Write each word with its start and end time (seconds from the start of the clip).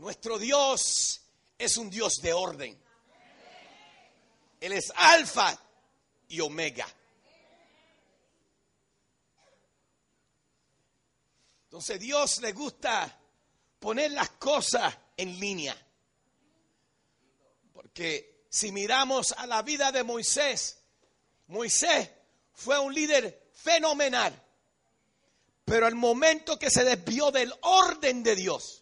Nuestro 0.00 0.38
Dios 0.38 1.20
es 1.58 1.76
un 1.76 1.90
Dios 1.90 2.22
de 2.22 2.32
orden. 2.32 2.82
Él 4.58 4.72
es 4.72 4.90
alfa 4.96 5.62
y 6.26 6.40
omega. 6.40 6.88
Entonces 11.64 12.00
Dios 12.00 12.40
le 12.40 12.52
gusta 12.52 13.14
poner 13.78 14.12
las 14.12 14.30
cosas 14.30 14.96
en 15.18 15.38
línea. 15.38 15.76
Porque 17.74 18.46
si 18.48 18.72
miramos 18.72 19.32
a 19.32 19.46
la 19.46 19.60
vida 19.60 19.92
de 19.92 20.02
Moisés, 20.02 20.78
Moisés 21.48 22.10
fue 22.54 22.78
un 22.78 22.94
líder 22.94 23.50
fenomenal. 23.52 24.32
Pero 25.66 25.84
al 25.84 25.94
momento 25.94 26.58
que 26.58 26.70
se 26.70 26.84
desvió 26.84 27.30
del 27.30 27.52
orden 27.60 28.22
de 28.22 28.34
Dios, 28.34 28.79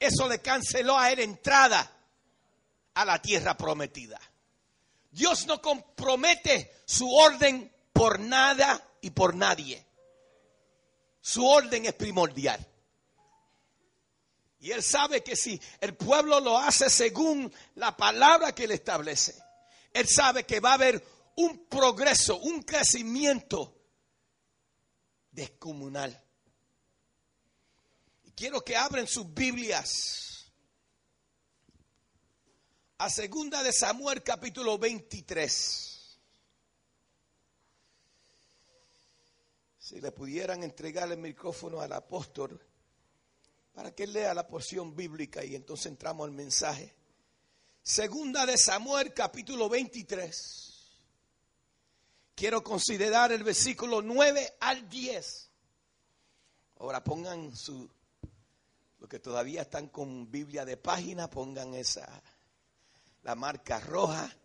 eso 0.00 0.26
le 0.26 0.40
canceló 0.40 0.98
a 0.98 1.12
él 1.12 1.20
entrada 1.20 1.88
a 2.94 3.04
la 3.04 3.20
tierra 3.20 3.56
prometida. 3.56 4.18
Dios 5.10 5.46
no 5.46 5.60
compromete 5.60 6.82
su 6.86 7.08
orden 7.12 7.70
por 7.92 8.18
nada 8.18 8.82
y 9.02 9.10
por 9.10 9.34
nadie. 9.34 9.86
Su 11.20 11.46
orden 11.46 11.84
es 11.84 11.92
primordial. 11.92 12.66
Y 14.60 14.72
él 14.72 14.82
sabe 14.82 15.22
que 15.22 15.36
si 15.36 15.60
el 15.80 15.94
pueblo 15.94 16.40
lo 16.40 16.58
hace 16.58 16.88
según 16.88 17.52
la 17.76 17.96
palabra 17.96 18.54
que 18.54 18.64
él 18.64 18.72
establece, 18.72 19.34
él 19.92 20.06
sabe 20.08 20.44
que 20.44 20.60
va 20.60 20.70
a 20.70 20.74
haber 20.74 21.04
un 21.36 21.66
progreso, 21.66 22.38
un 22.38 22.62
crecimiento 22.62 23.74
descomunal. 25.30 26.18
Quiero 28.40 28.64
que 28.64 28.74
abren 28.74 29.06
sus 29.06 29.34
Biblias 29.34 30.50
a 32.96 33.10
segunda 33.10 33.62
de 33.62 33.70
Samuel 33.70 34.22
capítulo 34.22 34.78
23. 34.78 36.18
Si 39.78 40.00
le 40.00 40.10
pudieran 40.12 40.62
entregar 40.62 41.12
el 41.12 41.18
micrófono 41.18 41.82
al 41.82 41.92
apóstol 41.92 42.58
para 43.74 43.94
que 43.94 44.06
lea 44.06 44.32
la 44.32 44.48
porción 44.48 44.96
bíblica 44.96 45.44
y 45.44 45.54
entonces 45.54 45.84
entramos 45.92 46.26
al 46.26 46.32
mensaje. 46.32 46.94
Segunda 47.82 48.46
de 48.46 48.56
Samuel 48.56 49.12
capítulo 49.12 49.68
23. 49.68 50.92
Quiero 52.34 52.64
considerar 52.64 53.32
el 53.32 53.44
versículo 53.44 54.00
9 54.00 54.54
al 54.60 54.88
10. 54.88 55.50
Ahora 56.78 57.04
pongan 57.04 57.54
su, 57.54 57.86
los 59.00 59.08
que 59.08 59.18
todavía 59.18 59.62
están 59.62 59.88
con 59.88 60.30
Biblia 60.30 60.64
de 60.66 60.76
página, 60.76 61.28
pongan 61.30 61.74
esa, 61.74 62.22
la 63.22 63.34
marca 63.34 63.80
roja. 63.80 64.36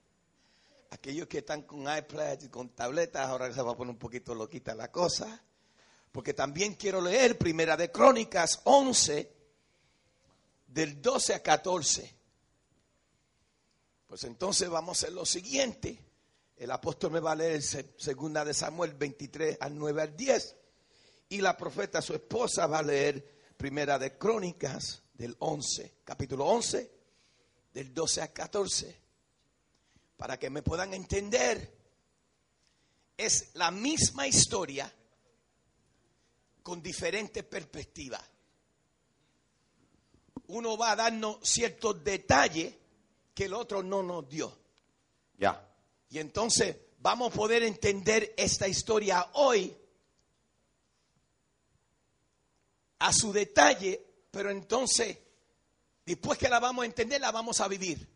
Aquellos 0.91 1.27
que 1.27 1.39
están 1.39 1.63
con 1.63 1.81
iPad 1.81 2.41
y 2.41 2.47
con 2.47 2.69
tabletas, 2.69 3.27
ahora 3.27 3.53
se 3.53 3.61
va 3.61 3.73
a 3.73 3.75
poner 3.75 3.91
un 3.91 3.99
poquito 3.99 4.33
loquita 4.33 4.73
la 4.73 4.89
cosa. 4.91 5.43
Porque 6.09 6.33
también 6.33 6.75
quiero 6.75 7.01
leer 7.01 7.37
Primera 7.37 7.75
de 7.75 7.91
Crónicas 7.91 8.61
11, 8.63 9.29
del 10.67 11.01
12 11.01 11.33
a 11.33 11.43
14. 11.43 12.15
Pues 14.07 14.23
entonces 14.23 14.69
vamos 14.69 14.97
a 14.97 14.99
hacer 15.01 15.13
lo 15.13 15.25
siguiente. 15.25 15.99
El 16.55 16.71
apóstol 16.71 17.11
me 17.11 17.19
va 17.19 17.33
a 17.33 17.35
leer 17.35 17.61
segunda 17.61 18.45
de 18.45 18.53
Samuel 18.53 18.93
23 18.93 19.57
al 19.59 19.77
9 19.77 20.01
al 20.01 20.15
10. 20.15 20.55
Y 21.27 21.41
la 21.41 21.57
profeta, 21.57 22.01
su 22.01 22.13
esposa, 22.13 22.67
va 22.67 22.79
a 22.79 22.83
leer 22.83 23.34
primera 23.57 23.97
de 23.97 24.17
Crónicas 24.17 25.03
del 25.13 25.35
11, 25.39 25.99
capítulo 26.03 26.45
11, 26.45 26.91
del 27.73 27.93
12 27.93 28.21
al 28.21 28.33
14. 28.33 29.01
Para 30.17 30.37
que 30.37 30.49
me 30.49 30.61
puedan 30.61 30.93
entender, 30.93 31.75
es 33.17 33.51
la 33.55 33.71
misma 33.71 34.27
historia 34.27 34.93
con 36.63 36.81
diferentes 36.81 37.43
perspectivas. 37.43 38.21
Uno 40.47 40.77
va 40.77 40.91
a 40.91 40.95
darnos 40.95 41.37
ciertos 41.41 42.03
detalles 42.03 42.73
que 43.33 43.45
el 43.45 43.53
otro 43.53 43.83
no 43.83 44.03
nos 44.03 44.27
dio. 44.29 44.57
Ya. 45.37 45.67
Y 46.09 46.19
entonces 46.19 46.77
vamos 46.99 47.31
a 47.31 47.35
poder 47.35 47.63
entender 47.63 48.33
esta 48.37 48.67
historia 48.67 49.29
hoy 49.33 49.75
a 52.99 53.13
su 53.13 53.31
detalle, 53.31 54.01
pero 54.31 54.49
entonces, 54.49 55.17
después 56.05 56.37
que 56.37 56.49
la 56.49 56.59
vamos 56.59 56.83
a 56.83 56.85
entender, 56.85 57.21
la 57.21 57.31
vamos 57.31 57.61
a 57.61 57.67
vivir. 57.67 58.07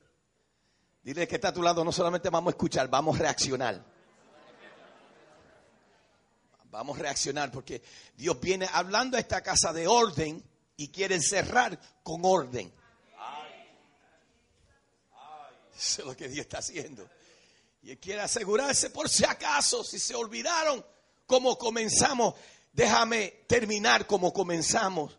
Dile 1.01 1.27
que 1.27 1.35
está 1.35 1.49
a 1.49 1.53
tu 1.53 1.61
lado, 1.61 1.83
no 1.83 1.91
solamente 1.91 2.29
vamos 2.29 2.51
a 2.51 2.55
escuchar, 2.55 2.89
vamos 2.89 3.17
a 3.17 3.23
reaccionar. 3.23 3.83
Vamos 6.65 6.99
a 6.99 7.01
reaccionar 7.01 7.51
porque 7.51 7.81
Dios 8.15 8.39
viene 8.39 8.69
hablando 8.71 9.17
a 9.17 9.19
esta 9.19 9.41
casa 9.41 9.73
de 9.73 9.87
orden 9.87 10.43
y 10.77 10.89
quiere 10.89 11.19
cerrar 11.19 11.79
con 12.03 12.21
orden. 12.23 12.71
Eso 15.75 16.01
es 16.01 16.07
lo 16.07 16.15
que 16.15 16.27
Dios 16.27 16.45
está 16.45 16.59
haciendo. 16.59 17.09
Y 17.81 17.91
Él 17.91 17.99
quiere 17.99 18.21
asegurarse 18.21 18.89
por 18.89 19.09
si 19.09 19.23
acaso, 19.23 19.83
si 19.83 19.97
se 19.97 20.13
olvidaron 20.13 20.85
cómo 21.25 21.57
comenzamos, 21.57 22.35
déjame 22.71 23.43
terminar 23.47 24.07
como 24.07 24.33
comenzamos. 24.33 25.17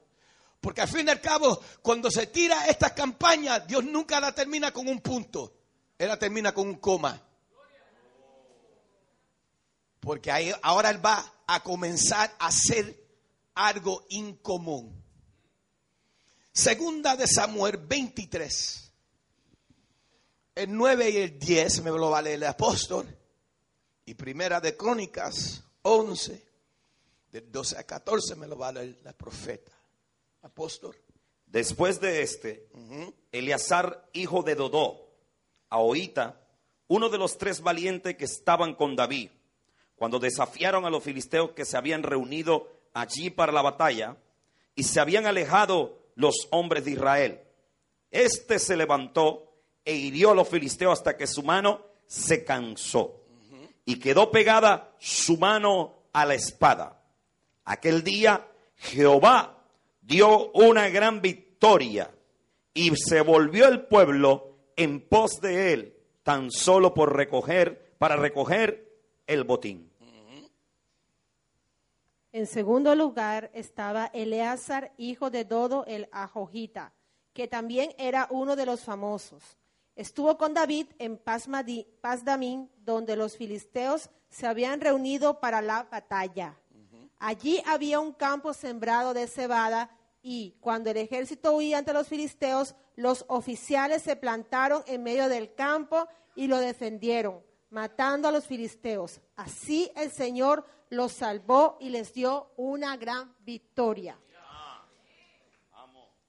Porque 0.61 0.83
al 0.83 0.89
fin 0.89 1.07
y 1.07 1.11
al 1.11 1.21
cabo, 1.21 1.61
cuando 1.83 2.11
se 2.11 2.27
tira 2.27 2.67
esta 2.67 2.95
campaña, 2.95 3.61
Dios 3.61 3.85
nunca 3.85 4.21
la 4.21 4.35
termina 4.35 4.73
con 4.73 4.89
un 4.89 5.01
punto. 5.01 5.55
Él 5.97 6.09
la 6.09 6.19
termina 6.19 6.53
con 6.53 6.69
un 6.69 6.75
coma. 6.77 7.21
Porque 10.01 10.31
ahí, 10.31 10.53
ahora 10.63 10.91
Él 10.91 11.05
va 11.05 11.35
a 11.47 11.63
comenzar 11.63 12.35
a 12.39 12.49
hacer 12.49 13.03
algo 13.55 14.07
incomún. 14.11 15.03
Segunda 16.53 17.17
de 17.17 17.27
Samuel 17.27 17.77
23 17.77 18.91
el 20.55 20.77
9 20.77 21.11
y 21.11 21.17
el 21.17 21.39
10 21.39 21.83
me 21.83 21.91
lo 21.91 22.11
va 22.11 22.19
a 22.19 22.23
leer 22.23 22.37
el 22.37 22.45
apóstol. 22.45 23.07
Y 24.05 24.15
primera 24.15 24.61
de 24.61 24.77
Crónicas 24.77 25.63
11, 25.83 26.50
del 27.31 27.51
12 27.51 27.79
a 27.79 27.85
14 27.85 28.37
me 28.37 28.47
lo 28.47 28.59
va 28.59 28.69
a 28.69 28.73
leer 28.73 28.99
la 29.03 29.13
profeta. 29.13 29.73
Apóstol. 30.43 30.97
Después 31.47 32.01
de 32.01 32.23
este, 32.23 32.69
Eleazar, 33.33 34.09
hijo 34.13 34.43
de 34.43 34.55
Dodó, 34.55 35.11
Ahoita, 35.69 36.41
uno 36.89 37.09
de 37.09 37.19
los 37.19 37.39
tres 37.39 37.61
valientes 37.61 38.17
que 38.17 38.25
estaban 38.25 38.75
con 38.75 38.97
David, 38.97 39.31
cuando 39.97 40.19
desafiaron 40.19 40.85
a 40.85 40.91
los 40.91 41.03
filisteos 41.03 41.51
que 41.51 41.65
se 41.65 41.77
habían 41.77 42.03
reunido 42.03 42.69
allí 42.95 43.31
para 43.31 43.53
la 43.53 43.63
batalla 43.63 44.17
y 44.75 44.85
se 44.85 45.01
habían 45.01 45.27
alejado 45.27 45.99
los 46.15 46.49
hombres 46.51 46.85
de 46.85 46.93
Israel. 46.93 47.41
Este 48.11 48.59
se 48.59 48.77
levantó 48.77 49.53
e 49.85 49.95
hirió 49.95 50.31
a 50.31 50.35
los 50.35 50.49
filisteos 50.49 50.99
hasta 50.99 51.17
que 51.17 51.27
su 51.27 51.43
mano 51.43 51.85
se 52.07 52.45
cansó 52.45 53.21
y 53.85 53.99
quedó 53.99 54.31
pegada 54.31 54.95
su 54.99 55.37
mano 55.37 55.95
a 56.13 56.25
la 56.25 56.35
espada. 56.35 57.00
Aquel 57.71 58.03
día 58.03 58.49
Jehová 58.75 59.63
dio 60.01 60.51
una 60.55 60.89
gran 60.89 61.23
victoria 61.23 62.11
y 62.75 62.97
se 62.97 63.21
volvió 63.21 63.69
el 63.69 63.87
pueblo 63.87 64.57
en 64.75 65.01
pos 65.01 65.41
de 65.41 65.73
él 65.73 65.97
tan 66.25 66.51
solo 66.51 66.93
por 66.95 67.15
recoger 67.15 67.95
para 67.97 68.17
recoger 68.17 68.93
el 69.29 69.45
botín. 69.45 69.89
En 72.33 72.49
segundo 72.49 72.97
lugar 72.97 73.53
estaba 73.55 74.07
Eleazar, 74.07 74.93
hijo 74.97 75.31
de 75.31 75.45
Dodo 75.45 75.85
el 75.87 76.09
Ajojita, 76.11 76.93
que 77.33 77.47
también 77.47 77.95
era 77.99 78.27
uno 78.31 78.57
de 78.57 78.67
los 78.67 78.81
famosos. 78.81 79.45
Estuvo 79.95 80.37
con 80.39 80.55
David 80.55 80.89
en 80.99 81.19
Pasdamín, 81.19 82.69
donde 82.79 83.15
los 83.15 83.37
filisteos 83.37 84.11
se 84.29 84.49
habían 84.49 84.81
reunido 84.81 85.39
para 85.39 85.63
la 85.63 85.85
batalla. 85.85 86.57
Allí 87.21 87.63
había 87.67 88.01
un 88.01 88.13
campo 88.13 88.53
sembrado 88.55 89.15
de 89.15 89.29
cebada 89.29 89.91
Y 90.23 90.57
cuando 90.61 90.91
el 90.91 90.97
ejército 90.97 91.53
huía 91.53 91.79
ante 91.79 91.95
los 91.95 92.09
filisteos, 92.09 92.75
los 92.95 93.25
oficiales 93.29 94.03
se 94.03 94.17
plantaron 94.17 94.83
en 94.87 95.03
medio 95.03 95.29
del 95.31 95.55
campo 95.55 96.09
y 96.35 96.47
lo 96.47 96.59
defendieron, 96.59 97.43
matando 97.71 98.29
a 98.29 98.33
los 98.33 98.45
filisteos. 98.45 99.21
Así 99.37 99.91
el 99.97 100.11
Señor 100.11 100.67
los 100.91 101.13
salvó 101.13 101.79
y 101.81 101.89
les 101.89 102.13
dio 102.13 102.53
una 102.59 102.99
gran 102.99 103.35
victoria. 103.41 104.19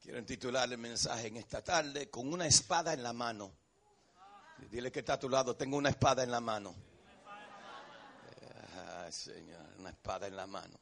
Quiero 0.01 0.23
titular 0.25 0.71
el 0.71 0.77
mensaje 0.77 1.27
en 1.27 1.37
esta 1.37 1.61
tarde 1.61 2.09
con 2.09 2.31
una 2.31 2.47
espada 2.47 2.93
en 2.93 3.03
la 3.03 3.11
mano. 3.11 3.51
Dile 4.69 4.91
que 4.91 4.99
está 4.99 5.13
a 5.13 5.19
tu 5.19 5.27
lado, 5.27 5.55
tengo 5.55 5.75
una 5.75 5.89
espada 5.89 6.23
en 6.23 6.31
la 6.31 6.39
mano. 6.39 6.73
Señor, 9.11 9.61
una 9.77 9.89
espada 9.89 10.27
en 10.27 10.35
la 10.35 10.47
mano. 10.47 10.79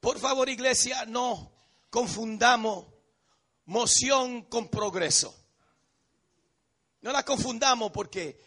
Por 0.00 0.18
favor, 0.18 0.48
iglesia, 0.48 1.04
no 1.04 1.52
confundamos 1.90 2.86
moción 3.66 4.44
con 4.44 4.68
progreso. 4.68 5.34
No 7.02 7.12
la 7.12 7.24
confundamos 7.24 7.92
porque 7.92 8.40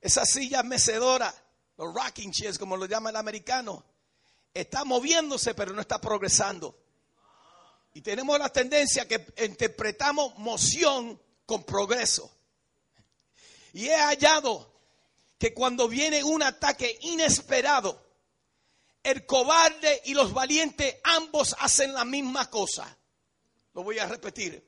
esa 0.00 0.24
silla 0.26 0.62
mecedora, 0.62 1.34
los 1.78 1.94
rocking 1.94 2.30
chairs, 2.30 2.58
como 2.58 2.76
lo 2.76 2.86
llama 2.86 3.10
el 3.10 3.16
americano, 3.16 3.84
está 4.52 4.84
moviéndose 4.84 5.54
pero 5.54 5.72
no 5.72 5.80
está 5.80 6.00
progresando. 6.00 6.78
Y 7.94 8.02
tenemos 8.02 8.38
la 8.38 8.50
tendencia 8.50 9.08
que 9.08 9.32
interpretamos 9.44 10.36
moción 10.38 11.20
con 11.46 11.64
progreso. 11.64 12.30
Y 13.72 13.86
he 13.86 13.96
hallado 13.96 14.75
que 15.38 15.52
cuando 15.52 15.88
viene 15.88 16.24
un 16.24 16.42
ataque 16.42 16.98
inesperado, 17.02 18.04
el 19.02 19.24
cobarde 19.24 20.02
y 20.06 20.14
los 20.14 20.32
valientes 20.32 20.96
ambos 21.04 21.54
hacen 21.60 21.92
la 21.92 22.04
misma 22.04 22.50
cosa. 22.50 22.96
Lo 23.74 23.84
voy 23.84 23.98
a 23.98 24.06
repetir. 24.06 24.66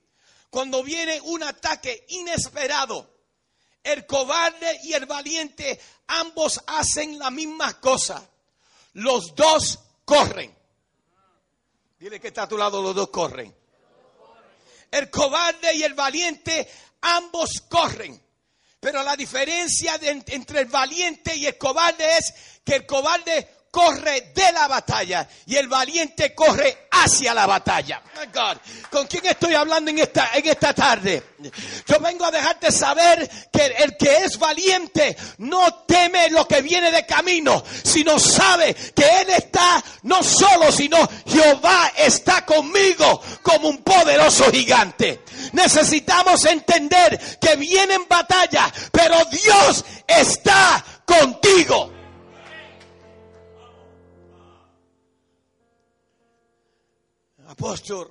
Cuando 0.51 0.83
viene 0.83 1.21
un 1.23 1.43
ataque 1.43 2.07
inesperado, 2.09 3.19
el 3.83 4.07
cobarde 4.07 4.81
y 4.85 4.93
el 4.93 5.07
valiente 5.07 5.81
ambos 6.07 6.61
hacen 6.67 7.19
la 7.19 7.31
misma 7.31 7.81
cosa. 7.81 8.29
Los 8.95 9.35
dos 9.35 9.79
corren. 10.05 10.57
Dile 11.99 12.21
que 12.21 12.29
está 12.29 12.45
a 12.45 12.49
tu 12.49 12.57
lado, 12.57 12.81
los 12.81 12.95
dos 12.95 13.09
corren. 13.09 13.55
El 14.91 15.11
cobarde 15.11 15.75
y 15.75 15.83
el 15.83 15.95
valiente 15.95 16.71
ambos 17.01 17.63
corren. 17.69 18.28
Pero 18.81 19.03
la 19.03 19.17
diferencia 19.17 19.99
entre 20.01 20.61
el 20.61 20.67
valiente 20.67 21.35
y 21.35 21.47
el 21.47 21.59
cobarde 21.59 22.05
es 22.19 22.33
que 22.65 22.77
el 22.77 22.87
cobarde 22.87 23.58
corre 23.79 24.33
de 24.35 24.53
la 24.53 24.67
batalla 24.67 25.29
y 25.47 25.55
el 25.55 25.69
valiente 25.69 26.35
corre 26.35 26.89
hacia 26.91 27.33
la 27.33 27.47
batalla. 27.47 28.03
¿Con 28.91 29.07
quién 29.07 29.25
estoy 29.27 29.55
hablando 29.55 29.93
en 29.93 30.01
esta, 30.01 30.31
en 30.35 30.49
esta 30.49 30.75
tarde? 30.75 31.23
Yo 31.87 32.01
vengo 32.01 32.25
a 32.25 32.33
dejarte 32.33 32.73
saber 32.73 33.31
que 33.53 33.67
el 33.67 33.97
que 33.97 34.25
es 34.25 34.37
valiente 34.37 35.17
no 35.39 35.85
teme 35.87 36.29
lo 36.31 36.49
que 36.49 36.61
viene 36.61 36.91
de 36.91 37.07
camino, 37.07 37.63
sino 37.85 38.19
sabe 38.19 38.75
que 38.75 39.05
Él 39.21 39.31
está 39.31 39.81
no 40.03 40.25
solo, 40.25 40.73
sino 40.73 40.99
Jehová 41.29 41.93
está 41.97 42.45
conmigo 42.45 43.23
como 43.43 43.69
un 43.69 43.79
poderoso 43.85 44.51
gigante. 44.51 45.23
Necesitamos 45.53 46.45
entender 46.47 47.39
que 47.41 47.55
vienen 47.55 48.09
batalla, 48.09 48.73
pero 48.91 49.25
Dios 49.27 49.85
está 50.09 50.85
contigo. 51.05 51.98
Apóstol, 57.59 58.09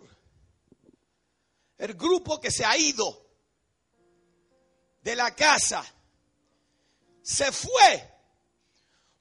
el 1.77 1.93
grupo 1.93 2.41
que 2.41 2.51
se 2.51 2.65
ha 2.65 2.75
ido 2.75 3.25
de 5.01 5.15
la 5.15 5.33
casa 5.33 5.85
se 7.21 7.49
fue 7.53 8.13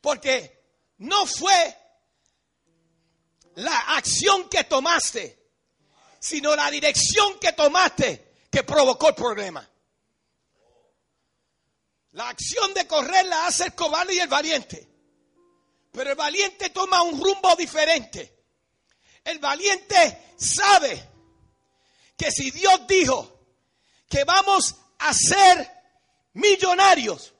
porque 0.00 0.64
no 0.99 1.26
fue 1.26 1.76
la 3.55 3.96
acción 3.96 4.49
que 4.49 4.64
tomaste, 4.64 5.50
sino 6.19 6.56
la 6.56 6.73
dirección 6.73 7.38
que 7.38 7.52
tomaste 7.52 8.49
que 8.50 8.64
provocó 8.64 9.11
el 9.11 9.14
problema. 9.14 9.70
La 12.12 12.31
acción 12.31 12.75
de 12.75 12.87
correr 12.88 13.26
la 13.26 13.46
hace 13.46 13.67
el 13.67 13.75
cobarde 13.75 14.14
y 14.14 14.19
el 14.19 14.28
valiente, 14.28 14.88
pero 15.93 16.11
el 16.11 16.17
valiente 16.17 16.70
toma 16.70 17.02
un 17.02 17.23
rumbo 17.23 17.55
diferente. 17.55 18.35
El 19.26 19.40
valiente 19.40 20.34
sabe 20.38 21.05
que 22.17 22.31
si 22.31 22.52
Dios 22.52 22.87
dijo 22.87 23.40
que 24.08 24.23
vamos 24.23 24.76
a 25.00 25.12
ser 25.12 25.69
millonarios, 26.34 27.34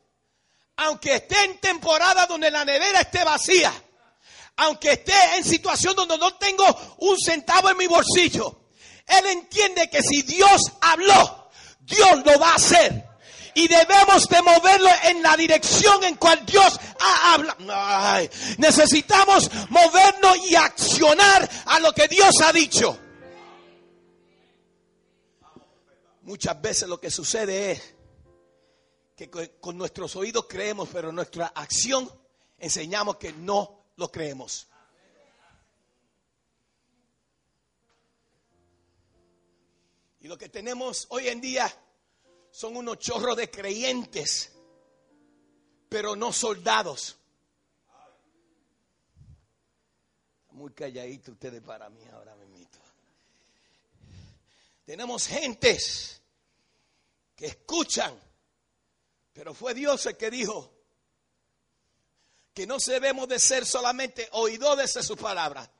aunque 0.79 1.15
esté 1.15 1.45
en 1.45 1.59
temporada 1.61 2.27
donde 2.27 2.51
la 2.51 2.65
nevera 2.65 3.03
esté 3.03 3.23
vacía, 3.23 3.73
aunque 4.57 4.95
esté 4.95 5.15
en 5.37 5.45
situación 5.45 5.95
donde 5.95 6.19
no 6.19 6.35
tengo 6.35 6.65
un 6.99 7.17
centavo 7.21 7.71
en 7.71 7.77
mi 7.77 7.87
bolsillo, 7.87 8.67
él 9.07 9.27
entiende 9.27 9.89
que 9.89 10.03
si 10.03 10.23
Dios 10.23 10.61
habló, 10.81 11.51
Dios 11.79 12.25
lo 12.25 12.37
va 12.41 12.51
a 12.51 12.57
hacer 12.57 13.06
y 13.57 13.69
debemos 13.69 14.29
de 14.29 14.43
moverlo 14.43 14.91
en 15.05 15.23
la 15.23 15.35
dirección 15.35 16.05
en 16.05 16.17
cual 16.17 16.45
Dios 16.45 16.79
ha 17.01 17.35
hablado. 17.35 18.29
necesitamos 18.59 19.51
movernos 19.71 20.37
y 20.47 20.55
accionar 20.55 21.49
a 21.65 21.81
lo 21.81 21.91
que 21.93 22.07
Dios 22.07 22.35
ha 22.45 22.53
dicho. 22.53 22.99
Muchas 26.21 26.61
veces 26.61 26.87
lo 26.87 27.01
que 27.01 27.11
sucede 27.11 27.73
es 27.73 27.95
que 29.17 29.31
con 29.59 29.79
nuestros 29.79 30.15
oídos 30.17 30.45
creemos, 30.47 30.91
pero 30.93 31.11
nuestra 31.11 31.47
acción 31.47 32.11
enseñamos 32.59 33.17
que 33.17 33.33
no 33.33 33.87
lo 33.97 34.13
creemos. 34.13 34.69
Y 40.21 40.29
lo 40.29 40.37
que 40.37 40.51
tenemos 40.51 41.07
hoy 41.09 41.29
en 41.29 41.41
día 41.41 41.73
son 42.57 42.75
unos 42.75 42.99
chorros 42.99 43.37
de 43.37 43.51
creyentes, 43.51 44.51
pero 45.91 46.17
no 46.17 46.33
soldados. 46.33 47.19
Muy 50.53 50.73
calladito 50.73 51.33
ustedes 51.33 51.61
para 51.61 51.91
mí 51.91 52.03
ahora 52.11 52.35
mismo. 52.35 52.57
Tenemos 54.87 55.27
gentes 55.27 56.23
que 57.35 57.45
escuchan, 57.45 58.19
pero 59.35 59.53
fue 59.53 59.75
Dios 59.75 60.07
el 60.07 60.17
que 60.17 60.31
dijo 60.31 60.73
que 62.55 62.67
no 62.67 62.79
debemos 62.79 63.29
de 63.29 63.39
ser 63.39 63.67
solamente 63.67 64.31
oidores 64.33 64.95
de 64.95 65.03
su 65.03 65.15
palabra. 65.15 65.71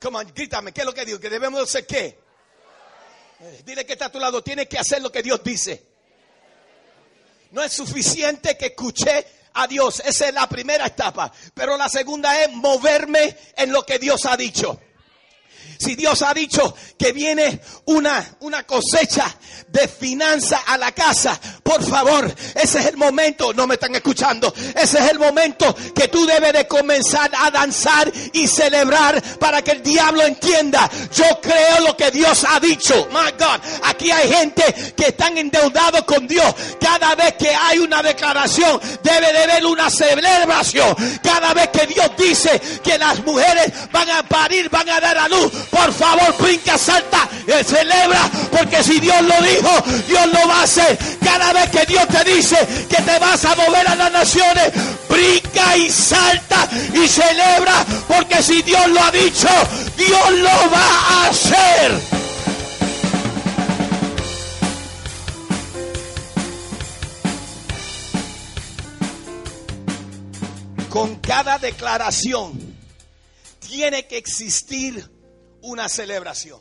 Come 0.00 0.18
on, 0.18 0.30
¿qué 0.30 0.44
es 0.44 0.84
lo 0.84 0.94
que 0.94 1.04
digo? 1.04 1.18
Que 1.18 1.28
debemos 1.28 1.60
de 1.60 1.66
ser 1.66 1.86
qué? 1.88 2.22
Dile 3.64 3.84
que 3.84 3.94
está 3.94 4.06
a 4.06 4.12
tu 4.12 4.20
lado, 4.20 4.42
tienes 4.42 4.68
que 4.68 4.78
hacer 4.78 5.02
lo 5.02 5.10
que 5.10 5.22
Dios 5.22 5.42
dice. 5.42 5.82
No 7.50 7.62
es 7.62 7.72
suficiente 7.72 8.56
que 8.56 8.66
escuché 8.66 9.26
a 9.54 9.66
Dios, 9.66 10.00
esa 10.04 10.28
es 10.28 10.34
la 10.34 10.48
primera 10.48 10.86
etapa, 10.86 11.30
pero 11.52 11.76
la 11.76 11.88
segunda 11.88 12.42
es 12.42 12.52
moverme 12.52 13.36
en 13.56 13.72
lo 13.72 13.84
que 13.84 13.98
Dios 13.98 14.24
ha 14.26 14.36
dicho. 14.36 14.80
Si 15.78 15.96
Dios 15.96 16.22
ha 16.22 16.32
dicho 16.32 16.74
que 16.96 17.12
viene 17.12 17.60
una, 17.86 18.36
una 18.40 18.64
cosecha 18.64 19.36
de 19.68 19.88
finanza 19.88 20.62
a 20.66 20.78
la 20.78 20.92
casa, 20.92 21.38
por 21.62 21.82
favor, 21.84 22.34
ese 22.54 22.80
es 22.80 22.86
el 22.86 22.96
momento, 22.96 23.52
no 23.54 23.66
me 23.66 23.74
están 23.74 23.94
escuchando, 23.94 24.52
ese 24.74 24.98
es 24.98 25.10
el 25.10 25.18
momento 25.18 25.74
que 25.94 26.08
tú 26.08 26.26
debes 26.26 26.52
de 26.52 26.66
comenzar 26.66 27.30
a 27.38 27.50
danzar 27.50 28.12
y 28.32 28.48
celebrar 28.48 29.22
para 29.38 29.62
que 29.62 29.70
el 29.72 29.82
diablo 29.82 30.22
entienda, 30.22 30.90
yo 31.14 31.40
creo 31.40 31.86
lo 31.86 31.96
que 31.96 32.10
Dios 32.10 32.44
ha 32.48 32.58
dicho. 32.58 33.08
My 33.10 33.30
God, 33.38 33.60
aquí 33.84 34.10
hay 34.10 34.28
gente 34.32 34.94
que 34.96 35.06
están 35.08 35.38
endeudados 35.38 36.02
con 36.02 36.26
Dios. 36.26 36.52
Cada 36.80 37.14
vez 37.14 37.34
que 37.34 37.50
hay 37.54 37.78
una 37.78 38.02
declaración, 38.02 38.80
debe 39.02 39.32
de 39.32 39.44
haber 39.44 39.66
una 39.66 39.88
celebración. 39.88 40.94
Cada 41.22 41.54
vez 41.54 41.68
que 41.68 41.86
Dios 41.86 42.10
dice 42.18 42.60
que 42.82 42.98
las 42.98 43.24
mujeres 43.24 43.72
van 43.92 44.10
a 44.10 44.22
parir, 44.24 44.68
van 44.68 44.88
a 44.88 45.00
dar 45.00 45.16
a 45.16 45.28
luz, 45.28 45.52
por 45.70 45.92
favor, 45.92 46.34
brinca, 46.38 46.76
salta, 46.76 47.28
eh, 47.46 47.62
celebra, 47.64 48.28
porque 48.50 48.82
si 48.82 48.98
Dios 48.98 49.22
lo 49.22 49.40
dijo, 49.42 49.70
Dios 50.08 50.26
lo 50.26 50.48
va 50.48 50.60
a 50.60 50.62
hacer. 50.64 50.98
Vez 51.52 51.70
que 51.70 51.86
Dios 51.86 52.06
te 52.08 52.24
dice 52.24 52.56
que 52.88 53.02
te 53.02 53.18
vas 53.18 53.44
a 53.44 53.54
mover 53.54 53.88
a 53.88 53.94
las 53.94 54.12
naciones, 54.12 54.72
brinca 55.08 55.76
y 55.76 55.90
salta 55.90 56.68
y 56.94 57.06
celebra, 57.08 57.84
porque 58.08 58.42
si 58.42 58.62
Dios 58.62 58.88
lo 58.88 59.02
ha 59.02 59.10
dicho, 59.10 59.48
Dios 59.96 60.30
lo 60.38 60.70
va 60.70 60.86
a 60.86 61.28
hacer. 61.28 62.00
Con 70.88 71.16
cada 71.16 71.58
declaración 71.58 72.76
tiene 73.60 74.06
que 74.06 74.18
existir 74.18 75.10
una 75.62 75.88
celebración. 75.88 76.60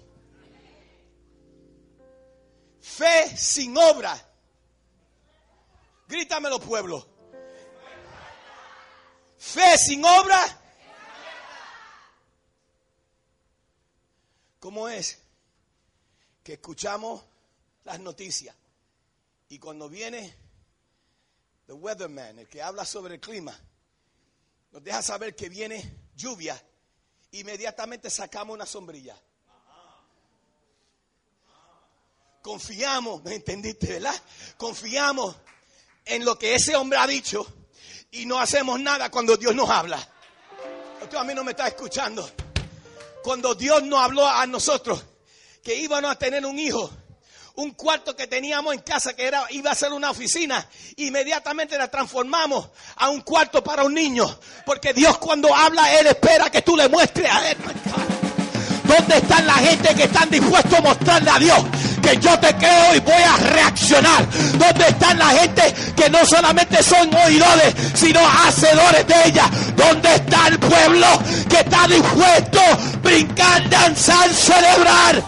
Fe 2.80 3.36
sin 3.36 3.78
obra. 3.78 4.31
Grítamelo, 6.12 6.60
pueblo. 6.60 7.08
Fe 9.38 9.78
sin 9.78 10.04
obra. 10.04 10.42
¿Cómo 14.60 14.90
es 14.90 15.20
que 16.44 16.54
escuchamos 16.54 17.24
las 17.86 18.02
noticias 18.02 18.54
y 19.48 19.58
cuando 19.58 19.88
viene 19.88 20.36
the 21.68 21.74
weatherman, 21.74 22.40
el 22.40 22.48
que 22.50 22.62
habla 22.62 22.84
sobre 22.84 23.16
el 23.16 23.22
clima, 23.22 23.58
nos 24.72 24.84
deja 24.84 25.02
saber 25.02 25.34
que 25.34 25.48
viene 25.48 26.10
lluvia, 26.14 26.62
inmediatamente 27.32 28.10
sacamos 28.10 28.54
una 28.54 28.66
sombrilla. 28.66 29.18
Confiamos, 32.42 33.24
¿me 33.24 33.36
entendiste, 33.36 33.94
verdad? 33.94 34.22
Confiamos 34.58 35.38
en 36.12 36.26
lo 36.26 36.38
que 36.38 36.56
ese 36.56 36.76
hombre 36.76 37.00
ha 37.00 37.08
dicho 37.08 37.48
y 38.12 38.26
no 38.26 38.38
hacemos 38.38 38.78
nada 38.82 39.10
cuando 39.10 39.38
Dios 39.38 39.56
nos 39.56 39.70
habla. 39.70 39.98
Usted 41.02 41.18
a 41.18 41.24
mí 41.24 41.34
no 41.34 41.44
me 41.46 41.52
está 41.52 41.68
escuchando. 41.70 42.30
Cuando 43.24 43.56
Dios 43.56 43.82
nos 43.84 44.00
habló 44.00 44.28
a 44.28 44.46
nosotros 44.46 45.02
que 45.64 45.76
íbamos 45.76 46.12
a 46.12 46.16
tener 46.16 46.46
un 46.46 46.60
hijo, 46.60 46.92
un 47.56 47.72
cuarto 47.72 48.14
que 48.14 48.28
teníamos 48.28 48.74
en 48.74 48.82
casa 48.82 49.16
que 49.16 49.26
era, 49.26 49.46
iba 49.52 49.72
a 49.72 49.76
ser 49.76 49.94
una 49.94 50.12
oficina, 50.12 50.68
inmediatamente 50.98 51.78
la 51.78 51.90
transformamos 51.90 52.70
a 52.98 53.10
un 53.10 53.22
cuarto 53.22 53.64
para 53.64 53.86
un 53.86 53.94
niño. 53.94 54.28
Porque 54.66 54.94
Dios 54.94 55.18
cuando 55.18 55.56
habla, 55.56 55.98
Él 55.98 56.08
espera 56.08 56.50
que 56.50 56.62
tú 56.62 56.76
le 56.76 56.90
muestres 56.90 57.30
a 57.32 57.52
Él. 57.52 57.58
¿Dónde 58.84 59.16
están 59.16 59.48
la 59.48 59.54
gente 59.54 59.96
que 59.96 60.04
están 60.04 60.30
dispuestos 60.30 60.74
a 60.74 60.82
mostrarle 60.82 61.30
a 61.30 61.40
Dios 61.40 61.81
que 62.02 62.18
yo 62.18 62.38
te 62.40 62.54
creo 62.56 62.96
y 62.96 63.00
voy 63.00 63.22
a 63.22 63.38
reaccionar? 63.38 64.28
¿Dónde 64.58 64.88
están 64.88 65.18
la 65.18 65.30
gente 65.30 65.74
que 65.96 66.10
no 66.10 66.26
solamente 66.26 66.82
son 66.84 67.14
oidores, 67.14 67.74
sino 67.94 68.20
hacedores 68.28 69.06
de 69.08 69.16
ella? 69.26 69.50
¿Dónde 69.76 70.16
está 70.16 70.48
el 70.48 70.60
pueblo 70.60 71.08
que 71.50 71.58
está 71.58 71.88
dispuesto 71.88 72.60
a 72.60 72.98
brincar, 73.02 73.70
danzar, 73.70 74.30
celebrar? 74.30 75.24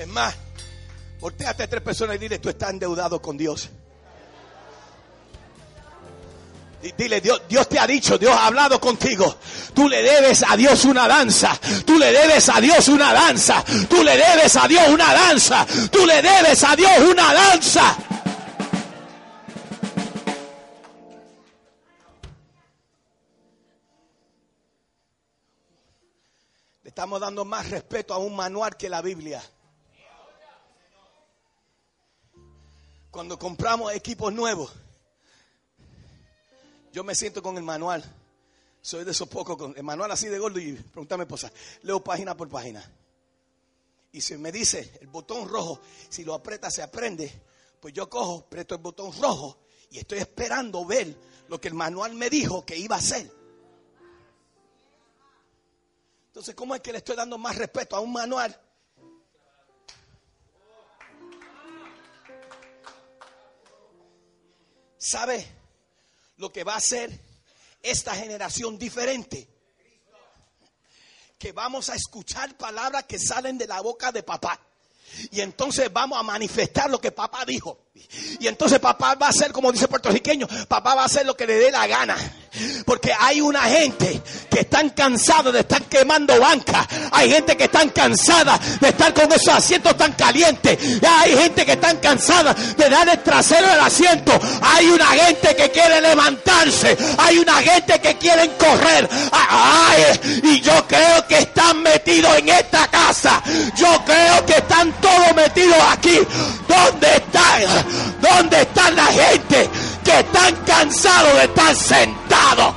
Es 0.00 0.08
más, 0.08 0.34
volteate 1.20 1.62
a 1.62 1.68
tres 1.68 1.82
personas 1.82 2.16
y 2.16 2.18
dile, 2.18 2.38
tú 2.38 2.48
estás 2.48 2.70
endeudado 2.70 3.20
con 3.20 3.36
Dios. 3.36 3.70
Dile, 6.92 7.20
Dios, 7.22 7.40
Dios 7.48 7.66
te 7.66 7.78
ha 7.78 7.86
dicho, 7.86 8.18
Dios 8.18 8.32
ha 8.32 8.46
hablado 8.46 8.78
contigo. 8.78 9.36
Tú 9.72 9.88
le 9.88 10.02
debes 10.02 10.44
a 10.46 10.54
Dios 10.54 10.84
una 10.84 11.08
danza. 11.08 11.58
Tú 11.86 11.98
le 11.98 12.12
debes 12.12 12.46
a 12.50 12.60
Dios 12.60 12.88
una 12.88 13.12
danza. 13.12 13.64
Tú 13.88 14.02
le 14.02 14.16
debes 14.16 14.54
a 14.56 14.68
Dios 14.68 14.88
una 14.88 15.14
danza. 15.14 15.66
Tú 15.90 16.04
le 16.04 16.20
debes 16.20 16.62
a 16.62 16.76
Dios 16.76 16.90
una 17.10 17.32
danza. 17.32 17.96
Le 26.82 26.88
estamos 26.90 27.18
dando 27.18 27.46
más 27.46 27.70
respeto 27.70 28.12
a 28.12 28.18
un 28.18 28.36
manual 28.36 28.76
que 28.76 28.90
la 28.90 29.00
Biblia. 29.00 29.42
Cuando 33.10 33.38
compramos 33.38 33.94
equipos 33.94 34.32
nuevos, 34.34 34.83
yo 36.94 37.02
me 37.02 37.16
siento 37.16 37.42
con 37.42 37.56
el 37.56 37.64
manual. 37.64 38.04
Soy 38.80 39.02
de 39.02 39.10
esos 39.10 39.28
pocos 39.28 39.56
con 39.56 39.76
el 39.76 39.82
manual 39.82 40.12
así 40.12 40.28
de 40.28 40.38
gordo 40.38 40.60
y 40.60 40.74
pregúntame 40.74 41.24
esposa, 41.24 41.50
leo 41.82 42.04
página 42.04 42.36
por 42.36 42.48
página. 42.48 42.88
Y 44.12 44.20
si 44.20 44.36
me 44.36 44.52
dice 44.52 44.96
el 45.00 45.08
botón 45.08 45.48
rojo, 45.48 45.80
si 46.08 46.22
lo 46.22 46.34
aprieta 46.34 46.70
se 46.70 46.84
aprende, 46.84 47.32
pues 47.80 47.92
yo 47.92 48.08
cojo, 48.08 48.44
aprieto 48.46 48.76
el 48.76 48.80
botón 48.80 49.12
rojo 49.20 49.58
y 49.90 49.98
estoy 49.98 50.18
esperando 50.18 50.84
ver 50.84 51.16
lo 51.48 51.60
que 51.60 51.66
el 51.66 51.74
manual 51.74 52.14
me 52.14 52.30
dijo 52.30 52.64
que 52.64 52.76
iba 52.76 52.94
a 52.94 53.00
hacer. 53.00 53.28
Entonces, 56.28 56.54
¿cómo 56.54 56.76
es 56.76 56.80
que 56.80 56.92
le 56.92 56.98
estoy 56.98 57.16
dando 57.16 57.38
más 57.38 57.56
respeto 57.56 57.96
a 57.96 58.00
un 58.00 58.12
manual? 58.12 58.56
¿Sabe 64.96 65.63
lo 66.36 66.52
que 66.52 66.64
va 66.64 66.74
a 66.74 66.78
hacer 66.78 67.10
esta 67.82 68.14
generación 68.14 68.78
diferente? 68.78 69.48
Que 71.38 71.52
vamos 71.52 71.90
a 71.90 71.94
escuchar 71.94 72.56
palabras 72.56 73.04
que 73.04 73.18
salen 73.18 73.58
de 73.58 73.66
la 73.66 73.80
boca 73.80 74.12
de 74.12 74.22
papá. 74.22 74.60
Y 75.30 75.40
entonces 75.40 75.92
vamos 75.92 76.18
a 76.18 76.22
manifestar 76.22 76.90
lo 76.90 77.00
que 77.00 77.12
papá 77.12 77.44
dijo. 77.44 77.86
Y 78.40 78.46
entonces 78.46 78.78
papá 78.80 79.14
va 79.14 79.26
a 79.26 79.30
hacer, 79.30 79.52
como 79.52 79.70
dice 79.70 79.88
puertorriqueño, 79.88 80.48
papá 80.68 80.94
va 80.94 81.02
a 81.02 81.06
hacer 81.06 81.26
lo 81.26 81.36
que 81.36 81.46
le 81.46 81.54
dé 81.54 81.70
la 81.70 81.86
gana. 81.86 82.16
Porque 82.84 83.12
hay 83.18 83.40
una 83.40 83.62
gente 83.62 84.20
que 84.50 84.60
están 84.60 84.90
cansados 84.90 85.52
de 85.52 85.60
estar 85.60 85.82
quemando 85.84 86.38
banca. 86.38 86.86
Hay 87.10 87.30
gente 87.30 87.56
que 87.56 87.64
están 87.64 87.90
cansada 87.90 88.58
de 88.80 88.88
estar 88.88 89.12
con 89.12 89.30
esos 89.32 89.48
asientos 89.48 89.96
tan 89.96 90.12
calientes. 90.12 90.78
Hay 91.02 91.36
gente 91.36 91.64
que 91.66 91.72
están 91.72 91.96
cansada 91.98 92.54
de 92.54 92.88
dar 92.88 93.08
el 93.08 93.22
trasero 93.22 93.66
del 93.68 93.80
asiento. 93.80 94.38
Hay 94.62 94.88
una 94.88 95.06
gente 95.06 95.56
que 95.56 95.70
quiere 95.70 96.00
levantarse. 96.00 96.96
Hay 97.18 97.38
una 97.38 97.56
gente 97.62 98.00
que 98.00 98.16
quiere 98.16 98.50
correr. 98.56 99.08
Ay, 99.32 100.40
y 100.42 100.60
yo 100.60 100.86
creo 100.86 101.26
que 101.26 101.38
están 101.38 101.82
metidos 101.82 102.38
en 102.38 102.48
esta 102.48 102.86
casa. 102.88 103.42
Yo 103.76 104.04
creo 104.04 104.46
que 104.46 104.54
están 104.54 104.92
todos 105.00 105.34
metidos 105.34 105.78
aquí. 105.90 106.20
¿Dónde 106.68 107.16
están? 107.16 107.62
¿Dónde 108.20 108.62
están 108.62 108.96
la 108.96 109.06
gente 109.06 109.68
que 110.04 110.20
están 110.20 110.54
cansados 110.64 111.34
de 111.34 111.44
estar 111.44 111.74
sentados? 111.74 112.74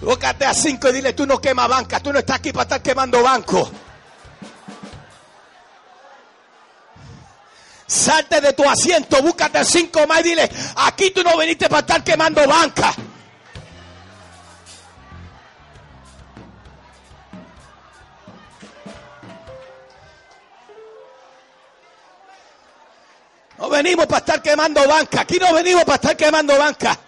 Búscate 0.00 0.44
a 0.44 0.54
cinco 0.54 0.88
y 0.88 0.92
dile, 0.92 1.12
tú 1.12 1.26
no 1.26 1.40
quemas 1.40 1.68
banca, 1.68 2.00
tú 2.00 2.12
no 2.12 2.18
estás 2.18 2.36
aquí 2.36 2.52
para 2.52 2.62
estar 2.64 2.82
quemando 2.82 3.22
banco. 3.22 3.70
Salte 7.86 8.40
de 8.40 8.52
tu 8.52 8.68
asiento, 8.68 9.22
búscate 9.22 9.58
a 9.58 9.64
cinco 9.64 10.06
más 10.06 10.20
y 10.20 10.22
dile, 10.24 10.50
aquí 10.76 11.10
tú 11.10 11.22
no 11.22 11.38
viniste 11.38 11.68
para 11.68 11.80
estar 11.80 12.02
quemando 12.02 12.46
banca. 12.48 12.92
No 23.62 23.70
venimos 23.70 24.06
para 24.06 24.18
estar 24.18 24.42
quemando 24.42 24.88
banca. 24.88 25.20
Aquí 25.20 25.38
no 25.38 25.54
venimos 25.54 25.84
para 25.84 25.94
estar 25.94 26.16
quemando 26.16 26.58
banca. 26.58 26.98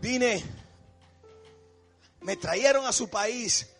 Vine, 0.00 0.42
me 2.22 2.36
trajeron 2.38 2.84
a 2.84 2.92
su 2.92 3.08
país 3.08 3.72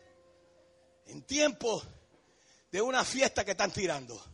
en 1.07 1.23
tiempo 1.23 1.83
de 2.71 2.81
una 2.81 3.05
fiesta 3.05 3.45
que 3.45 3.51
están 3.51 3.73
tirando. 3.73 4.25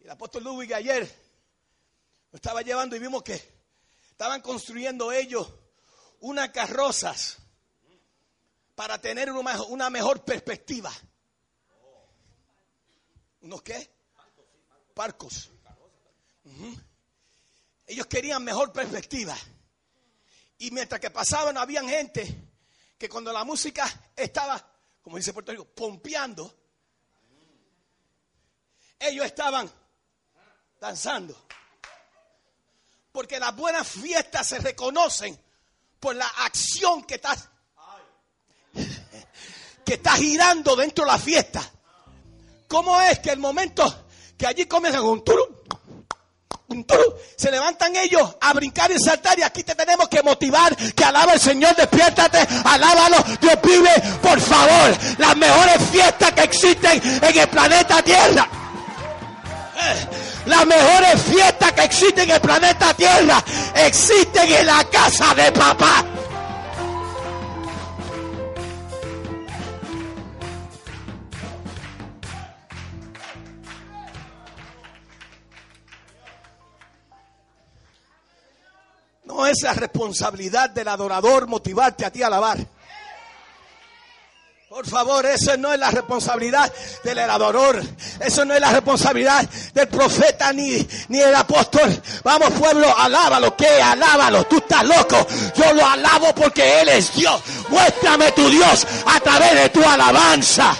El 0.00 0.08
apóstol 0.08 0.44
Ludwig 0.44 0.72
ayer 0.72 1.25
estaba 2.36 2.62
llevando 2.62 2.96
y 2.96 2.98
vimos 2.98 3.22
que 3.22 3.34
estaban 4.10 4.40
construyendo 4.40 5.12
ellos 5.12 5.50
unas 6.20 6.50
carrozas 6.50 7.38
para 8.74 9.00
tener 9.00 9.30
una, 9.32 9.90
mejor 9.90 10.24
perspectiva. 10.24 10.92
¿Unos 13.40 13.62
qué? 13.62 13.90
Parcos. 14.94 15.50
Ellos 17.86 18.06
querían 18.06 18.44
mejor 18.44 18.72
perspectiva. 18.72 19.36
Y 20.58 20.70
mientras 20.70 21.00
que 21.00 21.10
pasaban, 21.10 21.56
habían 21.56 21.88
gente 21.88 22.50
que 22.98 23.08
cuando 23.08 23.32
la 23.32 23.44
música 23.44 23.86
estaba, 24.14 24.62
como 25.02 25.16
dice 25.16 25.32
Puerto 25.32 25.52
Rico, 25.52 25.64
pompeando, 25.64 26.54
ellos 28.98 29.24
estaban 29.24 29.70
danzando. 30.80 31.46
Porque 33.16 33.40
las 33.40 33.56
buenas 33.56 33.88
fiestas 33.88 34.46
se 34.46 34.58
reconocen 34.58 35.40
por 35.98 36.14
la 36.14 36.26
acción 36.26 37.02
que 37.04 37.14
está, 37.14 37.34
que 39.86 39.94
está 39.94 40.12
girando 40.16 40.76
dentro 40.76 41.06
de 41.06 41.12
la 41.12 41.18
fiesta. 41.18 41.62
¿Cómo 42.68 43.00
es 43.00 43.20
que 43.20 43.30
el 43.30 43.38
momento 43.38 44.04
que 44.36 44.46
allí 44.46 44.66
comienzan 44.66 45.00
con 45.00 45.24
turu, 45.24 45.48
un 46.68 46.84
turu, 46.84 47.14
se 47.38 47.50
levantan 47.50 47.96
ellos 47.96 48.36
a 48.38 48.52
brincar 48.52 48.90
y 48.90 48.98
saltar 48.98 49.38
y 49.38 49.44
aquí 49.44 49.64
te 49.64 49.74
tenemos 49.74 50.10
que 50.10 50.22
motivar 50.22 50.76
que 50.76 51.02
alaba 51.02 51.32
el 51.32 51.40
Señor, 51.40 51.74
despiértate, 51.74 52.46
alábalo, 52.64 53.16
Dios 53.40 53.54
vive, 53.62 53.92
por 54.20 54.38
favor, 54.38 54.94
las 55.16 55.36
mejores 55.38 55.88
fiestas 55.90 56.32
que 56.32 56.42
existen 56.42 57.00
en 57.02 57.38
el 57.38 57.48
planeta 57.48 58.02
Tierra. 58.02 58.46
Eh, 59.74 60.25
Las 60.46 60.64
mejores 60.64 61.22
fiestas 61.22 61.72
que 61.72 61.82
existen 61.82 62.30
en 62.30 62.36
el 62.36 62.40
planeta 62.40 62.94
Tierra 62.94 63.42
existen 63.74 64.52
en 64.52 64.66
la 64.66 64.84
casa 64.84 65.34
de 65.34 65.50
papá. 65.50 66.04
No 79.24 79.46
es 79.48 79.62
la 79.62 79.74
responsabilidad 79.74 80.70
del 80.70 80.86
adorador 80.86 81.48
motivarte 81.48 82.06
a 82.06 82.12
ti 82.12 82.22
a 82.22 82.28
alabar. 82.28 82.75
Por 84.76 84.86
favor, 84.86 85.24
eso 85.24 85.56
no 85.56 85.72
es 85.72 85.78
la 85.78 85.90
responsabilidad 85.90 86.70
del 87.02 87.18
adorador. 87.18 87.82
Eso 88.20 88.44
no 88.44 88.52
es 88.52 88.60
la 88.60 88.72
responsabilidad 88.72 89.48
del 89.72 89.88
profeta 89.88 90.52
ni, 90.52 90.86
ni 91.08 91.16
del 91.16 91.34
apóstol. 91.34 91.98
Vamos 92.22 92.50
pueblo, 92.50 92.94
alábalo. 92.94 93.56
¿Qué? 93.56 93.80
Alábalo. 93.80 94.44
Tú 94.44 94.58
estás 94.58 94.84
loco. 94.84 95.26
Yo 95.54 95.72
lo 95.72 95.86
alabo 95.86 96.34
porque 96.34 96.82
Él 96.82 96.90
es 96.90 97.14
Dios. 97.14 97.40
Muéstrame 97.70 98.32
tu 98.32 98.50
Dios 98.50 98.86
a 99.06 99.18
través 99.18 99.54
de 99.54 99.68
tu 99.70 99.82
alabanza. 99.82 100.76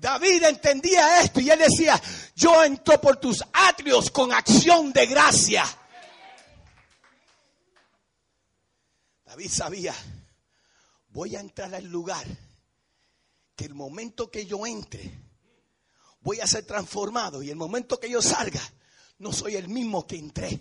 David 0.00 0.42
entendía 0.44 1.20
esto 1.20 1.40
y 1.40 1.50
él 1.50 1.58
decía, 1.58 2.00
yo 2.40 2.64
entro 2.64 2.98
por 2.98 3.18
tus 3.18 3.44
atrios 3.52 4.10
con 4.10 4.32
acción 4.32 4.94
de 4.94 5.04
gracia. 5.04 5.62
David 9.26 9.50
sabía, 9.50 9.94
voy 11.10 11.36
a 11.36 11.40
entrar 11.40 11.74
al 11.74 11.84
lugar 11.84 12.26
que 13.54 13.66
el 13.66 13.74
momento 13.74 14.30
que 14.30 14.46
yo 14.46 14.66
entre, 14.66 15.12
voy 16.22 16.40
a 16.40 16.46
ser 16.46 16.64
transformado 16.64 17.42
y 17.42 17.50
el 17.50 17.56
momento 17.56 18.00
que 18.00 18.08
yo 18.08 18.22
salga, 18.22 18.62
no 19.18 19.34
soy 19.34 19.56
el 19.56 19.68
mismo 19.68 20.06
que 20.06 20.16
entré. 20.16 20.58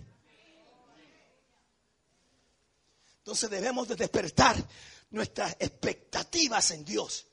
Entonces 3.20 3.50
debemos 3.50 3.88
de 3.88 3.96
despertar 3.96 4.58
nuestras 5.12 5.56
expectativas 5.60 6.72
en 6.72 6.84
Dios. 6.84 7.26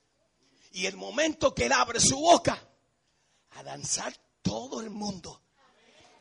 Y 0.71 0.87
el 0.87 0.97
momento 0.97 1.53
que 1.53 1.67
Él 1.67 1.73
abre 1.73 1.99
su 1.99 2.17
boca, 2.17 2.62
a 3.50 3.62
danzar 3.65 4.15
todo 4.47 4.81
el 4.81 4.91
mundo. 4.91 5.43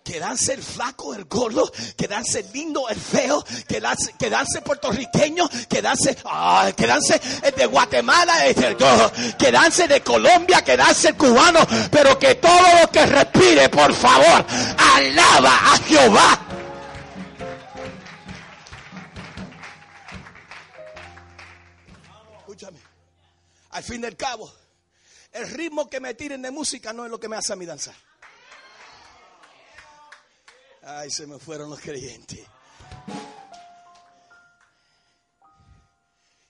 Que 0.03 0.19
danse 0.19 0.53
el 0.53 0.61
flaco, 0.61 1.15
el 1.15 1.25
gordo, 1.25 1.71
que 1.97 2.07
danse 2.07 2.41
el 2.41 2.51
lindo, 2.53 2.87
el 2.89 2.99
feo, 2.99 3.43
que 3.67 3.81
danse, 3.81 4.13
que 4.19 4.29
danse 4.29 4.61
puertorriqueño, 4.61 5.49
que 5.67 5.81
danse, 5.81 6.15
ah, 6.25 6.71
que 6.77 6.85
danse 6.85 7.19
el 7.41 7.55
de 7.55 7.65
Guatemala, 7.65 8.45
el 8.45 8.53
de- 8.55 9.33
que 9.37 9.51
danse 9.51 9.87
de 9.87 10.01
Colombia, 10.01 10.63
que 10.63 10.77
danse 10.77 11.09
el 11.09 11.17
cubano, 11.17 11.59
pero 11.89 12.19
que 12.19 12.35
todo 12.35 12.67
lo 12.81 12.91
que 12.91 13.03
respire, 13.05 13.67
por 13.69 13.91
favor, 13.95 14.45
alaba 14.95 15.73
a 15.73 15.77
Jehová. 15.87 16.39
Escúchame. 22.39 22.79
Al 23.71 23.83
fin 23.83 24.01
del 24.01 24.15
cabo, 24.15 24.51
el 25.31 25.49
ritmo 25.49 25.89
que 25.89 25.99
me 25.99 26.13
tiren 26.13 26.41
de 26.41 26.51
música 26.51 26.93
no 26.93 27.05
es 27.05 27.11
lo 27.11 27.19
que 27.19 27.27
me 27.27 27.35
hace 27.35 27.53
a 27.53 27.55
mí 27.55 27.65
danzar. 27.65 27.95
Ay, 30.87 31.09
se 31.09 31.25
me 31.25 31.39
fueron 31.39 31.71
los 31.71 31.79
creyentes. 31.79 32.45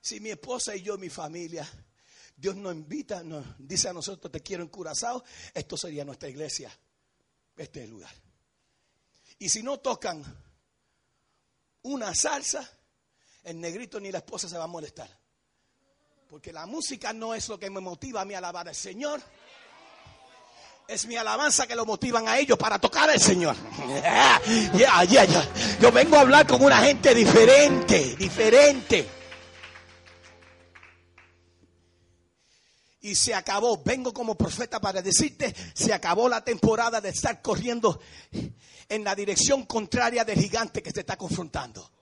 Si 0.02 0.19
mi 0.19 0.30
esposa 0.30 0.76
y 0.76 0.82
yo, 0.82 0.98
mi 0.98 1.10
familia, 1.10 1.65
Dios 2.36 2.58
nos 2.58 2.74
invita, 2.74 3.24
nos 3.24 3.45
dice 3.58 3.88
a 3.88 3.93
nosotros, 3.93 4.30
te 4.30 4.41
quiero 4.41 4.62
en 4.62 4.67
Curazao, 4.67 5.24
esto 5.54 5.78
sería 5.78 6.04
nuestra 6.04 6.28
iglesia. 6.28 6.69
Este 7.56 7.80
es 7.80 7.86
el 7.86 7.91
lugar. 7.91 8.13
Y 9.39 9.48
si 9.48 9.63
no 9.63 9.80
tocan 9.80 10.21
una 11.84 12.13
salsa, 12.13 12.69
el 13.41 13.62
negrito 13.62 14.02
ni 14.02 14.12
la 14.12 14.17
esposa 14.17 14.50
se 14.50 14.58
va 14.58 14.65
a 14.65 14.67
molestar. 14.67 15.10
Porque 16.30 16.52
la 16.52 16.65
música 16.65 17.13
no 17.13 17.34
es 17.34 17.48
lo 17.48 17.58
que 17.58 17.69
me 17.69 17.80
motiva 17.80 18.21
a 18.21 18.26
mí 18.26 18.34
a 18.34 18.39
alabar 18.39 18.67
al 18.67 18.76
Señor. 18.76 19.21
Es 20.88 21.08
mi 21.08 21.15
alabanza 21.15 21.65
que 21.65 21.76
lo 21.76 21.86
motivan 21.86 22.28
a 22.28 22.38
ellos 22.38 22.58
para 22.58 22.78
tocar 22.78 23.10
al 23.10 23.19
Señor. 23.19 23.56
Yo 25.82 25.91
vengo 25.91 26.15
a 26.15 26.21
hablar 26.21 26.45
con 26.45 26.63
una 26.63 26.78
gente 26.78 27.15
diferente, 27.15 28.15
diferente. 28.15 29.08
Y 33.02 33.15
se 33.15 33.34
acabó, 33.34 33.82
vengo 33.84 34.13
como 34.13 34.36
profeta 34.36 34.80
para 34.80 35.02
decirte, 35.02 35.56
se 35.74 35.93
acabó 35.93 36.30
la 36.30 36.43
temporada 36.43 37.02
de 37.02 37.10
estar 37.10 37.41
corriendo 37.41 38.00
en 38.89 39.04
la 39.04 39.15
dirección 39.15 39.65
contraria 39.65 40.24
del 40.24 40.39
gigante 40.39 40.84
que 40.84 40.91
te 40.91 41.02
está 41.02 41.17
confrontando. 41.17 41.95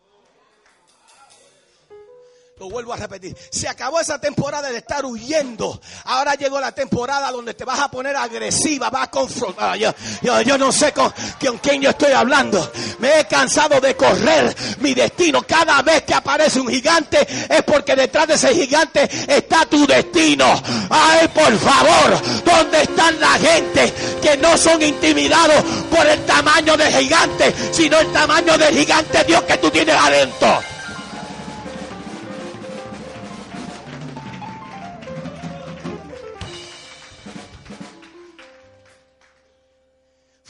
Lo 2.60 2.70
vuelvo 2.70 2.94
a 2.94 2.98
repetir. 2.98 3.36
Se 3.50 3.68
acabó 3.68 4.00
esa 4.00 4.20
temporada 4.20 4.70
de 4.70 4.78
estar 4.78 5.04
huyendo. 5.06 5.82
Ahora 6.06 6.36
llegó 6.36 6.60
la 6.60 6.72
temporada 6.72 7.32
donde 7.32 7.56
te 7.56 7.66
vas 7.66 7.80
a 7.80 7.90
poner 7.90 8.16
agresiva, 8.16 8.92
vas 8.92 9.04
a 9.06 9.10
confrontar. 9.10 9.76
Yo, 9.76 9.92
yo, 10.22 10.58
no 10.58 10.72
sé 10.72 10.92
con, 10.92 11.12
con 11.44 11.58
quién 11.58 11.82
yo 11.82 11.90
estoy 11.90 12.12
hablando. 12.12 12.72
Me 13.00 13.20
he 13.20 13.26
cansado 13.26 13.82
de 13.82 13.96
correr 13.96 14.56
mi 14.82 14.94
destino. 14.94 15.42
Cada 15.42 15.82
vez 15.82 16.04
que 16.04 16.14
aparece 16.14 16.60
un 16.60 16.68
gigante 16.68 17.28
es 17.50 17.64
porque 17.64 17.96
detrás 17.96 18.28
de 18.28 18.36
ese 18.36 18.54
gigante 18.54 19.10
está 19.28 19.66
tu 19.66 19.88
destino. 19.88 20.46
Ay, 20.92 21.28
por 21.30 21.58
favor, 21.58 22.22
¿dónde 22.46 22.84
están 22.84 23.20
la 23.20 23.32
gente 23.32 23.92
que 24.22 24.38
no 24.38 24.56
son 24.60 24.80
intimidados 24.84 25.64
por 25.90 26.06
el 26.06 26.24
tamaño 26.26 26.78
del 26.78 26.94
gigante, 26.94 27.52
sino 27.72 28.00
el 28.00 28.12
tamaño 28.14 28.60
del 28.60 28.78
gigante 28.78 29.24
Dios 29.24 29.42
que 29.42 29.58
tú 29.58 29.72
tienes 29.72 29.96
adentro? 29.96 30.62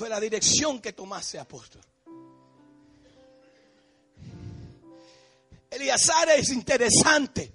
La 0.09 0.19
dirección 0.19 0.81
que 0.81 0.93
tomase 0.93 1.39
apóstol. 1.39 1.81
Eleazar 5.69 6.29
es 6.29 6.49
interesante, 6.49 7.51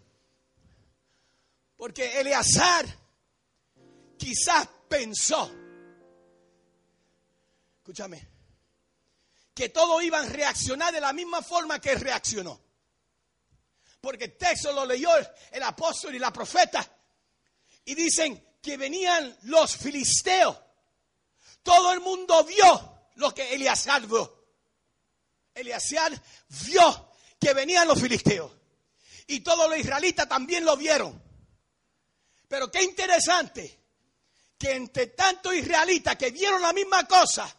porque 1.77 2.21
Eleazar 2.21 2.85
quizás 4.17 4.69
pensó, 4.89 5.51
escúchame, 7.79 8.29
que 9.55 9.69
todos 9.69 10.03
iban 10.03 10.27
a 10.27 10.29
reaccionar 10.29 10.93
de 10.93 11.01
la 11.01 11.13
misma 11.13 11.43
forma 11.43 11.81
que 11.81 11.95
reaccionó. 11.95 12.61
Porque 14.01 14.25
el 14.25 14.37
texto 14.37 14.73
lo 14.73 14.85
leyó 14.85 15.11
el 15.51 15.63
apóstol 15.63 16.15
y 16.15 16.19
la 16.19 16.33
profeta, 16.33 16.89
y 17.85 17.95
dicen 17.95 18.59
que 18.61 18.77
venían 18.77 19.37
los 19.43 19.77
filisteos 19.77 20.57
todo 21.69 21.93
el 21.93 22.01
mundo 22.01 22.43
vio 22.45 23.11
lo 23.17 23.35
que 23.35 23.55
Eleazar 23.55 24.07
vio. 24.07 24.47
Eleazar 25.53 26.19
vio 26.65 27.13
que 27.39 27.53
venían 27.53 27.87
los 27.87 28.01
filisteos. 28.01 28.51
Y 29.27 29.41
todos 29.41 29.69
los 29.69 29.79
israelitas 29.79 30.27
también 30.27 30.65
lo 30.65 30.79
vieron. 30.79 31.23
Pero 32.49 32.71
qué 32.71 32.83
interesante 32.83 33.85
que 34.57 34.73
entre 34.73 35.09
tantos 35.09 35.55
israelitas 35.55 36.17
que 36.17 36.31
vieron 36.31 36.63
la 36.63 36.73
misma 36.73 37.07
cosa, 37.07 37.55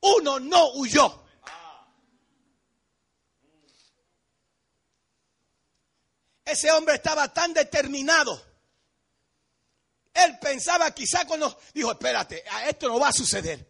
uno 0.00 0.40
no 0.40 0.72
huyó. 0.72 1.22
Ese 6.46 6.72
hombre 6.72 6.94
estaba 6.94 7.30
tan 7.30 7.52
determinado 7.52 8.51
él 10.14 10.38
pensaba 10.40 10.90
quizá 10.92 11.26
cuando 11.26 11.58
dijo, 11.72 11.92
espérate, 11.92 12.44
a 12.50 12.68
esto 12.68 12.88
no 12.88 12.98
va 12.98 13.08
a 13.08 13.12
suceder. 13.12 13.66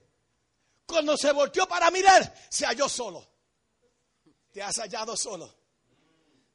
Cuando 0.87 1.17
se 1.17 1.33
volteó 1.33 1.67
para 1.67 1.91
mirar, 1.91 2.35
se 2.51 2.67
halló 2.67 2.89
solo. 2.89 3.27
Te 4.53 4.63
has 4.63 4.77
hallado 4.79 5.17
solo. 5.17 5.55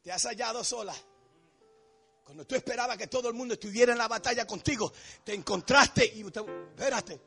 Te 0.02 0.12
has 0.12 0.24
hallado 0.24 0.64
sola. 0.64 0.96
Cuando 2.24 2.46
tú 2.46 2.56
esperabas 2.56 2.98
que 2.98 3.08
todo 3.08 3.30
el 3.30 3.34
mundo 3.34 3.54
estuviera 3.54 3.94
en 3.94 3.98
la 3.98 4.08
batalla 4.08 4.46
contigo, 4.46 4.92
te 5.24 5.34
encontraste 5.34 6.06
y 6.14 6.24
usted, 6.24 6.42
espérate. 6.70 7.22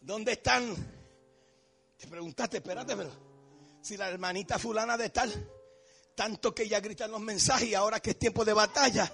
¿Dónde 0.00 0.32
están? 0.32 0.74
Te 1.96 2.06
preguntaste, 2.06 2.58
espérate, 2.58 2.96
pero 2.96 3.10
si 3.80 3.96
la 3.96 4.08
hermanita 4.08 4.58
fulana 4.58 4.96
de 4.96 5.10
tal, 5.10 5.57
tanto 6.18 6.52
que 6.52 6.64
ella 6.64 6.80
grita 6.80 7.04
en 7.04 7.12
los 7.12 7.20
mensajes 7.20 7.68
y 7.68 7.76
ahora 7.76 8.00
que 8.00 8.10
es 8.10 8.18
tiempo 8.18 8.44
de 8.44 8.52
batalla. 8.52 9.08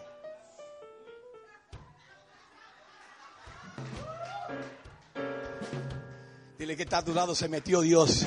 Dile 6.58 6.74
que 6.74 6.84
está 6.84 6.98
a 6.98 7.04
tu 7.04 7.12
lado, 7.12 7.34
se 7.34 7.46
metió 7.46 7.82
Dios. 7.82 8.24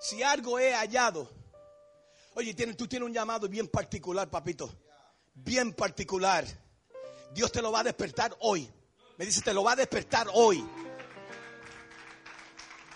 Si 0.00 0.22
algo 0.22 0.58
he 0.58 0.72
hallado, 0.72 1.30
oye, 2.32 2.54
tú 2.54 2.88
tienes 2.88 3.06
un 3.06 3.12
llamado 3.12 3.46
bien 3.46 3.68
particular, 3.68 4.30
papito, 4.30 4.70
bien 5.34 5.74
particular. 5.74 6.46
Dios 7.34 7.52
te 7.52 7.60
lo 7.60 7.70
va 7.70 7.80
a 7.80 7.84
despertar 7.84 8.34
hoy. 8.40 8.72
Me 9.18 9.26
dice, 9.26 9.42
te 9.42 9.52
lo 9.52 9.64
va 9.64 9.72
a 9.72 9.76
despertar 9.76 10.28
hoy. 10.32 10.64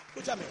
Escúchame. 0.07 0.43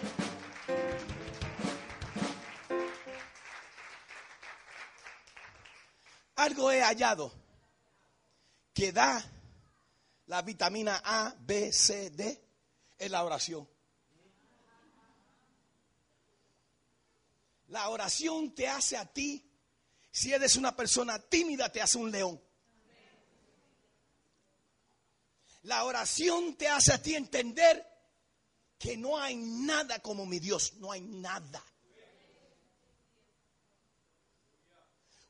Algo 6.35 6.71
he 6.71 6.81
hallado 6.81 7.33
que 8.71 8.91
da 8.91 9.23
la 10.27 10.43
vitamina 10.43 11.01
A, 11.03 11.35
B, 11.39 11.73
C, 11.73 12.11
D 12.11 12.43
en 12.99 13.11
la 13.11 13.23
oración. 13.23 13.67
La 17.69 17.89
oración 17.89 18.53
te 18.53 18.67
hace 18.67 18.95
a 18.95 19.11
ti, 19.11 19.49
si 20.11 20.31
eres 20.31 20.55
una 20.55 20.75
persona 20.75 21.17
tímida, 21.17 21.71
te 21.71 21.81
hace 21.81 21.97
un 21.97 22.11
león. 22.11 22.39
La 25.63 25.83
oración 25.85 26.55
te 26.55 26.67
hace 26.67 26.93
a 26.93 27.01
ti 27.01 27.15
entender 27.15 27.85
que 28.77 28.97
no 28.97 29.17
hay 29.17 29.35
nada 29.35 29.99
como 29.99 30.25
mi 30.25 30.39
Dios, 30.39 30.73
no 30.73 30.91
hay 30.91 31.01
nada. 31.01 31.63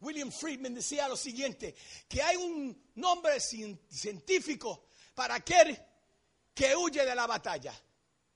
William 0.01 0.31
Friedman 0.31 0.73
decía 0.73 1.07
lo 1.07 1.15
siguiente, 1.15 1.75
que 2.09 2.21
hay 2.21 2.35
un 2.35 2.91
nombre 2.95 3.35
cien- 3.37 3.79
científico 3.89 4.87
para 5.15 5.35
aquel 5.35 5.79
que 6.53 6.75
huye 6.75 7.05
de 7.05 7.15
la 7.15 7.25
batalla, 7.25 7.73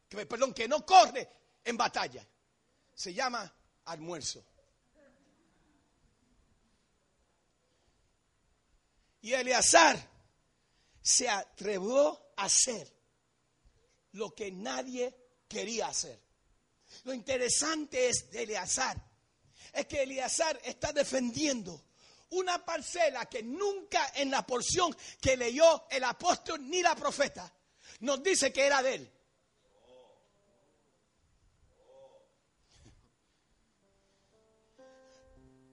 que, 0.08 0.26
perdón, 0.26 0.54
que 0.54 0.68
no 0.68 0.86
corre 0.86 1.28
en 1.66 1.76
batalla. 1.76 2.26
Se 2.94 3.14
llama 3.14 3.54
almuerzo. 3.86 4.46
Y 9.22 9.34
Eleazar 9.34 9.98
se 11.08 11.30
atrevió 11.30 12.34
a 12.36 12.43
hacer 12.43 12.93
lo 14.12 14.36
que 14.36 14.52
nadie 14.52 15.15
quería 15.48 15.88
hacer. 15.88 16.20
Lo 17.06 17.13
interesante 17.13 18.10
es 18.10 18.30
de 18.30 18.43
Eleazar 18.43 19.02
es 19.72 19.86
que 19.86 20.04
Eleazar 20.04 20.60
está 20.65 20.91
defendiendo 20.91 21.82
una 22.32 22.65
parcela 22.65 23.26
que 23.28 23.41
nunca 23.41 24.12
en 24.15 24.32
la 24.32 24.46
porción 24.46 24.96
que 25.22 25.38
leyó 25.38 25.88
el 25.89 26.04
apóstol 26.04 26.70
ni 26.70 26.82
la 26.82 26.93
profeta 26.93 27.54
nos 28.02 28.22
dice 28.22 28.52
que 28.52 28.65
era 28.65 28.84
de 28.84 28.96
él. 28.96 29.13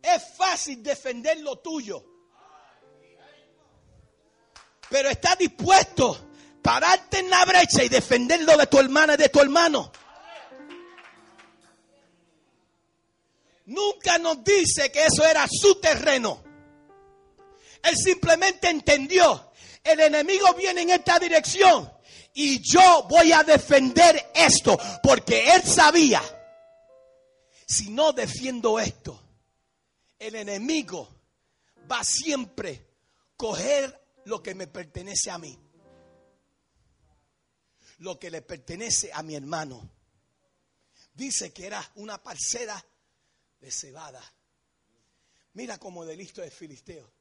Es 0.00 0.36
fácil 0.36 0.80
defender 0.80 1.40
lo 1.40 1.58
tuyo. 1.58 2.13
Pero 4.94 5.10
está 5.10 5.34
dispuesto 5.34 6.12
a 6.12 6.62
pararte 6.62 7.18
en 7.18 7.28
la 7.28 7.44
brecha 7.44 7.82
y 7.82 7.88
defenderlo 7.88 8.56
de 8.56 8.68
tu 8.68 8.78
hermana 8.78 9.14
y 9.14 9.16
de 9.16 9.28
tu 9.28 9.40
hermano. 9.40 9.90
Nunca 13.64 14.18
nos 14.18 14.44
dice 14.44 14.92
que 14.92 15.04
eso 15.04 15.26
era 15.26 15.48
su 15.50 15.80
terreno. 15.80 16.44
Él 17.82 17.96
simplemente 17.96 18.70
entendió, 18.70 19.50
el 19.82 19.98
enemigo 19.98 20.54
viene 20.54 20.82
en 20.82 20.90
esta 20.90 21.18
dirección 21.18 21.92
y 22.32 22.62
yo 22.62 23.08
voy 23.10 23.32
a 23.32 23.42
defender 23.42 24.30
esto 24.32 24.78
porque 25.02 25.48
él 25.56 25.64
sabía, 25.64 26.22
si 27.66 27.90
no 27.90 28.12
defiendo 28.12 28.78
esto, 28.78 29.20
el 30.20 30.36
enemigo 30.36 31.08
va 31.90 32.04
siempre 32.04 32.86
a 33.18 33.36
coger 33.36 34.03
lo 34.24 34.42
que 34.42 34.54
me 34.54 34.66
pertenece 34.66 35.30
a 35.30 35.38
mí, 35.38 35.58
lo 37.98 38.18
que 38.18 38.30
le 38.30 38.42
pertenece 38.42 39.10
a 39.12 39.22
mi 39.22 39.34
hermano. 39.34 39.90
Dice 41.12 41.52
que 41.52 41.66
era 41.66 41.92
una 41.96 42.22
parcela 42.22 42.84
de 43.60 43.70
cebada. 43.70 44.22
Mira 45.52 45.78
cómo 45.78 46.04
de 46.04 46.16
listo 46.16 46.42
es 46.42 46.52
filisteo. 46.52 47.12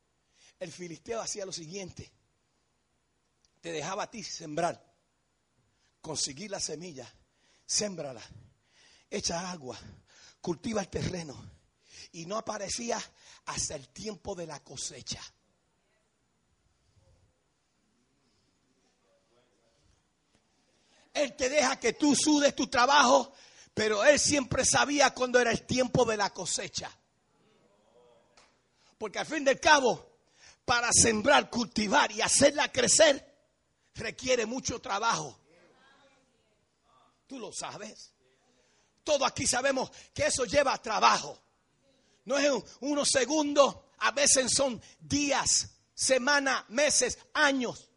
El 0.59 0.71
filisteo 0.71 1.21
hacía 1.21 1.45
lo 1.45 1.51
siguiente. 1.51 2.11
Te 3.61 3.71
dejaba 3.71 4.03
a 4.03 4.11
ti 4.11 4.23
sembrar. 4.23 4.83
Conseguir 6.01 6.49
la 6.49 6.59
semilla. 6.59 7.07
Sémbrala. 7.65 8.23
Echa 9.09 9.51
agua. 9.51 9.79
Cultiva 10.41 10.81
el 10.81 10.89
terreno. 10.89 11.51
Y 12.13 12.25
no 12.25 12.37
aparecía 12.37 12.99
hasta 13.45 13.75
el 13.75 13.89
tiempo 13.89 14.33
de 14.35 14.47
la 14.47 14.63
cosecha. 14.63 15.21
Él 21.13 21.35
te 21.35 21.49
deja 21.49 21.79
que 21.79 21.93
tú 21.93 22.15
sudes 22.15 22.55
tu 22.55 22.67
trabajo, 22.67 23.33
pero 23.73 24.03
él 24.03 24.19
siempre 24.19 24.65
sabía 24.65 25.13
cuando 25.13 25.39
era 25.39 25.51
el 25.51 25.63
tiempo 25.65 26.05
de 26.05 26.17
la 26.17 26.31
cosecha. 26.31 26.91
Porque 28.97 29.19
al 29.19 29.25
fin 29.25 29.43
del 29.43 29.59
cabo, 29.59 30.17
para 30.65 30.89
sembrar, 30.91 31.49
cultivar 31.49 32.11
y 32.11 32.21
hacerla 32.21 32.71
crecer, 32.71 33.31
requiere 33.95 34.45
mucho 34.45 34.79
trabajo. 34.79 35.39
Tú 37.27 37.39
lo 37.39 37.51
sabes. 37.51 38.11
Todos 39.03 39.27
aquí 39.27 39.45
sabemos 39.45 39.91
que 40.13 40.27
eso 40.27 40.45
lleva 40.45 40.77
trabajo. 40.81 41.37
No 42.25 42.37
es 42.37 42.49
un- 42.49 42.63
unos 42.81 43.09
segundos, 43.09 43.75
a 43.99 44.11
veces 44.11 44.51
son 44.55 44.81
días, 44.99 45.69
semanas, 45.93 46.63
meses, 46.69 47.17
años. 47.33 47.89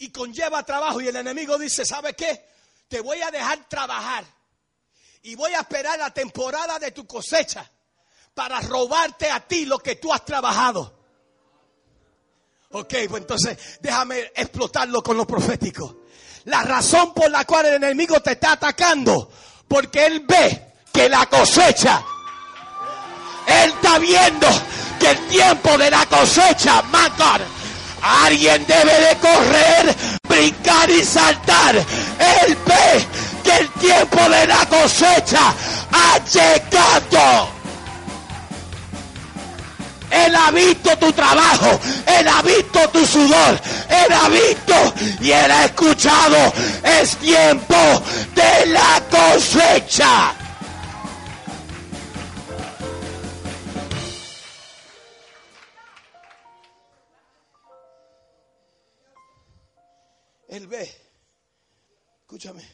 Y 0.00 0.10
conlleva 0.10 0.62
trabajo 0.62 1.00
y 1.02 1.08
el 1.08 1.16
enemigo 1.16 1.58
dice, 1.58 1.84
¿sabe 1.84 2.14
qué? 2.14 2.48
Te 2.88 3.00
voy 3.00 3.20
a 3.20 3.30
dejar 3.30 3.68
trabajar 3.68 4.24
y 5.22 5.34
voy 5.34 5.52
a 5.52 5.60
esperar 5.60 5.98
la 5.98 6.08
temporada 6.08 6.78
de 6.78 6.90
tu 6.92 7.06
cosecha 7.06 7.70
para 8.32 8.62
robarte 8.62 9.30
a 9.30 9.46
ti 9.46 9.66
lo 9.66 9.78
que 9.78 9.96
tú 9.96 10.10
has 10.10 10.24
trabajado. 10.24 10.98
Ok, 12.70 12.94
pues 13.10 13.22
entonces 13.22 13.78
déjame 13.82 14.32
explotarlo 14.34 15.02
con 15.02 15.18
lo 15.18 15.26
profético. 15.26 16.04
La 16.44 16.62
razón 16.62 17.12
por 17.12 17.30
la 17.30 17.44
cual 17.44 17.66
el 17.66 17.74
enemigo 17.74 18.20
te 18.20 18.32
está 18.32 18.52
atacando, 18.52 19.30
porque 19.68 20.06
él 20.06 20.20
ve 20.20 20.76
que 20.90 21.10
la 21.10 21.26
cosecha, 21.26 22.02
él 23.46 23.70
está 23.70 23.98
viendo 23.98 24.46
que 24.98 25.10
el 25.10 25.28
tiempo 25.28 25.76
de 25.76 25.90
la 25.90 26.06
cosecha, 26.06 26.80
my 26.84 27.10
alguien 28.02 28.66
debe 28.66 28.92
de 29.00 29.16
correr, 29.16 29.96
brincar 30.28 30.90
y 30.90 31.04
saltar. 31.04 31.76
Él 31.76 32.56
ve 32.66 33.06
que 33.44 33.56
el 33.58 33.68
tiempo 33.72 34.28
de 34.28 34.46
la 34.46 34.66
cosecha 34.66 35.54
ha 35.92 36.18
llegado. 36.24 37.60
Él 40.10 40.34
ha 40.34 40.50
visto 40.50 40.96
tu 40.98 41.12
trabajo, 41.12 41.78
Él 42.06 42.26
ha 42.26 42.42
visto 42.42 42.80
tu 42.90 43.06
sudor, 43.06 43.60
Él 43.88 44.12
ha 44.12 44.28
visto 44.28 44.94
y 45.20 45.30
Él 45.30 45.50
ha 45.50 45.66
escuchado. 45.66 46.52
Es 46.82 47.16
tiempo 47.16 48.02
de 48.34 48.66
la 48.66 49.00
cosecha. 49.08 50.34
Él 60.50 60.66
ve, 60.66 60.82
escúchame, 62.22 62.68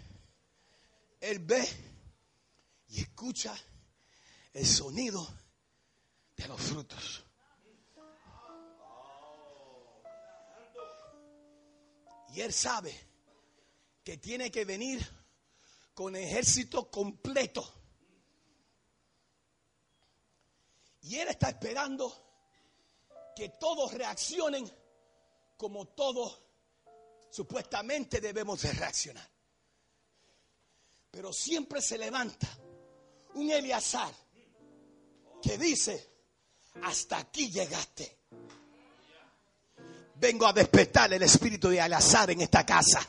Él 1.20 1.40
ve 1.40 1.62
y 2.88 3.02
escucha 3.02 3.54
el 4.54 4.66
sonido 4.66 5.28
de 6.34 6.48
los 6.48 6.58
frutos. 6.58 7.22
Y 12.30 12.40
él 12.40 12.52
sabe 12.54 12.98
que 14.02 14.16
tiene 14.16 14.50
que 14.50 14.64
venir 14.64 15.06
con 15.92 16.16
ejército 16.16 16.90
completo. 16.90 17.74
Y 21.02 21.16
Él 21.16 21.28
está 21.28 21.50
esperando 21.50 22.10
que 23.36 23.50
todos 23.50 23.92
reaccionen 23.92 24.66
como 25.58 25.88
todos 25.88 26.45
supuestamente 27.36 28.18
debemos 28.18 28.62
de 28.62 28.72
reaccionar. 28.72 29.28
Pero 31.10 31.34
siempre 31.34 31.82
se 31.82 31.98
levanta 31.98 32.48
un 33.34 33.50
Eleazar 33.50 34.10
que 35.42 35.58
dice, 35.58 36.12
hasta 36.82 37.18
aquí 37.18 37.50
llegaste. 37.50 38.20
Vengo 40.14 40.46
a 40.46 40.54
despertar 40.54 41.12
el 41.12 41.22
espíritu 41.24 41.68
de 41.68 41.78
Eleazar 41.78 42.30
en 42.30 42.40
esta 42.40 42.64
casa. 42.64 43.06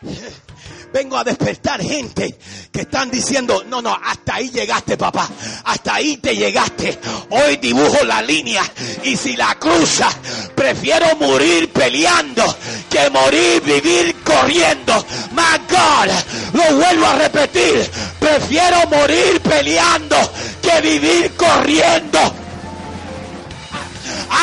Vengo 0.92 1.16
a 1.16 1.22
despertar 1.22 1.80
gente 1.80 2.36
que 2.72 2.80
están 2.80 3.08
diciendo, 3.08 3.62
no, 3.68 3.80
no, 3.80 3.94
hasta 3.94 4.34
ahí 4.34 4.50
llegaste 4.50 4.96
papá, 4.96 5.30
hasta 5.64 5.94
ahí 5.94 6.16
te 6.16 6.34
llegaste. 6.34 6.98
Hoy 7.30 7.58
dibujo 7.58 8.04
la 8.04 8.20
línea 8.20 8.62
y 9.04 9.16
si 9.16 9.36
la 9.36 9.54
cruza, 9.60 10.10
prefiero 10.56 11.14
morir 11.16 11.72
peleando 11.72 12.42
que 12.90 13.08
morir 13.10 13.62
vivir 13.62 14.14
corriendo. 14.22 14.92
My 15.32 15.56
God, 15.70 16.10
lo 16.52 16.76
vuelvo 16.76 17.06
a 17.06 17.14
repetir, 17.14 17.90
prefiero 18.18 18.86
morir 18.88 19.40
peleando 19.40 20.16
que 20.60 20.80
vivir 20.80 21.32
corriendo. 21.36 22.18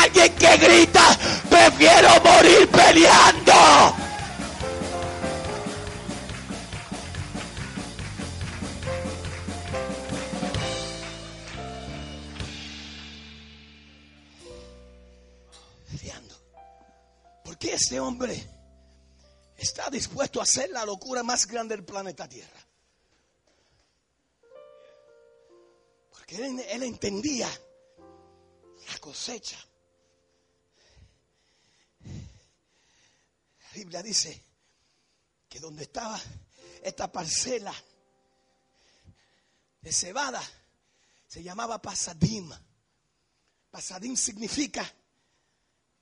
Alguien 0.02 0.32
que 0.34 0.56
grita, 0.56 1.16
prefiero 1.48 2.08
morir 2.24 2.68
peleando. 2.68 4.07
Qué 17.58 17.74
este 17.74 18.00
hombre 18.00 18.48
está 19.56 19.90
dispuesto 19.90 20.40
a 20.40 20.44
hacer 20.44 20.70
la 20.70 20.84
locura 20.84 21.22
más 21.22 21.46
grande 21.46 21.76
del 21.76 21.84
planeta 21.84 22.28
Tierra? 22.28 22.66
Porque 26.10 26.36
él, 26.36 26.60
él 26.60 26.82
entendía 26.82 27.48
la 28.88 28.98
cosecha. 28.98 29.58
La 33.64 33.72
Biblia 33.74 34.02
dice 34.02 34.42
que 35.48 35.60
donde 35.60 35.84
estaba 35.84 36.20
esta 36.82 37.10
parcela 37.10 37.74
de 39.80 39.92
cebada 39.92 40.42
se 41.26 41.42
llamaba 41.42 41.80
Pasadim. 41.80 42.50
Pasadim 43.70 44.16
significa 44.16 44.90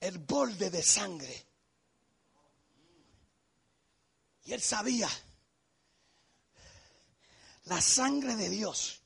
el 0.01 0.19
borde 0.19 0.71
de 0.71 0.83
sangre. 0.83 1.46
Y 4.47 4.53
él 4.53 4.63
sabía 4.63 5.09
la 7.65 7.81
sangre 7.81 8.37
de 8.37 8.49
Dios. 8.49 9.01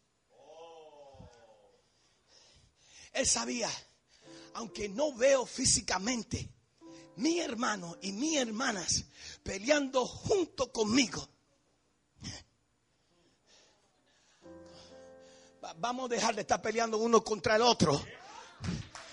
Él 3.12 3.26
sabía, 3.26 3.70
aunque 4.54 4.88
no 4.88 5.12
veo 5.14 5.46
físicamente, 5.46 6.48
mi 7.16 7.40
hermano 7.40 7.96
y 8.02 8.12
mis 8.12 8.36
hermanas 8.38 9.04
peleando 9.42 10.06
junto 10.06 10.70
conmigo. 10.70 11.26
Va- 15.64 15.74
Vamos 15.78 16.06
a 16.10 16.14
dejar 16.14 16.34
de 16.34 16.42
estar 16.42 16.60
peleando 16.62 16.98
uno 16.98 17.24
contra 17.24 17.56
el 17.56 17.62
otro. 17.62 18.00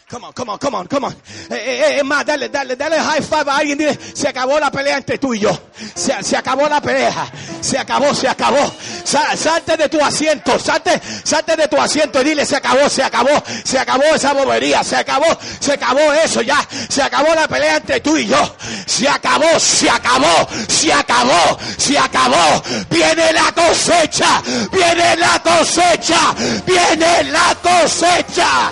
Come 0.09 0.23
on, 0.23 0.31
come 0.31 0.49
on, 0.51 0.57
come 0.57 0.73
on, 0.75 0.87
come 0.87 1.03
on. 1.03 1.11
Eh, 1.11 1.53
eh, 1.55 1.81
eh, 1.85 1.97
es 1.97 2.03
más, 2.05 2.25
dale, 2.25 2.47
dale, 2.47 2.77
dale 2.77 2.97
high 2.97 3.21
five 3.21 3.51
a 3.51 3.57
alguien. 3.57 3.77
Dile, 3.77 3.99
se 4.13 4.29
acabó 4.29 4.57
la 4.57 4.71
pelea 4.71 4.95
entre 4.99 5.17
tú 5.17 5.33
y 5.33 5.39
yo. 5.39 5.51
Se, 5.95 6.13
acabó 6.37 6.65
la 6.69 6.79
pelea. 6.79 7.29
Se 7.59 7.77
acabó, 7.77 8.15
se 8.15 8.29
acabó. 8.29 8.73
Sa- 9.03 9.35
salte 9.35 9.75
de 9.75 9.89
tu 9.89 9.99
asiento, 10.01 10.57
salte, 10.59 11.01
salte 11.25 11.57
de 11.57 11.67
tu 11.67 11.75
asiento 11.77 12.21
y 12.21 12.23
dile, 12.23 12.45
se 12.45 12.55
acabó, 12.55 12.87
se 12.87 13.03
acabó, 13.03 13.43
se 13.65 13.77
acabó 13.77 14.03
esa 14.15 14.31
bobería, 14.31 14.81
se 14.81 14.95
acabó, 14.95 15.25
se 15.59 15.73
acabó 15.73 16.13
eso 16.13 16.41
ya. 16.41 16.65
Se 16.87 17.01
acabó 17.01 17.35
la 17.35 17.49
pelea 17.49 17.75
entre 17.75 17.99
tú 17.99 18.15
y 18.15 18.27
yo. 18.27 18.55
Se 18.85 19.09
acabó, 19.09 19.59
se 19.59 19.89
acabó, 19.89 20.47
se 20.69 20.93
acabó, 20.93 21.59
se 21.77 21.97
acabó. 21.97 22.63
Viene 22.89 23.33
la 23.33 23.51
cosecha, 23.51 24.41
viene 24.71 25.17
la 25.17 25.37
cosecha, 25.43 26.33
viene 26.65 27.23
la 27.25 27.57
cosecha. 27.61 28.71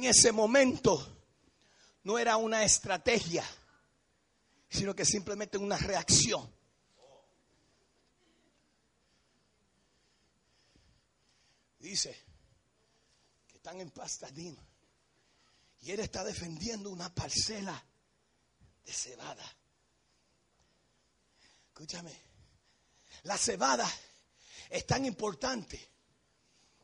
En 0.00 0.06
ese 0.06 0.32
momento 0.32 1.26
no 2.04 2.18
era 2.18 2.38
una 2.38 2.64
estrategia, 2.64 3.44
sino 4.70 4.94
que 4.94 5.04
simplemente 5.04 5.58
una 5.58 5.76
reacción. 5.76 6.50
Dice 11.78 12.16
que 13.46 13.56
están 13.56 13.78
en 13.80 13.90
Pastadim 13.90 14.56
y 15.82 15.90
él 15.90 16.00
está 16.00 16.24
defendiendo 16.24 16.90
una 16.90 17.14
parcela 17.14 17.84
de 18.82 18.92
cebada. 18.92 19.44
Escúchame, 21.68 22.14
la 23.24 23.36
cebada 23.36 23.90
es 24.70 24.86
tan 24.86 25.04
importante 25.04 25.78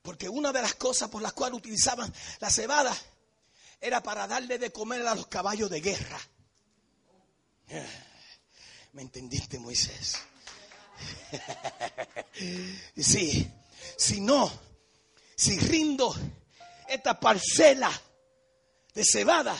porque 0.07 0.29
una 0.29 0.53
de 0.53 0.63
las 0.63 0.77
cosas 0.77 1.11
por 1.11 1.21
las 1.21 1.33
cuales 1.33 1.59
utilizaban 1.59 2.15
la 2.39 2.49
cebada 2.49 2.97
era 3.81 4.01
para 4.05 4.29
darle 4.29 4.57
de 4.57 4.71
comer 4.71 5.05
a 5.05 5.17
los 5.17 5.27
caballos 5.27 5.69
de 5.69 5.81
guerra. 5.81 6.21
¿Me 8.93 9.03
entendiste, 9.03 9.59
Moisés? 9.59 10.17
Sí, 12.97 13.51
si 13.97 14.21
no, 14.21 14.51
si 15.35 15.59
rindo 15.59 16.15
esta 16.87 17.19
parcela 17.19 17.91
de 18.95 19.03
cebada, 19.05 19.57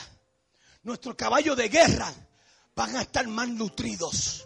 nuestros 0.83 1.15
caballos 1.15 1.57
de 1.57 1.67
guerra 1.69 2.13
van 2.75 2.95
a 2.95 3.01
estar 3.01 3.27
mal 3.27 3.55
nutridos. 3.55 4.45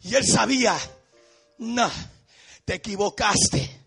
Y 0.00 0.14
él 0.14 0.26
sabía, 0.26 0.78
no, 1.58 1.90
te 2.64 2.74
equivocaste, 2.74 3.83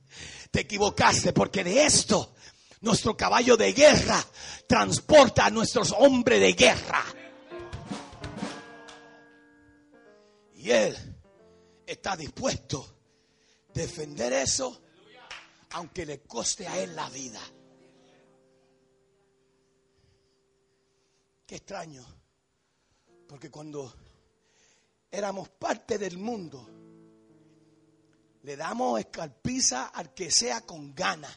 te 0.58 0.62
equivocaste, 0.62 1.34
porque 1.34 1.64
de 1.64 1.86
esto 1.86 2.34
nuestro 2.82 3.16
caballo 3.16 3.56
de 3.56 3.74
guerra 3.74 4.26
transporta 4.66 5.46
a 5.46 5.52
nuestros 5.52 5.92
hombres 5.92 6.42
de 6.42 6.54
guerra. 6.54 7.06
Y 10.56 10.72
él 10.72 10.98
está 11.86 12.18
dispuesto 12.18 12.98
a 13.70 13.74
defender 13.74 14.34
eso, 14.34 14.82
aunque 15.74 16.08
le 16.08 16.22
coste 16.22 16.66
a 16.66 16.80
él 16.80 16.96
la 16.96 17.08
vida. 17.12 17.42
Qué 21.46 21.58
extraño, 21.58 22.04
porque 23.28 23.52
cuando 23.52 23.94
éramos 25.12 25.50
parte 25.50 26.00
del 26.00 26.18
mundo, 26.18 26.68
le 28.48 28.56
damos 28.56 28.98
escarpiza 28.98 29.88
al 29.88 30.14
que 30.14 30.32
sea 30.32 30.62
con 30.62 30.96
gana. 30.96 31.28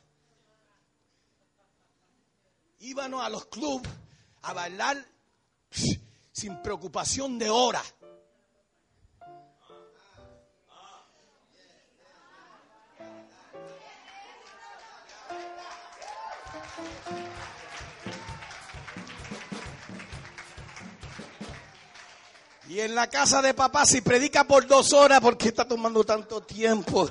Íbamos 2.79 3.21
a 3.25 3.29
los 3.29 3.47
clubes 3.47 3.91
a 4.43 4.53
bailar 4.53 5.05
sin 6.31 6.63
preocupación 6.63 7.37
de 7.37 7.51
hora. 7.51 7.83
Y 22.71 22.79
en 22.79 22.95
la 22.95 23.09
casa 23.09 23.43
de 23.43 23.53
papá, 23.53 23.85
si 23.85 24.01
predica 24.01 24.45
por 24.45 24.65
dos 24.65 24.93
horas, 24.93 25.21
¿por 25.21 25.37
qué 25.37 25.49
está 25.49 25.65
tomando 25.65 26.05
tanto 26.05 26.41
tiempo? 26.41 27.11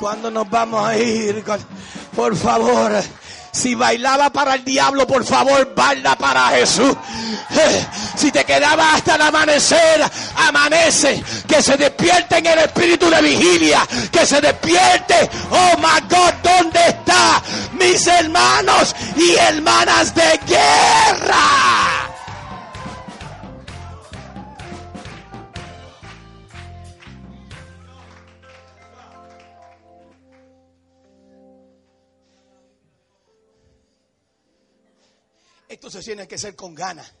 ¿Cuándo 0.00 0.32
nos 0.32 0.50
vamos 0.50 0.84
a 0.84 0.98
ir? 0.98 1.44
Por 2.16 2.36
favor, 2.36 2.92
Si 3.52 3.76
bailaba 3.76 4.30
para 4.30 4.54
el 4.56 4.64
diablo, 4.64 5.06
por 5.06 5.24
favor, 5.24 5.72
baila 5.76 6.16
para 6.16 6.48
Jesús. 6.48 6.92
Eh, 7.50 7.86
Si 8.16 8.32
te 8.32 8.44
quedaba 8.44 8.94
hasta 8.94 9.14
el 9.14 9.22
amanecer, 9.22 10.02
amanece. 10.38 11.22
Que 11.46 11.62
se 11.62 11.76
despierte 11.76 12.38
en 12.38 12.46
el 12.46 12.58
espíritu 12.58 13.08
de 13.08 13.22
vigilia. 13.22 13.86
Que 14.10 14.26
se 14.26 14.40
despierte. 14.40 15.30
Oh 15.52 15.76
my 15.78 16.00
God, 16.10 16.32
¿dónde 16.42 16.80
está 16.88 17.40
mis 17.78 18.04
hermanos 18.08 18.92
y 19.16 19.36
hermanas 19.36 20.12
de 20.16 20.40
guerra? 20.48 21.95
Esto 35.76 35.90
se 35.90 36.00
tiene 36.00 36.26
que 36.26 36.38
ser 36.38 36.56
con 36.56 36.74
ganas, 36.74 37.12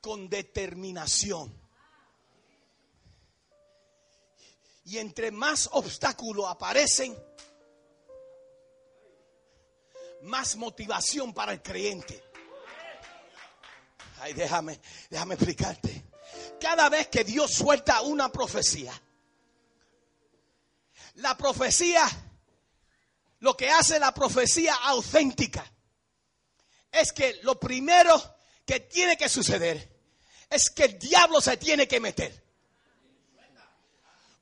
con 0.00 0.28
determinación. 0.28 1.56
Y 4.86 4.98
entre 4.98 5.30
más 5.30 5.68
obstáculos 5.70 6.46
aparecen, 6.48 7.16
más 10.22 10.56
motivación 10.56 11.32
para 11.32 11.52
el 11.52 11.62
creyente. 11.62 12.24
Ay, 14.18 14.32
déjame, 14.32 14.80
déjame 15.08 15.36
explicarte. 15.36 16.06
Cada 16.60 16.88
vez 16.88 17.06
que 17.06 17.22
Dios 17.22 17.52
suelta 17.52 18.02
una 18.02 18.32
profecía, 18.32 19.00
la 21.14 21.36
profecía, 21.36 22.04
lo 23.38 23.56
que 23.56 23.70
hace 23.70 24.00
la 24.00 24.12
profecía 24.12 24.74
auténtica, 24.74 25.70
es 26.94 27.12
que 27.12 27.40
lo 27.42 27.58
primero 27.58 28.36
que 28.64 28.80
tiene 28.80 29.16
que 29.16 29.28
suceder 29.28 29.92
es 30.48 30.70
que 30.70 30.84
el 30.84 30.98
diablo 30.98 31.40
se 31.40 31.56
tiene 31.56 31.88
que 31.88 32.00
meter. 32.00 32.42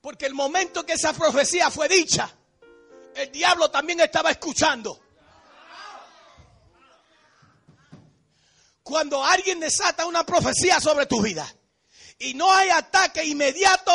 Porque 0.01 0.27
el 0.27 0.35
momento 0.35 0.85
que 0.85 0.95
esa 0.95 1.13
profecía 1.13 1.71
fue 1.71 1.89
dicha, 1.89 2.31
el 3.15 3.31
diablo 3.31 3.71
también 3.71 4.01
estaba 4.01 4.31
escuchando. 4.31 5.01
Cuando 8.83 9.25
alguien 9.25 9.61
desata 9.61 10.07
una 10.07 10.27
profecía 10.27 10.81
sobre 10.81 11.07
tu 11.07 11.23
vida 11.23 11.51
y 12.19 12.35
no 12.35 12.53
hay 12.53 12.69
ataque 12.71 13.25
inmediato, 13.25 13.93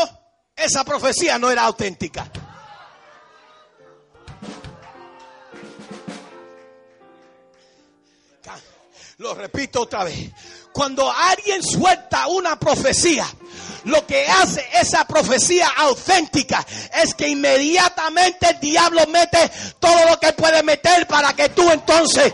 esa 0.55 0.83
profecía 0.83 1.37
no 1.37 1.51
era 1.51 1.63
auténtica. 1.63 2.31
Lo 9.17 9.33
repito 9.33 9.81
otra 9.81 10.03
vez. 10.03 10.31
Cuando 10.71 11.11
alguien 11.11 11.63
suelta 11.63 12.27
una 12.27 12.59
profecía, 12.59 13.27
lo 13.85 14.05
que 14.05 14.27
hace 14.27 14.63
esa 14.79 15.05
profecía 15.05 15.67
auténtica 15.69 16.63
es 17.01 17.15
que 17.15 17.27
inmediatamente 17.27 18.47
el 18.51 18.59
diablo 18.59 19.07
mete 19.07 19.51
todo 19.79 20.09
lo 20.09 20.19
que 20.19 20.33
puede 20.33 20.61
meter 20.61 21.07
para 21.07 21.33
que 21.33 21.49
tú 21.49 21.67
entonces, 21.71 22.31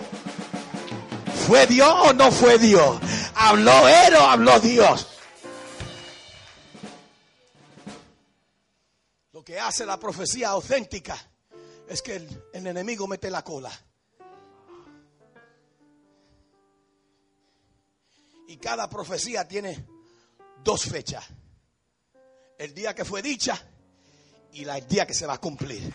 ¿fue 1.48 1.66
Dios 1.68 1.94
o 2.04 2.12
no 2.12 2.32
fue 2.34 2.58
Dios? 2.58 3.00
¿Habló 3.36 3.88
él 3.88 4.16
o 4.16 4.22
habló 4.22 4.60
Dios? 4.60 5.08
Lo 9.32 9.42
que 9.42 9.58
hace 9.58 9.86
la 9.86 9.98
profecía 9.98 10.50
auténtica 10.50 11.18
es 11.88 12.02
que 12.02 12.18
el, 12.18 12.44
el 12.54 12.68
enemigo 12.68 13.08
mete 13.08 13.32
la 13.32 13.42
cola. 13.42 13.72
Y 18.54 18.58
cada 18.58 18.88
profecía 18.88 19.48
tiene 19.48 19.84
dos 20.64 20.84
fechas. 20.84 21.26
El 22.60 22.72
día 22.76 22.94
que 22.94 23.04
fue 23.04 23.24
dicha 23.24 23.60
y 24.52 24.64
el 24.64 24.88
día 24.88 25.08
que 25.08 25.16
se 25.16 25.26
va 25.26 25.34
a 25.34 25.38
cumplir. 25.40 25.92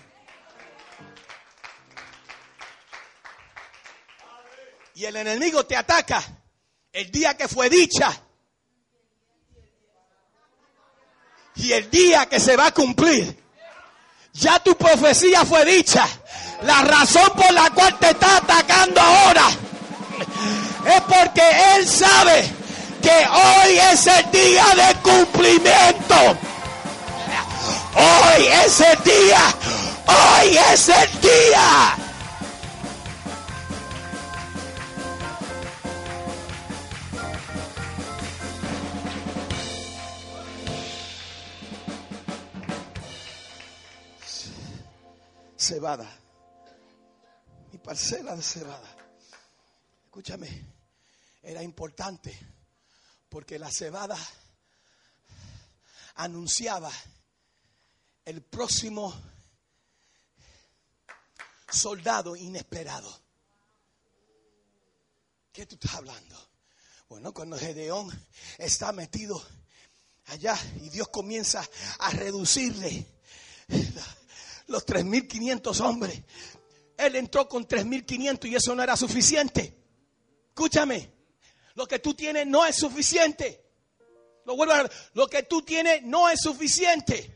Y 4.94 5.04
el 5.04 5.14
enemigo 5.14 5.66
te 5.66 5.76
ataca 5.76 6.20
el 6.90 7.12
día 7.12 7.36
que 7.36 7.46
fue 7.46 7.70
dicha 7.70 8.10
y 11.54 11.70
el 11.70 11.88
día 11.92 12.26
que 12.26 12.40
se 12.40 12.56
va 12.56 12.66
a 12.66 12.74
cumplir. 12.74 13.40
Ya 14.32 14.58
tu 14.64 14.76
profecía 14.76 15.44
fue 15.44 15.64
dicha. 15.64 16.04
La 16.62 16.82
razón 16.82 17.30
por 17.36 17.52
la 17.52 17.70
cual 17.70 17.96
te 18.00 18.10
está 18.10 18.38
atacando 18.38 19.00
ahora 19.00 19.48
es 20.86 21.00
porque 21.02 21.42
Él 21.76 21.88
sabe 21.88 22.48
que 23.02 23.26
hoy 23.28 23.78
es 23.78 24.06
el 24.06 24.30
día 24.30 24.64
de 24.74 24.94
cumplimiento. 25.02 26.38
Hoy 27.94 28.46
es 28.46 28.80
el 28.80 29.02
día. 29.02 29.54
Hoy 30.06 30.56
es 30.72 30.88
el 30.88 31.20
día. 31.20 31.96
Cebada. 45.56 46.08
Mi 47.72 47.78
parcela 47.78 48.34
de 48.34 48.42
cebada. 48.42 48.97
Escúchame, 50.08 50.48
era 51.42 51.62
importante 51.62 52.34
porque 53.28 53.58
la 53.58 53.70
cebada 53.70 54.16
anunciaba 56.14 56.90
el 58.24 58.40
próximo 58.40 59.14
soldado 61.70 62.34
inesperado. 62.36 63.20
¿Qué 65.52 65.66
tú 65.66 65.74
estás 65.74 65.96
hablando? 65.96 66.48
Bueno, 67.10 67.34
cuando 67.34 67.58
Gedeón 67.58 68.10
está 68.56 68.92
metido 68.92 69.46
allá 70.28 70.58
y 70.80 70.88
Dios 70.88 71.08
comienza 71.08 71.68
a 71.98 72.10
reducirle 72.12 73.06
los 74.68 74.86
3.500 74.86 75.80
hombres, 75.82 76.22
él 76.96 77.14
entró 77.16 77.46
con 77.46 77.68
3.500 77.68 78.48
y 78.48 78.54
eso 78.54 78.74
no 78.74 78.82
era 78.82 78.96
suficiente. 78.96 79.77
Escúchame, 80.58 81.08
lo 81.76 81.86
que 81.86 82.00
tú 82.00 82.14
tienes 82.14 82.44
no 82.44 82.66
es 82.66 82.74
suficiente. 82.74 83.62
Lo 84.44 84.56
vuelvo 84.56 84.74
a 84.74 84.90
lo 85.14 85.28
que 85.28 85.44
tú 85.44 85.62
tienes 85.62 86.02
no 86.02 86.28
es 86.28 86.40
suficiente. 86.40 87.32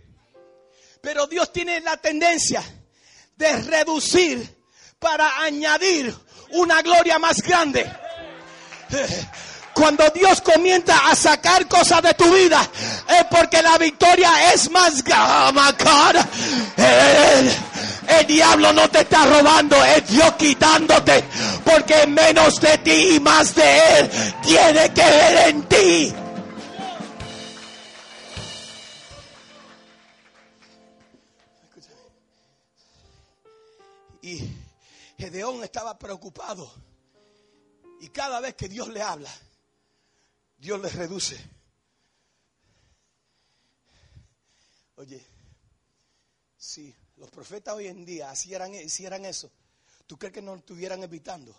Pero 1.00 1.28
Dios 1.28 1.52
tiene 1.52 1.80
la 1.82 1.96
tendencia 1.98 2.64
de 3.36 3.56
reducir 3.58 4.64
para 4.98 5.40
añadir 5.40 6.12
una 6.50 6.82
gloria 6.82 7.20
más 7.20 7.36
grande. 7.42 7.88
Cuando 9.72 10.10
Dios 10.10 10.40
comienza 10.40 11.08
a 11.08 11.14
sacar 11.14 11.68
cosas 11.68 12.02
de 12.02 12.14
tu 12.14 12.28
vida, 12.34 12.68
es 13.08 13.24
porque 13.30 13.62
la 13.62 13.78
victoria 13.78 14.52
es 14.52 14.68
más 14.68 15.04
grande. 15.04 16.20
El, 16.76 17.52
el 18.08 18.26
diablo 18.26 18.72
no 18.72 18.88
te 18.90 19.00
está 19.00 19.24
robando, 19.26 19.82
es 19.84 20.08
Dios 20.08 20.32
quitándote. 20.34 21.24
Porque 21.64 22.06
menos 22.06 22.60
de 22.60 22.78
ti 22.78 23.16
y 23.16 23.20
más 23.20 23.54
de 23.54 23.98
Él 23.98 24.10
tiene 24.42 24.92
que 24.92 25.02
ver 25.02 25.48
en 25.48 25.62
ti. 25.68 26.14
Y 34.22 34.56
Gedeón 35.18 35.64
estaba 35.64 35.98
preocupado. 35.98 36.72
Y 38.00 38.08
cada 38.08 38.40
vez 38.40 38.54
que 38.54 38.68
Dios 38.68 38.88
le 38.88 39.02
habla, 39.02 39.32
Dios 40.58 40.80
le 40.80 40.88
reduce. 40.88 41.40
Oye, 44.96 45.24
si 46.56 46.94
los 47.22 47.30
profetas 47.30 47.76
hoy 47.76 47.86
en 47.86 48.04
día 48.04 48.32
hicieran, 48.32 49.24
eso, 49.24 49.48
¿tú 50.08 50.18
crees 50.18 50.34
que 50.34 50.42
no 50.42 50.56
estuvieran 50.56 51.04
evitando? 51.04 51.54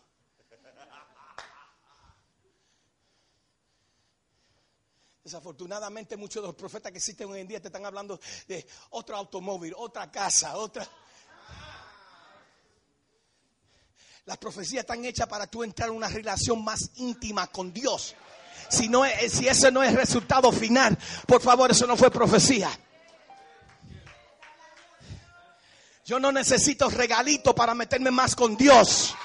Desafortunadamente 5.23 6.17
muchos 6.17 6.43
de 6.43 6.47
los 6.47 6.55
profetas 6.57 6.91
que 6.91 6.97
existen 6.97 7.31
hoy 7.31 7.39
en 7.39 7.47
día 7.47 7.61
te 7.61 7.69
están 7.69 7.85
hablando 7.85 8.19
de 8.45 8.67
otro 8.89 9.15
automóvil, 9.15 9.73
otra 9.77 10.11
casa, 10.11 10.57
otra... 10.57 10.85
Las 14.25 14.37
profecías 14.37 14.81
están 14.81 15.05
hechas 15.05 15.27
para 15.27 15.47
tú 15.47 15.63
entrar 15.63 15.87
en 15.87 15.95
una 15.95 16.09
relación 16.09 16.61
más 16.61 16.91
íntima 16.95 17.47
con 17.47 17.71
Dios. 17.71 18.15
Si, 18.67 18.89
no 18.89 19.03
si 19.29 19.47
ese 19.47 19.71
no 19.71 19.81
es 19.81 19.93
resultado 19.93 20.51
final, 20.51 20.97
por 21.25 21.41
favor, 21.41 21.71
eso 21.71 21.87
no 21.87 21.95
fue 21.95 22.11
profecía. 22.11 22.69
Yo 26.05 26.19
no 26.19 26.33
necesito 26.33 26.89
regalito 26.89 27.55
para 27.55 27.73
meterme 27.73 28.11
más 28.11 28.35
con 28.35 28.57
Dios. 28.57 29.15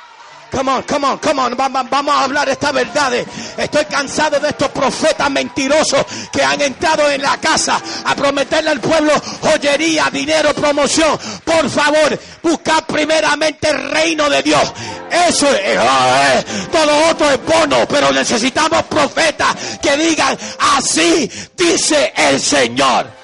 Come 0.53 0.70
on, 0.70 0.83
come 0.85 1.09
on, 1.09 1.18
come 1.18 1.41
on. 1.43 1.57
Vamos 1.57 2.14
a 2.14 2.22
hablar 2.22 2.49
estas 2.49 2.72
verdades. 2.72 3.26
Estoy 3.57 3.85
cansado 3.87 4.39
de 4.39 4.51
estos 4.51 4.68
profetas 4.68 5.29
mentirosos 5.29 6.07
que 6.33 6.41
han 6.41 6.61
entrado 6.61 7.11
en 7.11 7.20
la 7.20 7.37
casa 7.39 7.83
a 8.05 8.14
prometerle 8.14 8.70
al 8.70 8.81
pueblo 8.81 9.12
joyería, 9.41 10.09
dinero, 10.12 10.55
promoción. 10.55 11.18
Por 11.45 11.68
favor, 11.68 12.16
buscad 12.45 12.85
primeramente 12.85 13.70
el 13.70 13.91
reino 13.91 14.31
de 14.31 14.41
Dios. 14.45 14.72
Eso 15.11 15.53
es, 15.53 15.79
oh, 15.81 16.68
todo 16.70 17.11
otro 17.11 17.29
es 17.29 17.45
bono, 17.45 17.89
pero 17.89 18.12
necesitamos 18.12 18.85
profetas 18.85 19.57
que 19.83 19.97
digan, 19.97 20.39
así 20.76 21.29
dice 21.57 22.12
el 22.16 22.41
Señor. 22.41 23.18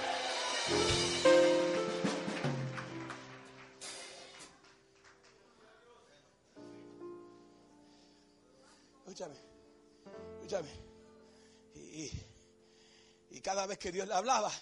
Cada 13.54 13.68
vez 13.68 13.78
que 13.78 13.92
Dios 13.92 14.08
le 14.08 14.14
hablaba, 14.14 14.52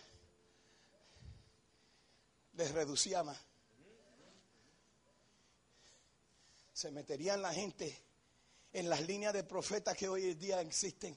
les 2.53 2.71
reducía 2.73 3.23
más. 3.23 3.39
Se 6.75 6.91
meterían 6.91 7.41
la 7.41 7.55
gente 7.55 7.99
en 8.71 8.91
las 8.91 9.01
líneas 9.01 9.33
de 9.33 9.45
profetas 9.45 9.97
que 9.97 10.11
hoy 10.11 10.33
en 10.33 10.39
día 10.39 10.61
existen. 10.61 11.17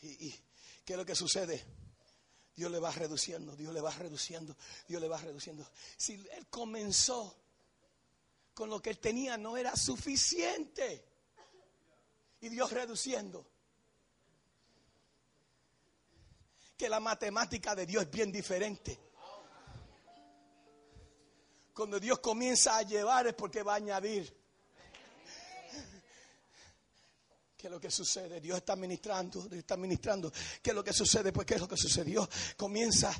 Y, 0.00 0.30
¿qué 0.86 0.94
es 0.94 0.96
lo 0.96 1.04
que 1.04 1.14
sucede? 1.14 1.62
Dios 2.56 2.70
le 2.70 2.78
va 2.78 2.90
reduciendo, 2.90 3.54
Dios 3.54 3.74
le 3.74 3.82
va 3.82 3.90
reduciendo, 3.90 4.56
Dios 4.88 5.02
le 5.02 5.08
va 5.08 5.18
reduciendo. 5.18 5.70
Si 5.98 6.14
él 6.14 6.46
comenzó 6.48 7.36
con 8.54 8.70
lo 8.70 8.80
que 8.80 8.88
él 8.88 8.98
tenía, 8.98 9.36
no 9.36 9.58
era 9.58 9.76
suficiente 9.76 11.11
y 12.42 12.48
Dios 12.48 12.70
reduciendo. 12.72 13.46
Que 16.76 16.88
la 16.88 17.00
matemática 17.00 17.74
de 17.74 17.86
Dios 17.86 18.04
es 18.04 18.10
bien 18.10 18.30
diferente. 18.30 18.98
Cuando 21.72 21.98
Dios 21.98 22.18
comienza 22.18 22.76
a 22.76 22.82
llevar 22.82 23.28
es 23.28 23.34
porque 23.34 23.62
va 23.62 23.74
a 23.74 23.76
añadir. 23.76 24.42
¿Qué 27.56 27.68
es 27.68 27.70
lo 27.70 27.80
que 27.80 27.92
sucede? 27.92 28.40
Dios 28.40 28.58
está 28.58 28.74
ministrando, 28.74 29.42
Dios 29.42 29.60
está 29.60 29.76
ministrando. 29.76 30.32
¿Qué 30.60 30.70
es 30.70 30.74
lo 30.74 30.82
que 30.82 30.92
sucede? 30.92 31.32
Pues 31.32 31.46
¿qué 31.46 31.54
es 31.54 31.60
lo 31.60 31.68
que 31.68 31.76
sucedió? 31.76 32.28
Comienza, 32.56 33.14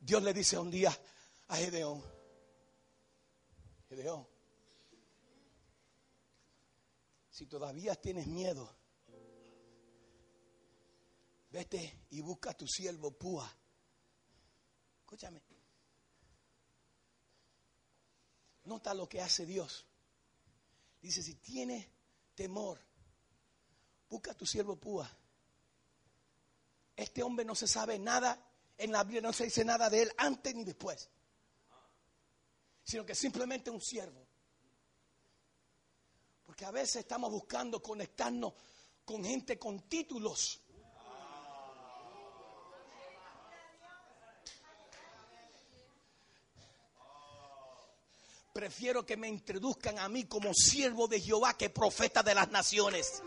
Dios 0.00 0.22
le 0.22 0.32
dice 0.32 0.58
un 0.58 0.70
día 0.70 0.98
a 1.48 1.56
Gedeón, 1.56 2.02
Gedeón, 3.90 4.26
si 7.32 7.46
todavía 7.46 7.94
tienes 7.96 8.26
miedo, 8.26 8.76
vete 11.50 12.04
y 12.10 12.20
busca 12.20 12.50
a 12.50 12.54
tu 12.54 12.68
siervo 12.68 13.10
Púa. 13.10 13.50
Escúchame. 15.00 15.42
Nota 18.64 18.92
lo 18.92 19.08
que 19.08 19.22
hace 19.22 19.46
Dios. 19.46 19.86
Dice, 21.00 21.22
si 21.22 21.36
tienes 21.36 21.88
temor, 22.34 22.78
busca 24.10 24.32
a 24.32 24.36
tu 24.36 24.44
siervo 24.44 24.76
Púa. 24.76 25.10
Este 26.94 27.22
hombre 27.22 27.46
no 27.46 27.54
se 27.54 27.66
sabe 27.66 27.98
nada, 27.98 28.46
en 28.76 28.92
la 28.92 29.04
Biblia 29.04 29.22
no 29.22 29.32
se 29.32 29.44
dice 29.44 29.64
nada 29.64 29.88
de 29.88 30.02
él 30.02 30.12
antes 30.18 30.54
ni 30.54 30.64
después, 30.64 31.08
sino 32.84 33.06
que 33.06 33.14
simplemente 33.14 33.70
un 33.70 33.80
siervo. 33.80 34.21
A 36.64 36.70
veces 36.70 36.96
estamos 36.96 37.30
buscando 37.30 37.82
conectarnos 37.82 38.52
con 39.04 39.24
gente 39.24 39.58
con 39.58 39.80
títulos. 39.88 40.60
Prefiero 48.52 49.04
que 49.04 49.16
me 49.16 49.28
introduzcan 49.28 49.98
a 49.98 50.08
mí 50.08 50.24
como 50.24 50.52
siervo 50.54 51.08
de 51.08 51.20
Jehová 51.20 51.56
que 51.56 51.70
profeta 51.70 52.22
de 52.22 52.34
las 52.34 52.50
naciones. 52.50 53.22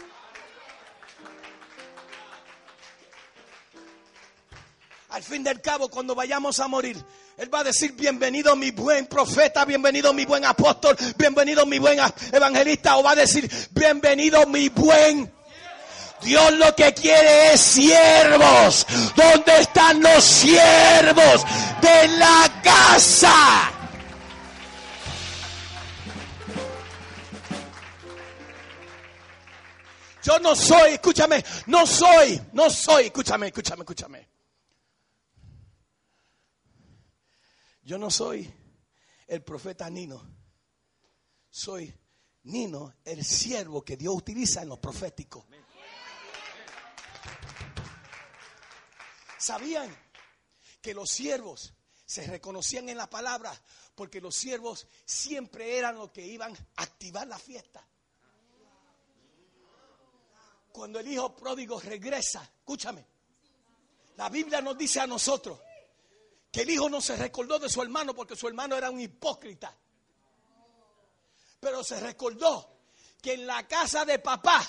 Al 5.09 5.23
fin 5.23 5.43
del 5.43 5.61
cabo, 5.61 5.89
cuando 5.89 6.13
vayamos 6.13 6.59
a 6.59 6.67
morir, 6.67 7.03
Él 7.37 7.53
va 7.53 7.59
a 7.59 7.63
decir, 7.65 7.91
bienvenido 7.93 8.55
mi 8.55 8.71
buen 8.71 9.07
profeta, 9.07 9.65
bienvenido 9.65 10.13
mi 10.13 10.25
buen 10.25 10.45
apóstol, 10.45 10.95
bienvenido 11.17 11.65
mi 11.65 11.79
buen 11.79 11.99
evangelista, 12.31 12.95
o 12.97 13.03
va 13.03 13.11
a 13.11 13.15
decir, 13.15 13.49
bienvenido 13.71 14.45
mi 14.47 14.69
buen 14.69 15.33
Dios 16.21 16.53
lo 16.53 16.73
que 16.75 16.93
quiere 16.93 17.53
es 17.53 17.61
siervos. 17.61 18.85
¿Dónde 19.15 19.59
están 19.59 20.01
los 20.01 20.23
siervos 20.23 21.45
de 21.81 22.07
la 22.17 22.61
casa? 22.63 23.71
Yo 30.23 30.39
no 30.39 30.55
soy, 30.55 30.93
escúchame, 30.93 31.45
no 31.67 31.85
soy, 31.85 32.41
no 32.53 32.69
soy, 32.69 33.05
escúchame, 33.05 33.47
escúchame, 33.47 33.81
escúchame. 33.81 34.34
Yo 37.85 37.99
no 37.99 38.09
soy 38.09 38.51
el 39.27 39.43
profeta 39.43 39.87
Nino. 39.91 40.19
Soy 41.51 41.93
Nino, 42.43 42.95
el 43.05 43.23
siervo 43.23 43.85
que 43.85 43.95
Dios 43.95 44.15
utiliza 44.15 44.63
en 44.63 44.69
los 44.69 44.79
proféticos. 44.79 45.45
¿Sabían 49.37 49.95
que 50.81 50.95
los 50.95 51.11
siervos 51.11 51.75
se 52.03 52.25
reconocían 52.25 52.89
en 52.89 52.97
la 52.97 53.07
palabra? 53.07 53.53
Porque 53.93 54.19
los 54.19 54.35
siervos 54.35 54.87
siempre 55.05 55.77
eran 55.77 55.95
los 55.95 56.09
que 56.09 56.25
iban 56.25 56.55
a 56.77 56.81
activar 56.81 57.27
la 57.27 57.37
fiesta. 57.37 57.87
Cuando 60.71 60.99
el 60.99 61.07
hijo 61.07 61.35
pródigo 61.35 61.79
regresa, 61.79 62.41
escúchame, 62.57 63.05
la 64.17 64.27
Biblia 64.29 64.59
nos 64.59 64.75
dice 64.75 64.99
a 64.99 65.05
nosotros 65.07 65.59
que 66.55 66.61
el 66.61 66.69
hijo 66.69 66.89
no 66.89 67.01
se 67.01 67.17
recordó 67.17 67.59
de 67.59 67.67
su 67.67 67.81
hermano 67.81 68.13
porque 68.13 68.33
su 68.33 68.47
hermano 68.47 68.77
era 68.77 68.89
un 68.89 69.01
hipócrita. 69.01 69.75
Pero 71.59 71.83
se 71.83 71.99
recordó 71.99 72.77
que 73.21 73.33
en 73.33 73.45
la 73.45 73.67
casa 73.67 74.05
de 74.05 74.19
papá 74.19 74.65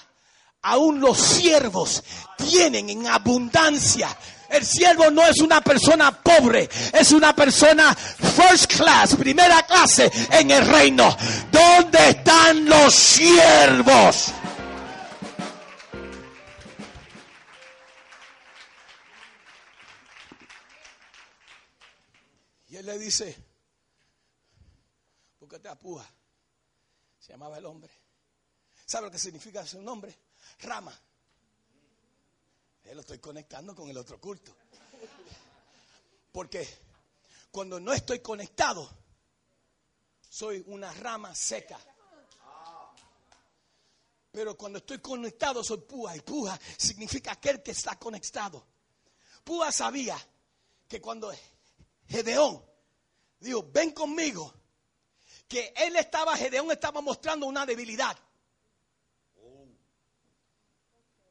aún 0.63 0.99
los 0.99 1.17
siervos 1.17 2.03
tienen 2.37 2.91
en 2.91 3.07
abundancia. 3.07 4.09
El 4.49 4.67
siervo 4.67 5.13
no 5.13 5.29
es 5.29 5.41
una 5.41 5.61
persona 5.61 6.11
pobre, 6.11 6.69
es 6.93 7.13
una 7.13 7.37
persona 7.37 7.95
first 7.95 8.75
class, 8.75 9.15
primera 9.15 9.63
clase 9.63 10.11
en 10.33 10.51
el 10.51 10.67
reino. 10.67 11.17
¿Dónde 11.53 12.09
están 12.09 12.65
los 12.65 12.93
siervos? 12.93 14.33
Le 22.87 22.99
dice, 22.99 23.37
porque 25.39 25.59
te 25.59 25.69
apúa. 25.69 26.09
Se 27.19 27.33
llamaba 27.33 27.59
el 27.59 27.67
hombre. 27.67 27.93
¿Sabe 28.87 29.07
lo 29.07 29.11
que 29.11 29.19
significa 29.19 29.67
su 29.67 29.83
nombre? 29.83 30.17
Rama. 30.61 30.99
Él 32.85 32.95
lo 32.95 33.01
estoy 33.01 33.19
conectando 33.19 33.75
con 33.75 33.91
el 33.91 33.97
otro 33.99 34.21
culto. 34.21 34.55
Porque 36.31 36.67
cuando 37.51 37.81
no 37.81 37.93
estoy 37.93 38.21
conectado, 38.21 38.89
soy 40.29 40.63
una 40.69 40.93
rama 40.95 41.35
seca. 41.35 41.79
Pero 44.31 44.57
cuando 44.57 44.79
estoy 44.79 44.99
conectado, 44.99 45.65
soy 45.65 45.79
púa. 45.79 46.17
Y 46.17 46.21
púa 46.21 46.59
significa 46.77 47.33
aquel 47.33 47.63
que 47.63 47.73
está 47.73 47.99
conectado. 47.99 48.65
Púa 49.43 49.73
sabía 49.73 50.17
que 50.87 51.01
cuando 51.01 51.33
Gedeón 52.09 52.63
dijo, 53.41 53.71
ven 53.73 53.93
conmigo. 53.93 54.55
Que 55.49 55.73
él 55.77 55.95
estaba, 55.97 56.37
Gedeón 56.37 56.71
estaba 56.73 57.01
mostrando 57.01 57.47
una 57.47 57.65
debilidad. 57.65 58.19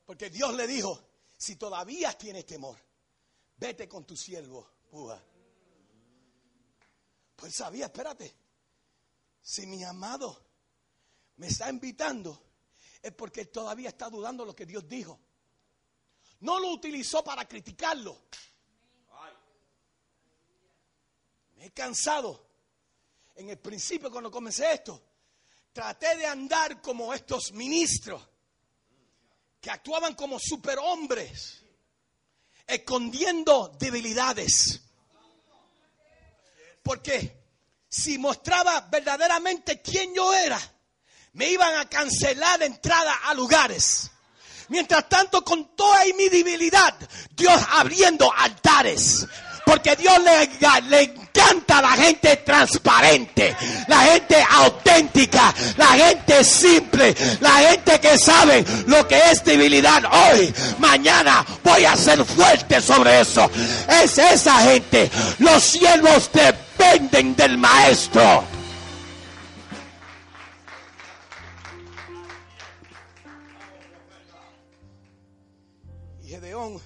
Porque 0.05 0.29
Dios 0.29 0.53
le 0.53 0.67
dijo, 0.67 0.99
si 1.37 1.55
todavía 1.55 2.13
tienes 2.17 2.45
temor, 2.45 2.77
vete 3.57 3.87
con 3.87 4.05
tu 4.05 4.15
siervo, 4.15 4.69
Pues 7.35 7.55
sabía, 7.55 7.85
espérate, 7.85 8.33
si 9.41 9.65
mi 9.65 9.83
amado 9.83 10.45
me 11.37 11.47
está 11.47 11.69
invitando, 11.69 12.41
es 13.01 13.11
porque 13.11 13.41
él 13.41 13.49
todavía 13.49 13.89
está 13.89 14.09
dudando 14.09 14.45
lo 14.45 14.55
que 14.55 14.65
Dios 14.65 14.87
dijo. 14.87 15.19
No 16.39 16.59
lo 16.59 16.69
utilizó 16.69 17.23
para 17.23 17.47
criticarlo. 17.47 18.23
He 21.65 21.71
cansado. 21.71 22.45
En 23.35 23.49
el 23.49 23.57
principio 23.57 24.11
cuando 24.11 24.31
comencé 24.31 24.71
esto, 24.71 25.01
traté 25.73 26.15
de 26.15 26.25
andar 26.25 26.81
como 26.81 27.13
estos 27.13 27.51
ministros 27.51 28.21
que 29.59 29.71
actuaban 29.71 30.13
como 30.13 30.39
superhombres, 30.39 31.63
escondiendo 32.67 33.75
debilidades. 33.79 34.81
Porque 36.83 37.43
si 37.89 38.17
mostraba 38.19 38.81
verdaderamente 38.81 39.81
quién 39.81 40.13
yo 40.13 40.33
era, 40.33 40.59
me 41.33 41.49
iban 41.49 41.77
a 41.77 41.89
cancelar 41.89 42.59
la 42.59 42.65
entrada 42.65 43.13
a 43.25 43.33
lugares. 43.33 44.11
Mientras 44.69 45.09
tanto, 45.09 45.43
con 45.43 45.75
toda 45.75 46.05
mi 46.15 46.29
debilidad, 46.29 46.95
Dios 47.31 47.59
abriendo 47.71 48.31
altares. 48.31 49.27
Porque 49.65 49.95
Dios 49.95 50.13
le, 50.23 50.49
le 50.89 51.01
encanta 51.03 51.81
la 51.81 51.91
gente 51.91 52.37
transparente, 52.37 53.55
la 53.87 53.99
gente 54.01 54.35
auténtica, 54.51 55.53
la 55.77 55.87
gente 55.87 56.43
simple, 56.43 57.15
la 57.41 57.51
gente 57.69 57.99
que 57.99 58.17
sabe 58.17 58.63
lo 58.85 59.07
que 59.07 59.19
es 59.31 59.43
debilidad 59.43 60.03
hoy. 60.05 60.53
Mañana 60.79 61.45
voy 61.63 61.83
a 61.85 61.95
ser 61.95 62.23
fuerte 62.23 62.81
sobre 62.81 63.21
eso. 63.21 63.49
Es 64.03 64.17
esa 64.17 64.59
gente. 64.59 65.09
Los 65.39 65.63
siervos 65.63 66.29
dependen 66.31 67.35
del 67.35 67.57
maestro. 67.57 68.43
Y 76.23 76.29
Gedeón 76.29 76.79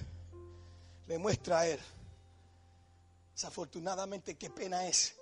le 1.06 1.18
muestra 1.18 1.60
a 1.60 1.66
él. 1.66 1.80
Desafortunadamente, 3.40 4.36
qué 4.36 4.50
pena 4.50 4.86
es 4.86 5.14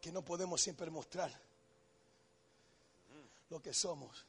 que 0.00 0.12
no 0.12 0.24
podemos 0.24 0.60
siempre 0.60 0.88
mostrar 0.88 1.32
lo 3.50 3.60
que 3.60 3.74
somos. 3.74 4.24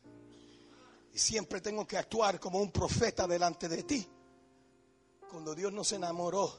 Y 1.13 1.19
siempre 1.19 1.61
tengo 1.61 1.85
que 1.85 1.99
actuar 1.99 2.39
como 2.39 2.57
un 2.57 2.71
profeta 2.71 3.27
delante 3.27 3.69
de 3.69 3.83
ti. 3.83 4.09
Cuando 5.29 5.53
Dios 5.53 5.71
no 5.71 5.83
se 5.83 5.97
enamoró 5.97 6.51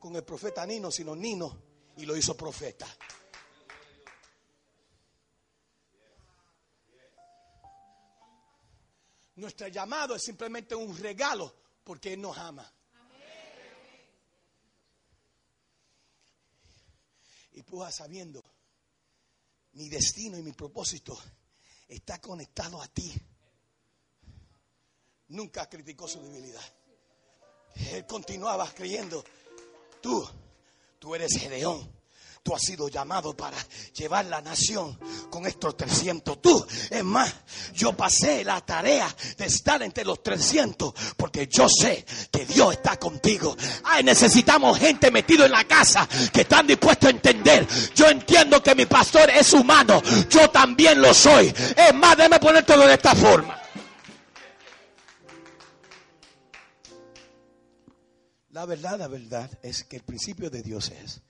con 0.00 0.16
el 0.16 0.24
profeta 0.24 0.64
Nino, 0.64 0.90
sino 0.90 1.14
Nino, 1.14 1.58
y 1.98 2.06
lo 2.06 2.16
hizo 2.16 2.34
profeta. 2.34 2.86
Nuestro 9.36 9.68
llamado 9.68 10.14
es 10.14 10.22
simplemente 10.22 10.74
un 10.74 10.96
regalo 10.96 11.54
porque 11.84 12.14
Él 12.14 12.22
nos 12.22 12.38
ama. 12.38 12.72
Y 17.52 17.62
puja 17.62 17.90
sabiendo, 17.90 18.42
mi 19.72 19.88
destino 19.88 20.38
y 20.38 20.42
mi 20.42 20.52
propósito 20.52 21.18
está 21.88 22.20
conectado 22.20 22.80
a 22.80 22.88
ti. 22.88 23.12
Nunca 25.28 25.68
criticó 25.68 26.08
su 26.08 26.22
debilidad. 26.22 26.62
Él 27.74 28.06
continuaba 28.06 28.70
creyendo, 28.74 29.24
tú, 30.00 30.28
tú 30.98 31.14
eres 31.14 31.32
Gedeón. 31.38 32.01
Tú 32.42 32.56
has 32.56 32.62
sido 32.62 32.88
llamado 32.88 33.36
para 33.36 33.56
llevar 33.94 34.24
la 34.24 34.40
nación 34.40 34.98
con 35.30 35.46
estos 35.46 35.76
300. 35.76 36.42
Tú, 36.42 36.66
es 36.90 37.04
más, 37.04 37.32
yo 37.72 37.92
pasé 37.96 38.42
la 38.42 38.60
tarea 38.60 39.14
de 39.38 39.46
estar 39.46 39.80
entre 39.82 40.04
los 40.04 40.24
300 40.24 40.92
porque 41.16 41.46
yo 41.46 41.68
sé 41.68 42.04
que 42.32 42.44
Dios 42.44 42.74
está 42.74 42.98
contigo. 42.98 43.56
Ay, 43.84 44.02
necesitamos 44.02 44.76
gente 44.76 45.12
metido 45.12 45.44
en 45.44 45.52
la 45.52 45.64
casa 45.64 46.08
que 46.32 46.40
están 46.40 46.66
dispuestos 46.66 47.06
a 47.06 47.10
entender. 47.10 47.64
Yo 47.94 48.08
entiendo 48.08 48.60
que 48.60 48.74
mi 48.74 48.86
pastor 48.86 49.30
es 49.30 49.52
humano. 49.52 50.02
Yo 50.28 50.50
también 50.50 51.00
lo 51.00 51.14
soy. 51.14 51.46
Es 51.76 51.94
más, 51.94 52.16
déjame 52.16 52.40
ponértelo 52.40 52.88
de 52.88 52.94
esta 52.94 53.14
forma. 53.14 53.56
La 58.50 58.66
verdad, 58.66 58.98
la 58.98 59.08
verdad 59.08 59.48
es 59.62 59.84
que 59.84 59.96
el 59.96 60.02
principio 60.02 60.50
de 60.50 60.62
Dios 60.62 60.90
es 60.90 61.22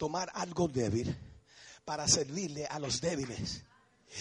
tomar 0.00 0.32
algo 0.32 0.66
débil 0.66 1.14
para 1.84 2.08
servirle 2.08 2.64
a 2.64 2.78
los 2.78 3.02
débiles. 3.02 3.62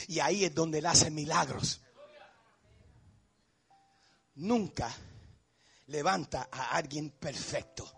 Y 0.10 0.20
ahí 0.20 0.44
es 0.44 0.54
donde 0.54 0.80
él 0.80 0.86
hace 0.86 1.10
milagros. 1.10 1.80
Nunca 4.36 4.94
levanta 5.88 6.50
a 6.52 6.76
alguien 6.76 7.12
perfecto. 7.12 7.90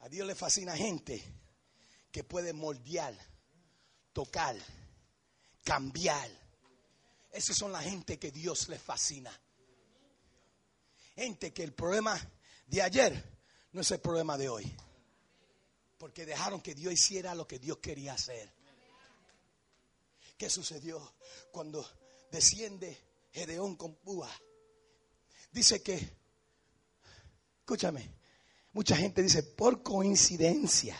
A 0.00 0.08
Dios 0.08 0.26
le 0.26 0.34
fascina 0.34 0.76
gente 0.76 1.22
que 2.10 2.24
puede 2.24 2.52
moldear, 2.52 3.16
tocar, 4.12 4.56
cambiar. 5.62 6.28
Esas 7.30 7.56
son 7.56 7.70
la 7.70 7.82
gente 7.82 8.18
que 8.18 8.32
Dios 8.32 8.68
le 8.68 8.80
fascina. 8.80 9.30
Gente 11.14 11.52
que 11.52 11.62
el 11.62 11.72
problema 11.72 12.18
de 12.66 12.82
ayer 12.82 13.32
no 13.72 13.80
es 13.80 13.90
el 13.90 14.00
problema 14.00 14.38
de 14.38 14.48
hoy. 14.48 14.76
Porque 15.98 16.26
dejaron 16.26 16.60
que 16.60 16.74
Dios 16.74 16.92
hiciera 16.92 17.34
lo 17.34 17.46
que 17.46 17.58
Dios 17.58 17.78
quería 17.78 18.14
hacer. 18.14 18.52
¿Qué 20.36 20.50
sucedió 20.50 21.14
cuando 21.50 21.86
desciende 22.30 22.98
Gedeón 23.32 23.76
con 23.76 23.94
púa? 23.94 24.30
Dice 25.52 25.82
que, 25.82 26.16
escúchame, 27.60 28.10
mucha 28.72 28.96
gente 28.96 29.22
dice, 29.22 29.42
por 29.42 29.82
coincidencia. 29.82 30.96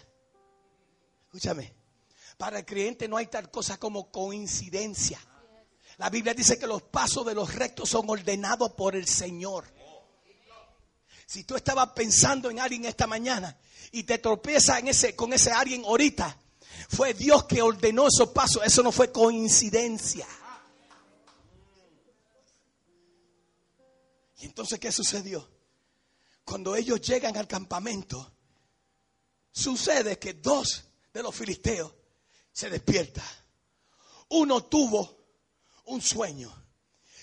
Escúchame, 1.25 1.75
para 2.37 2.59
el 2.59 2.67
creyente 2.67 3.09
no 3.09 3.17
hay 3.17 3.27
tal 3.27 3.51
cosa 3.51 3.79
como 3.79 4.11
coincidencia. 4.11 5.19
La 5.99 6.11
Biblia 6.11 6.35
dice 6.35 6.59
que 6.59 6.67
los 6.67 6.83
pasos 6.83 7.27
de 7.27 7.35
los 7.35 7.55
rectos 7.55 7.89
son 7.89 8.09
ordenados 8.09 8.73
por 8.73 8.95
el 8.95 9.07
Señor. 9.07 9.65
Si 11.27 11.45
tú 11.45 11.57
estabas 11.57 11.91
pensando 11.91 12.51
en 12.51 12.61
alguien 12.61 12.85
esta 12.85 13.07
mañana 13.07 13.57
y 13.91 14.03
te 14.03 14.19
tropiezas 14.19 14.83
con 15.17 15.33
ese 15.33 15.51
alguien 15.51 15.85
ahorita, 15.85 16.37
fue 16.89 17.15
Dios 17.15 17.45
que 17.45 17.63
ordenó 17.63 18.07
esos 18.09 18.31
pasos. 18.31 18.63
Eso 18.65 18.83
no 18.83 18.93
fue 18.93 19.11
coincidencia. 19.11 20.27
Y 24.39 24.47
entonces, 24.47 24.79
¿qué 24.79 24.91
sucedió? 24.91 25.49
Cuando 26.45 26.75
ellos 26.75 27.01
llegan 27.01 27.37
al 27.37 27.47
campamento, 27.47 28.33
sucede 29.53 30.19
que 30.19 30.35
dos 30.35 30.85
de 31.13 31.23
los 31.23 31.35
filisteos 31.35 31.93
se 32.53 32.69
despiertan. 32.69 33.25
Uno 34.31 34.65
tuvo 34.65 35.25
un 35.87 36.01
sueño. 36.03 36.53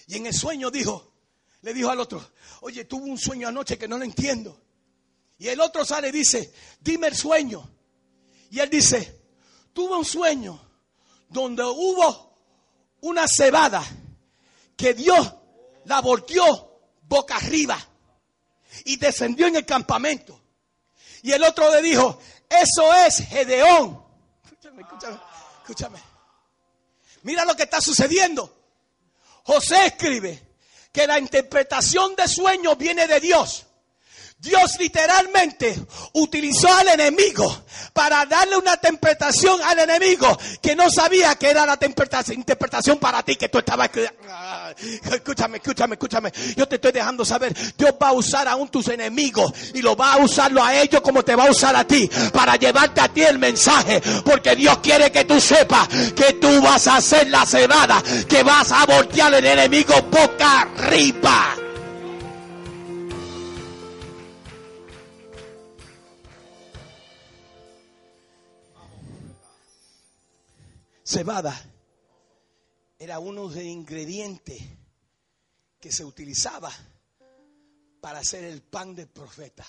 Y 0.08 0.16
en 0.16 0.28
el 0.28 0.34
sueño 0.34 0.72
dijo, 0.72 1.09
le 1.62 1.74
dijo 1.74 1.90
al 1.90 2.00
otro, 2.00 2.32
oye, 2.62 2.86
tuve 2.86 3.10
un 3.10 3.18
sueño 3.18 3.48
anoche 3.48 3.78
que 3.78 3.88
no 3.88 3.98
lo 3.98 4.04
entiendo. 4.04 4.60
Y 5.38 5.48
el 5.48 5.60
otro 5.62 5.86
sale 5.86 6.10
y 6.10 6.12
dice, 6.12 6.54
dime 6.80 7.08
el 7.08 7.16
sueño. 7.16 7.70
Y 8.52 8.60
él 8.60 8.70
dice, 8.70 9.22
tuve 9.74 9.96
un 9.96 10.06
sueño 10.06 10.60
donde 11.30 11.64
hubo 11.64 12.38
una 13.02 13.26
cebada 13.28 13.84
que 14.76 14.94
Dios 14.94 15.34
la 15.86 16.02
volteó 16.02 16.82
boca 17.04 17.36
arriba 17.38 17.78
y 18.86 18.98
descendió 18.98 19.48
en 19.48 19.58
el 19.58 19.66
campamento. 19.66 20.40
Y 21.22 21.32
el 21.32 21.44
otro 21.44 21.72
le 21.74 21.82
dijo, 21.82 22.20
eso 22.50 22.94
es 22.94 23.18
Gedeón. 23.28 24.04
Escúchame, 24.44 24.82
escúchame, 24.82 25.20
escúchame. 25.62 26.00
Mira 27.24 27.46
lo 27.46 27.56
que 27.56 27.64
está 27.64 27.82
sucediendo. 27.82 28.56
José 29.44 29.88
escribe, 29.88 30.49
que 30.92 31.08
la 31.08 31.20
interpretación 31.20 32.16
de 32.16 32.28
sueños 32.28 32.78
viene 32.78 33.08
de 33.08 33.20
Dios. 33.20 33.66
Dios 34.40 34.78
literalmente 34.80 35.78
utilizó 36.14 36.74
al 36.74 36.88
enemigo 36.88 37.64
para 37.92 38.26
darle 38.26 38.56
una 38.56 38.72
interpretación 38.74 39.62
al 39.62 39.80
enemigo 39.80 40.40
que 40.62 40.78
no 40.78 40.90
sabía 40.90 41.36
que 41.36 41.50
era 41.50 41.66
la 41.66 41.78
interpretación 41.78 43.00
para 43.00 43.22
ti 43.22 43.36
que 43.36 43.50
tú 43.50 43.60
estabas 43.60 43.90
ah, 44.30 44.74
escúchame, 45.12 45.58
escúchame, 45.58 45.96
escúchame. 45.96 46.32
Yo 46.56 46.66
te 46.70 46.76
estoy 46.76 46.94
dejando 46.94 47.26
saber, 47.26 47.54
Dios 47.78 47.94
va 48.02 48.10
a 48.10 48.14
usar 48.14 48.48
aún 48.48 48.70
tus 48.70 48.88
enemigos 48.88 49.52
y 49.74 49.82
lo 49.82 49.98
va 49.98 50.14
a 50.14 50.18
usarlo 50.20 50.64
a 50.64 50.74
ellos 50.74 51.02
como 51.02 51.22
te 51.24 51.36
va 51.36 51.48
a 51.48 51.52
usar 51.52 51.76
a 51.76 51.84
ti 51.84 52.10
para 52.32 52.56
llevarte 52.56 53.02
a 53.02 53.10
ti 53.10 53.24
el 53.24 53.40
mensaje, 53.40 54.02
porque 54.24 54.56
Dios 54.56 54.78
quiere 54.78 55.12
que 55.12 55.26
tú 55.26 55.42
sepas 55.42 55.90
que 56.16 56.34
tú 56.40 56.62
vas 56.62 56.88
a 56.88 56.96
hacer 56.96 57.30
la 57.30 57.46
cebada, 57.46 58.02
que 58.28 58.42
vas 58.44 58.72
a 58.72 58.86
voltear 58.86 59.34
el 59.34 59.46
enemigo 59.46 59.96
boca 60.10 60.62
arriba. 60.62 61.56
Cebada 71.10 71.60
era 73.00 73.18
uno 73.18 73.50
de 73.50 73.64
los 73.64 73.66
ingredientes 73.66 74.62
que 75.80 75.92
se 75.92 76.06
utilizaba 76.06 76.72
para 78.00 78.20
hacer 78.20 78.44
el 78.44 78.62
pan 78.62 78.94
del 78.94 79.08
profeta. 79.08 79.66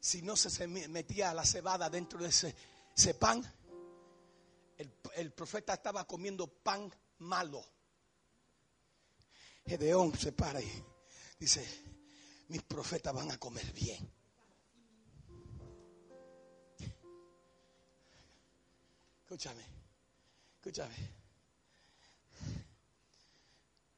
Si 0.00 0.22
no 0.22 0.34
se 0.34 0.66
metía 0.66 1.32
la 1.32 1.44
cebada 1.44 1.88
dentro 1.88 2.18
de 2.18 2.30
ese, 2.30 2.52
ese 2.96 3.14
pan, 3.14 3.40
el, 4.76 4.92
el 5.14 5.32
profeta 5.32 5.74
estaba 5.74 6.04
comiendo 6.04 6.48
pan 6.48 6.92
malo. 7.18 7.64
Gedeón 9.64 10.18
se 10.18 10.32
para 10.32 10.60
y 10.60 10.84
dice, 11.38 11.64
mis 12.48 12.62
profetas 12.62 13.14
van 13.14 13.30
a 13.30 13.38
comer 13.38 13.72
bien. 13.72 14.21
Escúchame, 19.32 19.64
escúchame. 20.56 20.94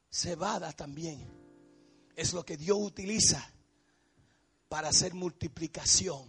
Cebada 0.09 0.71
también 0.71 1.29
es 2.15 2.31
lo 2.31 2.45
que 2.45 2.55
Dios 2.55 2.77
utiliza 2.79 3.45
para 4.69 4.87
hacer 4.87 5.13
multiplicación. 5.13 6.25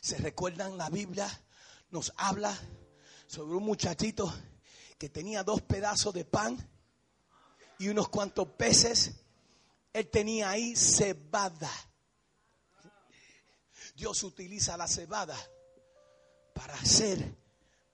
¿Se 0.00 0.16
recuerdan 0.18 0.78
la 0.78 0.90
Biblia? 0.90 1.28
Nos 1.90 2.12
habla 2.18 2.56
sobre 3.26 3.56
un 3.56 3.64
muchachito 3.64 4.32
que 4.96 5.08
tenía 5.08 5.42
dos 5.42 5.60
pedazos 5.62 6.14
de 6.14 6.24
pan 6.24 6.56
y 7.80 7.88
unos 7.88 8.10
cuantos 8.10 8.46
peces. 8.50 9.16
Él 9.92 10.08
tenía 10.08 10.50
ahí 10.50 10.76
cebada. 10.76 11.72
Dios 13.96 14.22
utiliza 14.22 14.76
la 14.76 14.86
cebada 14.86 15.36
para 16.58 16.74
hacer 16.74 17.36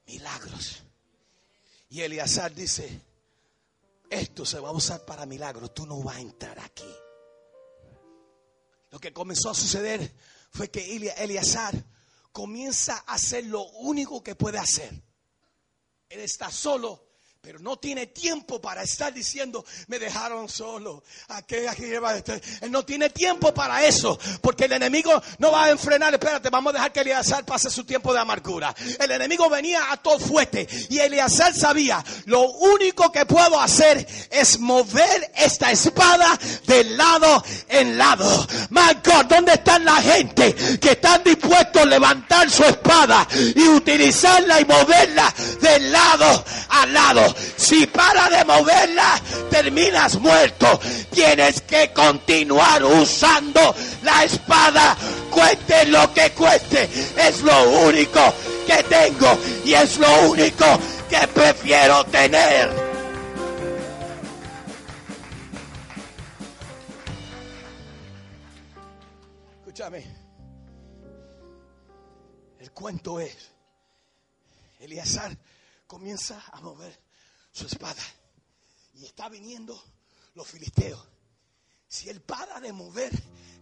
milagros. 0.07 0.83
Y 1.91 2.01
Eleazar 2.01 2.55
dice, 2.55 2.99
esto 4.09 4.47
se 4.47 4.59
va 4.59 4.71
a 4.71 4.73
usar 4.73 5.05
para 5.05 5.27
milagros, 5.27 5.75
tú 5.75 5.85
no 5.85 6.03
vas 6.03 6.17
a 6.17 6.21
entrar 6.21 6.59
aquí. 6.59 6.91
Lo 8.91 8.99
que 8.99 9.13
comenzó 9.13 9.51
a 9.51 9.55
suceder 9.55 10.15
fue 10.51 10.71
que 10.71 10.97
Eleazar 10.97 11.75
comienza 12.33 13.05
a 13.07 13.15
hacer 13.15 13.45
lo 13.45 13.65
único 13.65 14.23
que 14.23 14.35
puede 14.35 14.57
hacer. 14.57 14.91
Él 16.09 16.21
está 16.21 16.51
solo 16.51 17.14
pero 17.45 17.59
no 17.59 17.77
tiene 17.77 18.07
tiempo 18.07 18.59
para 18.59 18.83
estar 18.83 19.13
diciendo, 19.13 19.67
me 19.89 19.99
dejaron 19.99 20.49
solo. 20.49 21.05
Aquí, 21.29 21.67
aquí, 21.69 21.85
Él 22.63 22.71
no 22.71 22.87
tiene 22.87 23.11
tiempo 23.11 23.53
para 23.53 23.85
eso. 23.85 24.19
Porque 24.41 24.65
el 24.65 24.73
enemigo 24.73 25.23
no 25.39 25.53
va 25.53 25.65
a 25.65 25.71
enfrenar. 25.71 26.15
Espérate, 26.15 26.49
vamos 26.49 26.71
a 26.71 26.79
dejar 26.79 26.93
que 26.93 27.01
Eleazar 27.01 27.45
pase 27.45 27.69
su 27.69 27.85
tiempo 27.85 28.15
de 28.15 28.21
amargura. 28.21 28.75
El 28.99 29.11
enemigo 29.11 29.51
venía 29.51 29.93
a 29.93 29.99
todo 29.99 30.19
fuerte. 30.19 30.67
Y 30.89 30.99
Eleazar 30.99 31.55
sabía, 31.55 32.03
lo 32.25 32.49
único 32.51 33.13
que 33.13 33.27
puedo 33.27 33.61
hacer 33.61 34.07
es 34.31 34.59
mover 34.59 35.31
esta 35.37 35.71
espada 35.71 36.39
de 36.67 36.85
lado 36.85 37.45
en 37.69 37.99
lado. 37.99 38.47
My 38.71 38.95
God, 39.05 39.27
¿dónde 39.27 39.53
están 39.53 39.85
la 39.85 39.97
gente 39.97 40.55
que 40.81 40.93
están 40.93 41.23
dispuestos 41.23 41.83
a 41.83 41.85
levantar 41.85 42.51
su 42.51 42.65
espada 42.65 43.29
y 43.55 43.69
utilizarla 43.69 44.63
y 44.63 44.65
moverla 44.65 45.35
de 45.61 45.81
lado 45.81 46.45
a 46.71 46.87
lado? 46.87 47.34
Si 47.57 47.87
para 47.87 48.29
de 48.29 48.45
moverla, 48.45 49.21
terminas 49.51 50.17
muerto. 50.21 50.81
Tienes 51.11 51.61
que 51.63 51.93
continuar 51.93 52.85
usando 52.85 53.75
la 54.03 54.25
espada. 54.25 54.97
Cueste 55.31 55.87
lo 55.87 56.13
que 56.13 56.31
cueste. 56.31 56.89
Es 57.17 57.43
lo 57.43 57.71
único 57.87 58.21
que 58.67 58.83
tengo 58.85 59.39
y 59.65 59.75
es 59.75 59.99
lo 59.99 60.31
único 60.31 60.67
que 61.09 61.29
prefiero 61.29 62.05
tener. 62.05 62.71
Escúchame. 69.59 70.25
El 72.59 72.73
cuento 72.73 73.21
es, 73.21 73.53
Elíasar 74.79 75.37
comienza 75.87 76.43
a 76.53 76.61
mover 76.61 77.04
su 77.55 77.67
espada. 77.67 78.03
Y 78.95 79.07
está 79.07 79.29
viniendo 79.29 79.81
los 80.35 80.47
filisteos. 80.47 81.01
Si 81.89 82.09
él 82.11 82.21
para 82.21 82.61
de 82.61 82.73
mover 82.73 83.13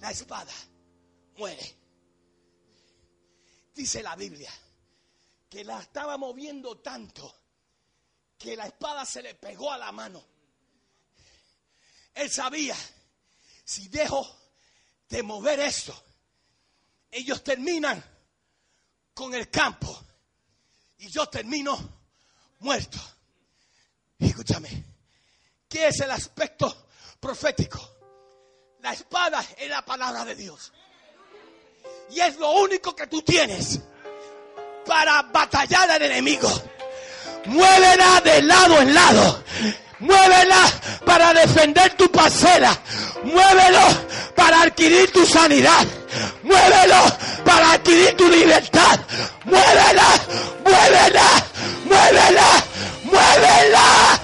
la 0.01 0.11
espada, 0.11 0.53
muere. 1.37 1.77
Dice 3.75 4.03
la 4.03 4.17
Biblia 4.17 4.53
que 5.49 5.65
la 5.65 5.81
estaba 5.81 6.17
moviendo 6.17 6.79
tanto 6.79 7.41
que 8.39 8.57
la 8.57 8.67
espada 8.67 9.05
se 9.05 9.23
le 9.23 9.35
pegó 9.35 9.71
a 9.71 9.79
la 9.79 9.93
mano. 9.93 10.25
Él 12.15 12.31
sabía, 12.31 12.77
si 13.65 13.89
dejo 13.89 14.27
de 15.09 15.23
mover 15.23 15.61
esto, 15.61 15.95
ellos 17.11 17.45
terminan 17.45 18.03
con 19.13 19.35
el 19.35 19.51
campo 19.51 20.03
y 20.99 21.09
yo 21.09 21.29
termino 21.29 22.01
muerto. 22.61 22.99
Escúchame, 24.27 24.85
¿qué 25.69 25.89
es 25.89 26.01
el 26.01 26.11
aspecto 26.11 26.89
profético? 27.19 27.79
La 28.81 28.93
espada 28.93 29.45
es 29.57 29.69
la 29.69 29.85
palabra 29.85 30.25
de 30.25 30.35
Dios. 30.35 30.73
Y 32.11 32.21
es 32.21 32.37
lo 32.37 32.51
único 32.53 32.95
que 32.95 33.07
tú 33.07 33.23
tienes 33.23 33.81
para 34.85 35.23
batallar 35.23 35.91
al 35.91 36.03
enemigo. 36.03 36.51
Muévela 37.47 38.21
de 38.21 38.43
lado 38.43 38.81
en 38.81 38.95
lado. 38.95 39.45
Muévela 40.03 40.63
para 41.07 41.33
defender 41.33 41.95
tu 41.95 42.11
parcela. 42.11 42.77
Muévelo 43.23 43.87
para 44.35 44.63
adquirir 44.63 45.13
tu 45.13 45.25
sanidad. 45.25 45.87
Muévelo 46.43 47.03
para 47.45 47.73
adquirir 47.73 48.17
tu 48.17 48.29
libertad. 48.29 48.99
Muévela, 49.45 50.09
muévela, 50.65 51.29
muévela, 51.85 52.49
muévela. 53.05 54.21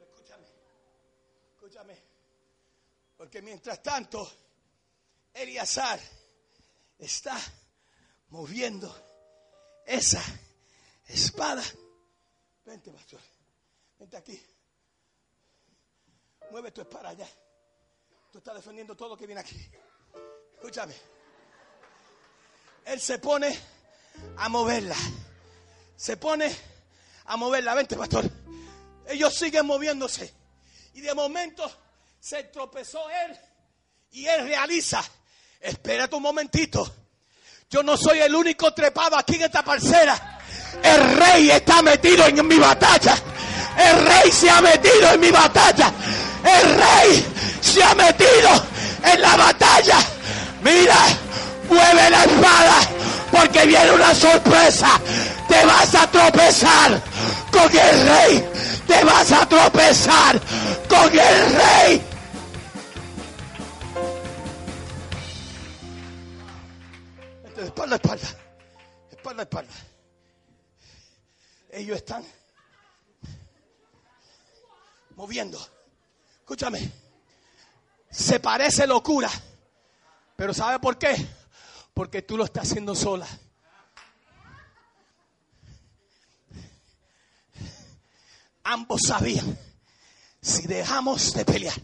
Escúchame, 0.00 0.46
escúchame, 1.56 1.96
porque 3.16 3.42
mientras 3.42 3.82
tanto, 3.82 4.41
Eliazar 5.34 6.00
está 6.98 7.36
moviendo 8.28 8.94
esa 9.86 10.22
espada. 11.06 11.62
Vente, 12.64 12.90
pastor, 12.92 13.20
vente 13.98 14.16
aquí. 14.16 14.40
Mueve 16.50 16.70
tu 16.70 16.82
espada 16.82 17.10
allá. 17.10 17.28
Tú 18.30 18.38
estás 18.38 18.54
defendiendo 18.54 18.94
todo 18.94 19.10
lo 19.10 19.16
que 19.16 19.26
viene 19.26 19.40
aquí. 19.40 19.56
Escúchame. 20.54 20.94
Él 22.84 23.00
se 23.00 23.18
pone 23.18 23.58
a 24.36 24.48
moverla. 24.48 24.96
Se 25.96 26.16
pone 26.16 26.54
a 27.26 27.36
moverla. 27.36 27.74
Vente, 27.74 27.96
pastor. 27.96 28.24
Ellos 29.06 29.34
siguen 29.34 29.66
moviéndose. 29.66 30.32
Y 30.94 31.00
de 31.00 31.14
momento 31.14 31.70
se 32.20 32.44
tropezó 32.44 33.08
él. 33.10 33.38
Y 34.10 34.26
él 34.26 34.46
realiza. 34.46 35.02
Espérate 35.62 36.16
un 36.16 36.22
momentito. 36.22 36.92
Yo 37.70 37.82
no 37.84 37.96
soy 37.96 38.18
el 38.18 38.34
único 38.34 38.74
trepado 38.74 39.16
aquí 39.16 39.36
en 39.36 39.42
esta 39.42 39.62
parcela. 39.62 40.40
El 40.82 41.16
rey 41.16 41.50
está 41.50 41.80
metido 41.82 42.26
en 42.26 42.46
mi 42.46 42.58
batalla. 42.58 43.14
El 43.78 44.04
rey 44.04 44.32
se 44.32 44.50
ha 44.50 44.60
metido 44.60 45.12
en 45.12 45.20
mi 45.20 45.30
batalla. 45.30 45.92
El 46.44 46.74
rey 46.76 47.26
se 47.60 47.82
ha 47.82 47.94
metido 47.94 48.50
en 49.04 49.22
la 49.22 49.36
batalla. 49.36 49.98
Mira, 50.62 50.96
mueve 51.68 52.10
la 52.10 52.24
espada 52.24 52.78
porque 53.30 53.64
viene 53.64 53.92
una 53.92 54.14
sorpresa. 54.14 55.00
Te 55.48 55.64
vas 55.64 55.94
a 55.94 56.10
tropezar 56.10 57.00
con 57.52 57.70
el 57.76 58.08
rey. 58.08 58.48
Te 58.86 59.04
vas 59.04 59.30
a 59.30 59.48
tropezar 59.48 60.40
con 60.88 61.18
el 61.18 61.54
rey. 61.54 62.02
Espalda, 67.72 67.96
espalda. 67.96 68.28
Espalda, 69.10 69.42
espalda. 69.44 69.72
Ellos 71.70 71.96
están 71.96 72.22
moviendo. 75.16 75.58
Escúchame. 76.40 76.92
Se 78.10 78.40
parece 78.40 78.86
locura. 78.86 79.30
Pero 80.36 80.52
¿sabe 80.52 80.80
por 80.80 80.98
qué? 80.98 81.16
Porque 81.94 82.20
tú 82.20 82.36
lo 82.36 82.44
estás 82.44 82.68
haciendo 82.68 82.94
sola. 82.94 83.26
Ambos 88.64 89.00
sabían, 89.06 89.58
si 90.42 90.66
dejamos 90.66 91.32
de 91.32 91.44
pelear, 91.44 91.74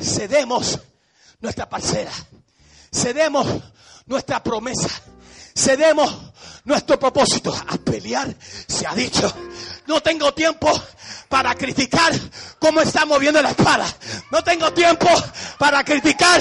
cedemos 0.00 0.78
nuestra 1.40 1.68
parcela, 1.68 2.12
cedemos 2.92 3.73
nuestra 4.06 4.42
promesa, 4.42 4.88
cedemos 5.54 6.32
nuestro 6.64 6.98
propósito. 6.98 7.54
A 7.68 7.76
pelear 7.76 8.34
se 8.66 8.86
ha 8.86 8.94
dicho. 8.94 9.32
No 9.86 10.00
tengo 10.00 10.32
tiempo 10.32 10.70
para 11.28 11.54
criticar 11.54 12.12
cómo 12.58 12.80
está 12.80 13.04
moviendo 13.04 13.40
la 13.42 13.50
espada. 13.50 13.86
No 14.30 14.42
tengo 14.42 14.72
tiempo 14.72 15.08
para 15.58 15.84
criticar 15.84 16.40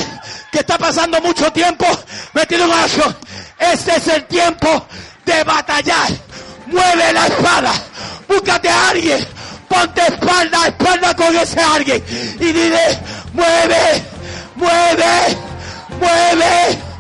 que 0.52 0.60
está 0.60 0.78
pasando 0.78 1.20
mucho 1.22 1.52
tiempo 1.52 1.86
metido 2.34 2.66
en 2.66 2.72
acción. 2.72 3.16
Este 3.60 3.96
es 3.98 4.08
el 4.08 4.26
tiempo 4.26 4.88
de 5.26 5.44
batallar. 5.44 6.10
Mueve 6.68 7.14
la 7.14 7.28
espada. 7.28 7.74
Búscate 8.28 8.70
a 8.70 8.90
alguien. 8.90 9.28
Ponte 9.68 10.02
espalda 10.02 10.68
espalda 10.68 11.16
con 11.16 11.36
ese 11.36 11.60
alguien. 11.60 12.04
Y 12.40 12.52
dile, 12.52 13.00
mueve, 13.34 14.06
mueve, 14.56 15.38
mueve, 16.00 16.93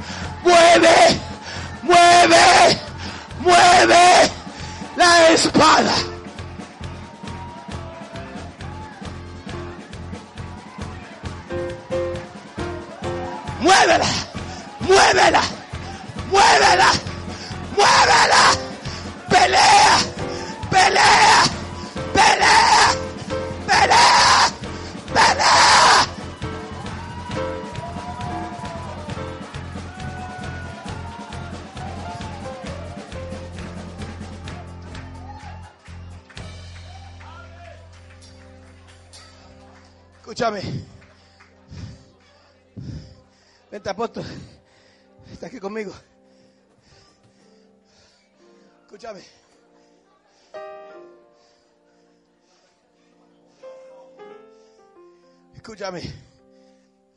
mueve, 0.43 1.21
mueve, 1.81 2.79
mueve 3.39 4.31
la 4.95 5.29
espada. 5.29 5.93
Muévela, 13.59 14.05
muévela, 14.81 15.41
muévela, 16.31 16.89
muévela. 17.77 18.43
Pelea, 19.29 19.97
pelea, 20.69 21.43
pelea, 22.13 22.93
pelea, 23.67 24.51
pelea. 25.13 26.12
Escúchame. 40.33 40.63
Vente, 43.69 43.87
apóstol. 43.87 44.25
Está 45.31 45.45
aquí 45.45 45.59
conmigo. 45.59 45.93
Escúchame. 48.81 49.21
Escúchame. 55.53 56.01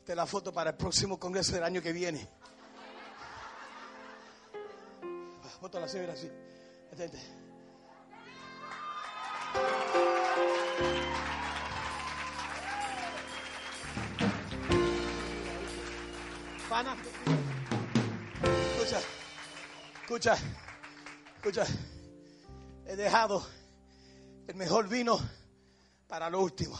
Es 0.05 0.15
la 0.15 0.27
foto 0.27 0.53
para 0.53 0.69
el 0.69 0.77
próximo 0.77 1.19
congreso 1.19 1.53
del 1.53 1.63
año 1.63 1.81
que 1.81 1.93
viene. 1.93 2.29
Foto 5.59 5.79
la 5.79 5.87
mira 5.87 6.13
así. 6.13 6.29
Atente. 6.93 7.17
Pana. 16.77 16.95
Escucha. 18.75 18.99
Escucha. 20.03 20.37
Escucha. 21.37 21.65
He 22.85 22.95
dejado 22.95 23.43
el 24.47 24.53
mejor 24.53 24.87
vino 24.87 25.17
para 26.07 26.29
lo 26.29 26.39
último. 26.39 26.77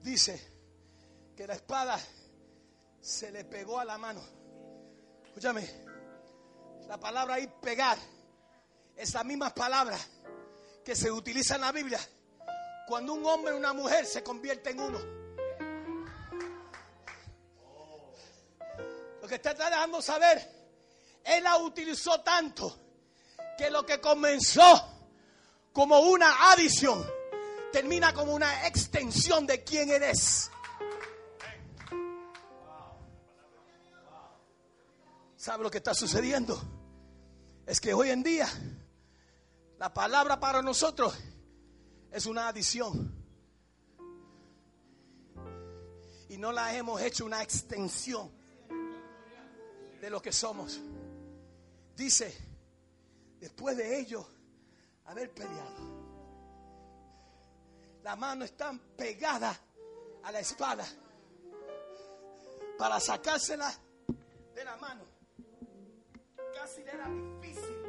Dice 0.00 0.40
que 1.36 1.44
la 1.48 1.54
espada 1.54 1.98
se 3.00 3.32
le 3.32 3.44
pegó 3.44 3.80
a 3.80 3.84
la 3.84 3.98
mano. 3.98 4.22
Escúchame, 5.26 5.68
la 6.86 7.00
palabra 7.00 7.34
ahí 7.34 7.52
pegar 7.60 7.98
es 8.94 9.12
la 9.12 9.24
misma 9.24 9.52
palabra 9.52 9.98
que 10.84 10.94
se 10.94 11.10
utiliza 11.10 11.56
en 11.56 11.62
la 11.62 11.72
Biblia 11.72 11.98
cuando 12.86 13.12
un 13.14 13.26
hombre 13.26 13.54
o 13.54 13.56
una 13.56 13.72
mujer 13.72 14.06
se 14.06 14.22
convierte 14.22 14.70
en 14.70 14.78
uno. 14.78 15.15
Lo 19.26 19.30
que 19.30 19.34
está 19.34 19.54
dejando 19.54 20.00
saber, 20.00 20.40
él 21.24 21.42
la 21.42 21.56
utilizó 21.56 22.20
tanto 22.20 22.78
que 23.58 23.68
lo 23.70 23.84
que 23.84 24.00
comenzó 24.00 24.62
como 25.72 25.98
una 25.98 26.52
adición 26.52 27.04
termina 27.72 28.14
como 28.14 28.32
una 28.32 28.68
extensión 28.68 29.44
de 29.44 29.64
quién 29.64 29.90
eres. 29.90 30.48
¿Sabe 35.36 35.64
lo 35.64 35.72
que 35.72 35.78
está 35.78 35.92
sucediendo? 35.92 36.62
Es 37.66 37.80
que 37.80 37.94
hoy 37.94 38.10
en 38.10 38.22
día 38.22 38.48
la 39.80 39.92
palabra 39.92 40.38
para 40.38 40.62
nosotros 40.62 41.18
es 42.12 42.26
una 42.26 42.46
adición. 42.46 43.12
Y 46.28 46.38
no 46.38 46.52
la 46.52 46.76
hemos 46.76 47.02
hecho 47.02 47.24
una 47.24 47.42
extensión 47.42 48.35
de 50.00 50.10
lo 50.10 50.20
que 50.20 50.32
somos. 50.32 50.80
Dice, 51.94 52.36
después 53.40 53.76
de 53.76 53.98
ello, 53.98 54.26
haber 55.06 55.32
peleado, 55.32 55.96
la 58.02 58.16
mano 58.16 58.44
está 58.44 58.78
pegada 58.96 59.58
a 60.22 60.32
la 60.32 60.40
espada 60.40 60.86
para 62.78 63.00
sacársela 63.00 63.72
de 64.54 64.64
la 64.64 64.76
mano. 64.76 65.04
Casi 66.54 66.82
le 66.82 66.90
era 66.90 67.08
difícil 67.08 67.85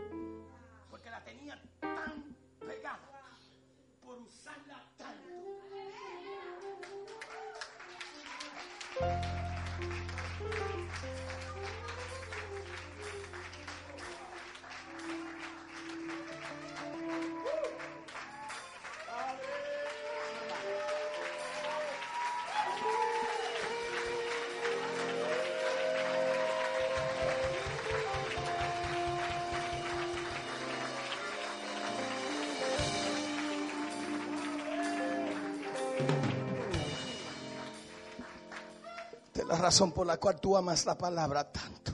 razón 39.67 39.91
por 39.91 40.07
la 40.07 40.15
cual 40.17 40.39
tú 40.39 40.55
amas 40.55 40.85
la 40.85 40.97
palabra 40.97 41.51
tanto. 41.51 41.91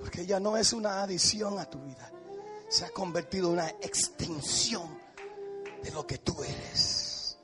Porque 0.00 0.22
ella 0.22 0.40
no 0.40 0.56
es 0.56 0.72
una 0.72 1.02
adición 1.02 1.58
a 1.58 1.68
tu 1.68 1.78
vida. 1.82 2.10
Se 2.70 2.86
ha 2.86 2.90
convertido 2.92 3.48
en 3.48 3.52
una 3.52 3.68
extensión 3.68 4.98
de 5.82 5.90
lo 5.90 6.06
que 6.06 6.16
tú 6.16 6.42
eres. 6.42 7.38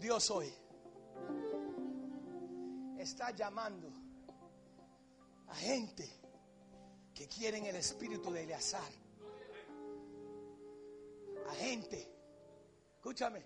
Dios 0.00 0.30
hoy 0.32 0.52
está 2.98 3.30
llamando 3.30 3.88
a 5.46 5.54
gente 5.54 6.21
que 7.22 7.28
quieren 7.28 7.64
el 7.66 7.76
espíritu 7.76 8.32
de 8.32 8.42
Eleazar. 8.42 8.92
A 11.50 11.54
gente, 11.54 12.10
escúchame, 12.96 13.40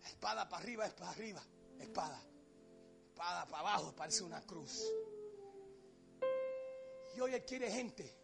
la 0.00 0.08
espada 0.08 0.48
para 0.48 0.62
arriba 0.62 0.86
es 0.86 0.92
para 0.92 1.10
arriba, 1.10 1.42
espada. 1.80 2.22
Espada 3.08 3.46
para 3.46 3.58
abajo 3.58 3.92
parece 3.96 4.22
una 4.22 4.40
cruz. 4.42 4.80
Y 7.16 7.20
hoy 7.20 7.34
Él 7.34 7.44
quiere 7.44 7.68
gente 7.68 8.14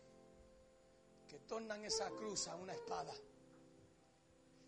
que 1.27 1.41
tornan 1.41 1.85
esa 1.85 2.11
cruz 2.11 2.47
a 2.47 2.55
una 2.55 2.75
espada. 2.75 3.13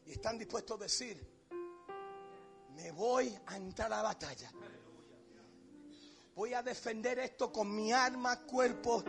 Y 0.06 0.10
están 0.10 0.36
dispuestos 0.36 0.80
a 0.80 0.82
decir, 0.82 1.24
me 2.74 2.90
voy 2.90 3.38
a 3.46 3.56
entrar 3.56 3.92
a 3.92 3.98
la 3.98 4.02
batalla. 4.02 4.50
Voy 6.40 6.54
a 6.54 6.62
defender 6.62 7.18
esto 7.18 7.52
con 7.52 7.76
mi 7.76 7.92
alma, 7.92 8.40
cuerpo, 8.46 9.04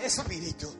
espíritu. 0.00 0.74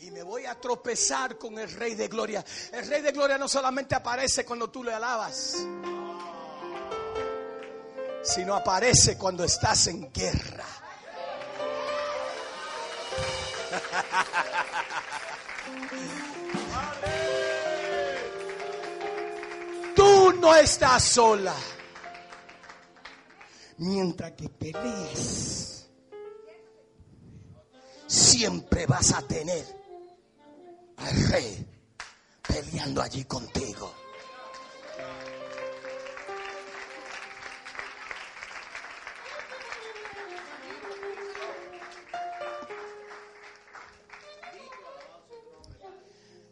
Y 0.00 0.10
me 0.10 0.22
voy 0.22 0.44
a 0.44 0.60
tropezar 0.60 1.38
con 1.38 1.58
el 1.58 1.72
Rey 1.72 1.94
de 1.94 2.06
Gloria. 2.06 2.44
El 2.72 2.86
Rey 2.86 3.00
de 3.00 3.10
Gloria 3.10 3.38
no 3.38 3.48
solamente 3.48 3.94
aparece 3.94 4.44
cuando 4.44 4.68
tú 4.68 4.84
le 4.84 4.92
alabas, 4.92 5.56
sino 8.22 8.54
aparece 8.54 9.16
cuando 9.16 9.44
estás 9.44 9.86
en 9.86 10.12
guerra. 10.12 10.66
Tú 19.96 20.34
no 20.34 20.54
estás 20.54 21.02
sola. 21.02 21.56
Mientras 23.80 24.32
que 24.32 24.50
pelees, 24.50 25.88
siempre 28.06 28.84
vas 28.84 29.10
a 29.14 29.22
tener 29.22 29.64
al 30.98 31.28
rey 31.30 31.66
peleando 32.46 33.00
allí 33.00 33.24
contigo. 33.24 33.90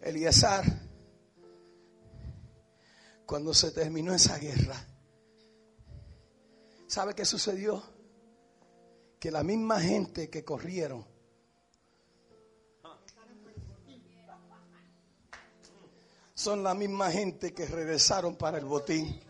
Eliezer, 0.01 0.65
cuando 3.27 3.53
se 3.53 3.71
terminó 3.73 4.15
esa 4.15 4.39
guerra, 4.39 4.83
¿sabe 6.89 7.15
qué 7.15 7.25
sucedió? 7.25 7.83
Que 9.21 9.31
la 9.31 9.45
misma 9.45 9.81
gente 9.81 10.29
que 10.29 10.45
corrieron 10.45 11.07
son 16.35 16.63
la 16.63 16.73
misma 16.73 17.11
gente 17.11 17.53
que 17.53 17.67
regresaron 17.67 18.37
para 18.37 18.59
el 18.59 18.65
botín. 18.65 19.21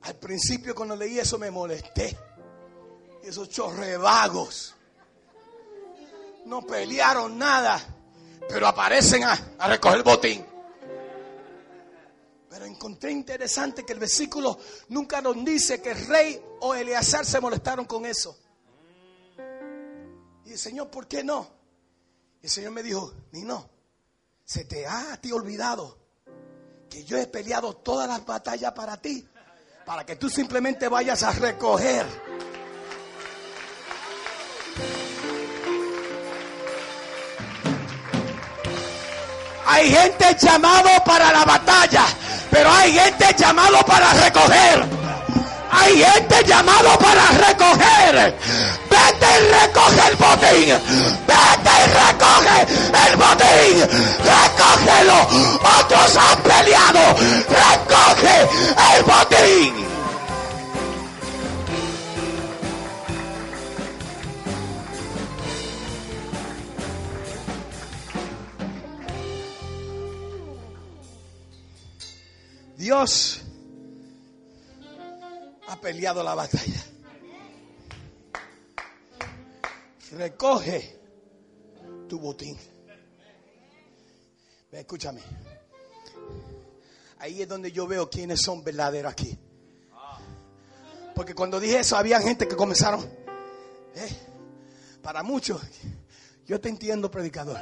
Al 0.00 0.16
principio 0.16 0.74
cuando 0.74 0.96
leí 0.96 1.18
eso 1.18 1.38
me 1.38 1.50
molesté. 1.50 2.18
Esos 3.22 3.50
chorrevagos. 3.50 4.74
No 6.46 6.62
pelearon 6.62 7.36
nada, 7.36 7.97
pero 8.48 8.66
aparecen 8.66 9.24
a, 9.24 9.38
a 9.58 9.68
recoger 9.68 10.02
botín. 10.02 10.44
Pero 12.48 12.64
encontré 12.64 13.12
interesante 13.12 13.84
que 13.84 13.92
el 13.92 13.98
versículo 13.98 14.58
nunca 14.88 15.20
nos 15.20 15.44
dice 15.44 15.82
que 15.82 15.92
el 15.92 16.06
rey 16.06 16.42
o 16.60 16.74
Eleazar 16.74 17.24
se 17.24 17.40
molestaron 17.40 17.84
con 17.84 18.06
eso. 18.06 18.36
Y 20.44 20.52
el 20.52 20.58
Señor, 20.58 20.88
¿por 20.88 21.06
qué 21.06 21.22
no? 21.22 21.46
Y 22.40 22.46
el 22.46 22.50
Señor 22.50 22.72
me 22.72 22.82
dijo, 22.82 23.12
ni 23.32 23.42
no, 23.42 23.68
se 24.44 24.64
te 24.64 24.86
ha 24.86 25.12
a 25.12 25.20
ti 25.20 25.30
olvidado 25.30 25.98
que 26.88 27.04
yo 27.04 27.18
he 27.18 27.26
peleado 27.26 27.76
todas 27.76 28.08
las 28.08 28.24
batallas 28.24 28.72
para 28.72 28.96
ti, 29.00 29.28
para 29.84 30.06
que 30.06 30.16
tú 30.16 30.30
simplemente 30.30 30.88
vayas 30.88 31.22
a 31.22 31.32
recoger. 31.32 32.06
Hay 39.70 39.90
gente 39.90 40.34
llamado 40.40 40.88
para 41.04 41.30
la 41.30 41.44
batalla, 41.44 42.04
pero 42.50 42.72
hay 42.72 42.90
gente 42.90 43.34
llamado 43.36 43.78
para 43.84 44.14
recoger. 44.14 44.82
Hay 45.70 46.02
gente 46.02 46.42
llamado 46.44 46.98
para 46.98 47.28
recoger. 47.32 48.34
Vete 48.88 49.26
y 49.26 49.52
recoge 49.52 50.08
el 50.08 50.16
botín. 50.16 50.68
Vete 51.26 51.72
y 51.84 51.90
recoge 52.00 52.66
el 53.06 53.16
botín. 53.16 53.76
Recógelo. 54.24 55.28
Otros 55.80 56.16
han 56.16 56.38
peleado. 56.42 57.14
Recoge 57.50 58.48
el 58.96 59.02
botín. 59.04 59.87
Dios 72.88 73.42
ha 75.66 75.78
peleado 75.78 76.22
la 76.22 76.34
batalla. 76.34 76.86
Recoge 80.12 80.98
tu 82.08 82.18
botín. 82.18 82.56
Escúchame. 84.72 85.20
Ahí 87.18 87.42
es 87.42 87.48
donde 87.48 87.70
yo 87.72 87.86
veo 87.86 88.08
quiénes 88.08 88.40
son 88.40 88.64
verdaderos 88.64 89.12
aquí. 89.12 89.38
Porque 91.14 91.34
cuando 91.34 91.60
dije 91.60 91.80
eso, 91.80 91.94
había 91.94 92.22
gente 92.22 92.48
que 92.48 92.56
comenzaron. 92.56 93.04
eh, 93.96 94.16
para 95.02 95.22
muchos, 95.22 95.60
yo 96.46 96.58
te 96.58 96.70
entiendo, 96.70 97.10
predicador. 97.10 97.58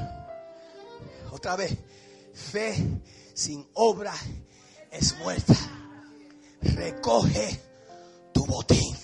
Otra 1.32 1.56
vez, 1.56 1.76
fe 2.32 2.76
sin 3.34 3.68
obra 3.74 4.14
es 4.98 5.16
muerta. 5.18 5.54
Recoge 6.62 7.60
tu 8.32 8.46
botín. 8.46 8.96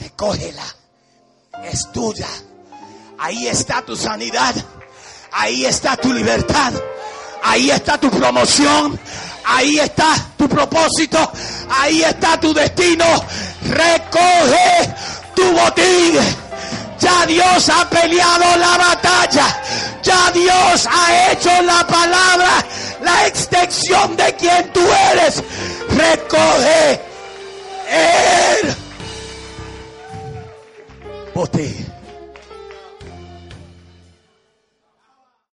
Recógela. 0.00 0.64
Es 1.64 1.90
tuya. 1.92 2.28
Ahí 3.18 3.46
está 3.46 3.82
tu 3.82 3.96
sanidad. 3.96 4.54
Ahí 5.32 5.64
está 5.66 5.96
tu 5.96 6.12
libertad. 6.12 6.72
Ahí 7.42 7.70
está 7.70 7.98
tu 7.98 8.10
promoción. 8.10 8.98
Ahí 9.44 9.78
está 9.78 10.14
tu 10.36 10.48
propósito. 10.48 11.32
Ahí 11.68 12.02
está 12.02 12.40
tu 12.40 12.52
destino. 12.52 13.04
Recoge 13.62 14.94
tu 15.34 15.50
botín. 15.52 16.18
Ya 16.98 17.26
Dios 17.26 17.68
ha 17.68 17.88
peleado 17.90 18.56
la 18.56 18.78
batalla. 18.78 19.62
Ya 20.04 20.30
Dios 20.32 20.86
ha 20.90 21.32
hecho 21.32 21.50
la 21.62 21.86
palabra, 21.86 22.64
la 23.02 23.26
extensión 23.26 24.16
de 24.16 24.34
quien 24.34 24.70
tú 24.72 24.80
eres. 25.12 25.42
Recoge 25.88 27.00
el 27.90 28.74
botín. 31.34 31.93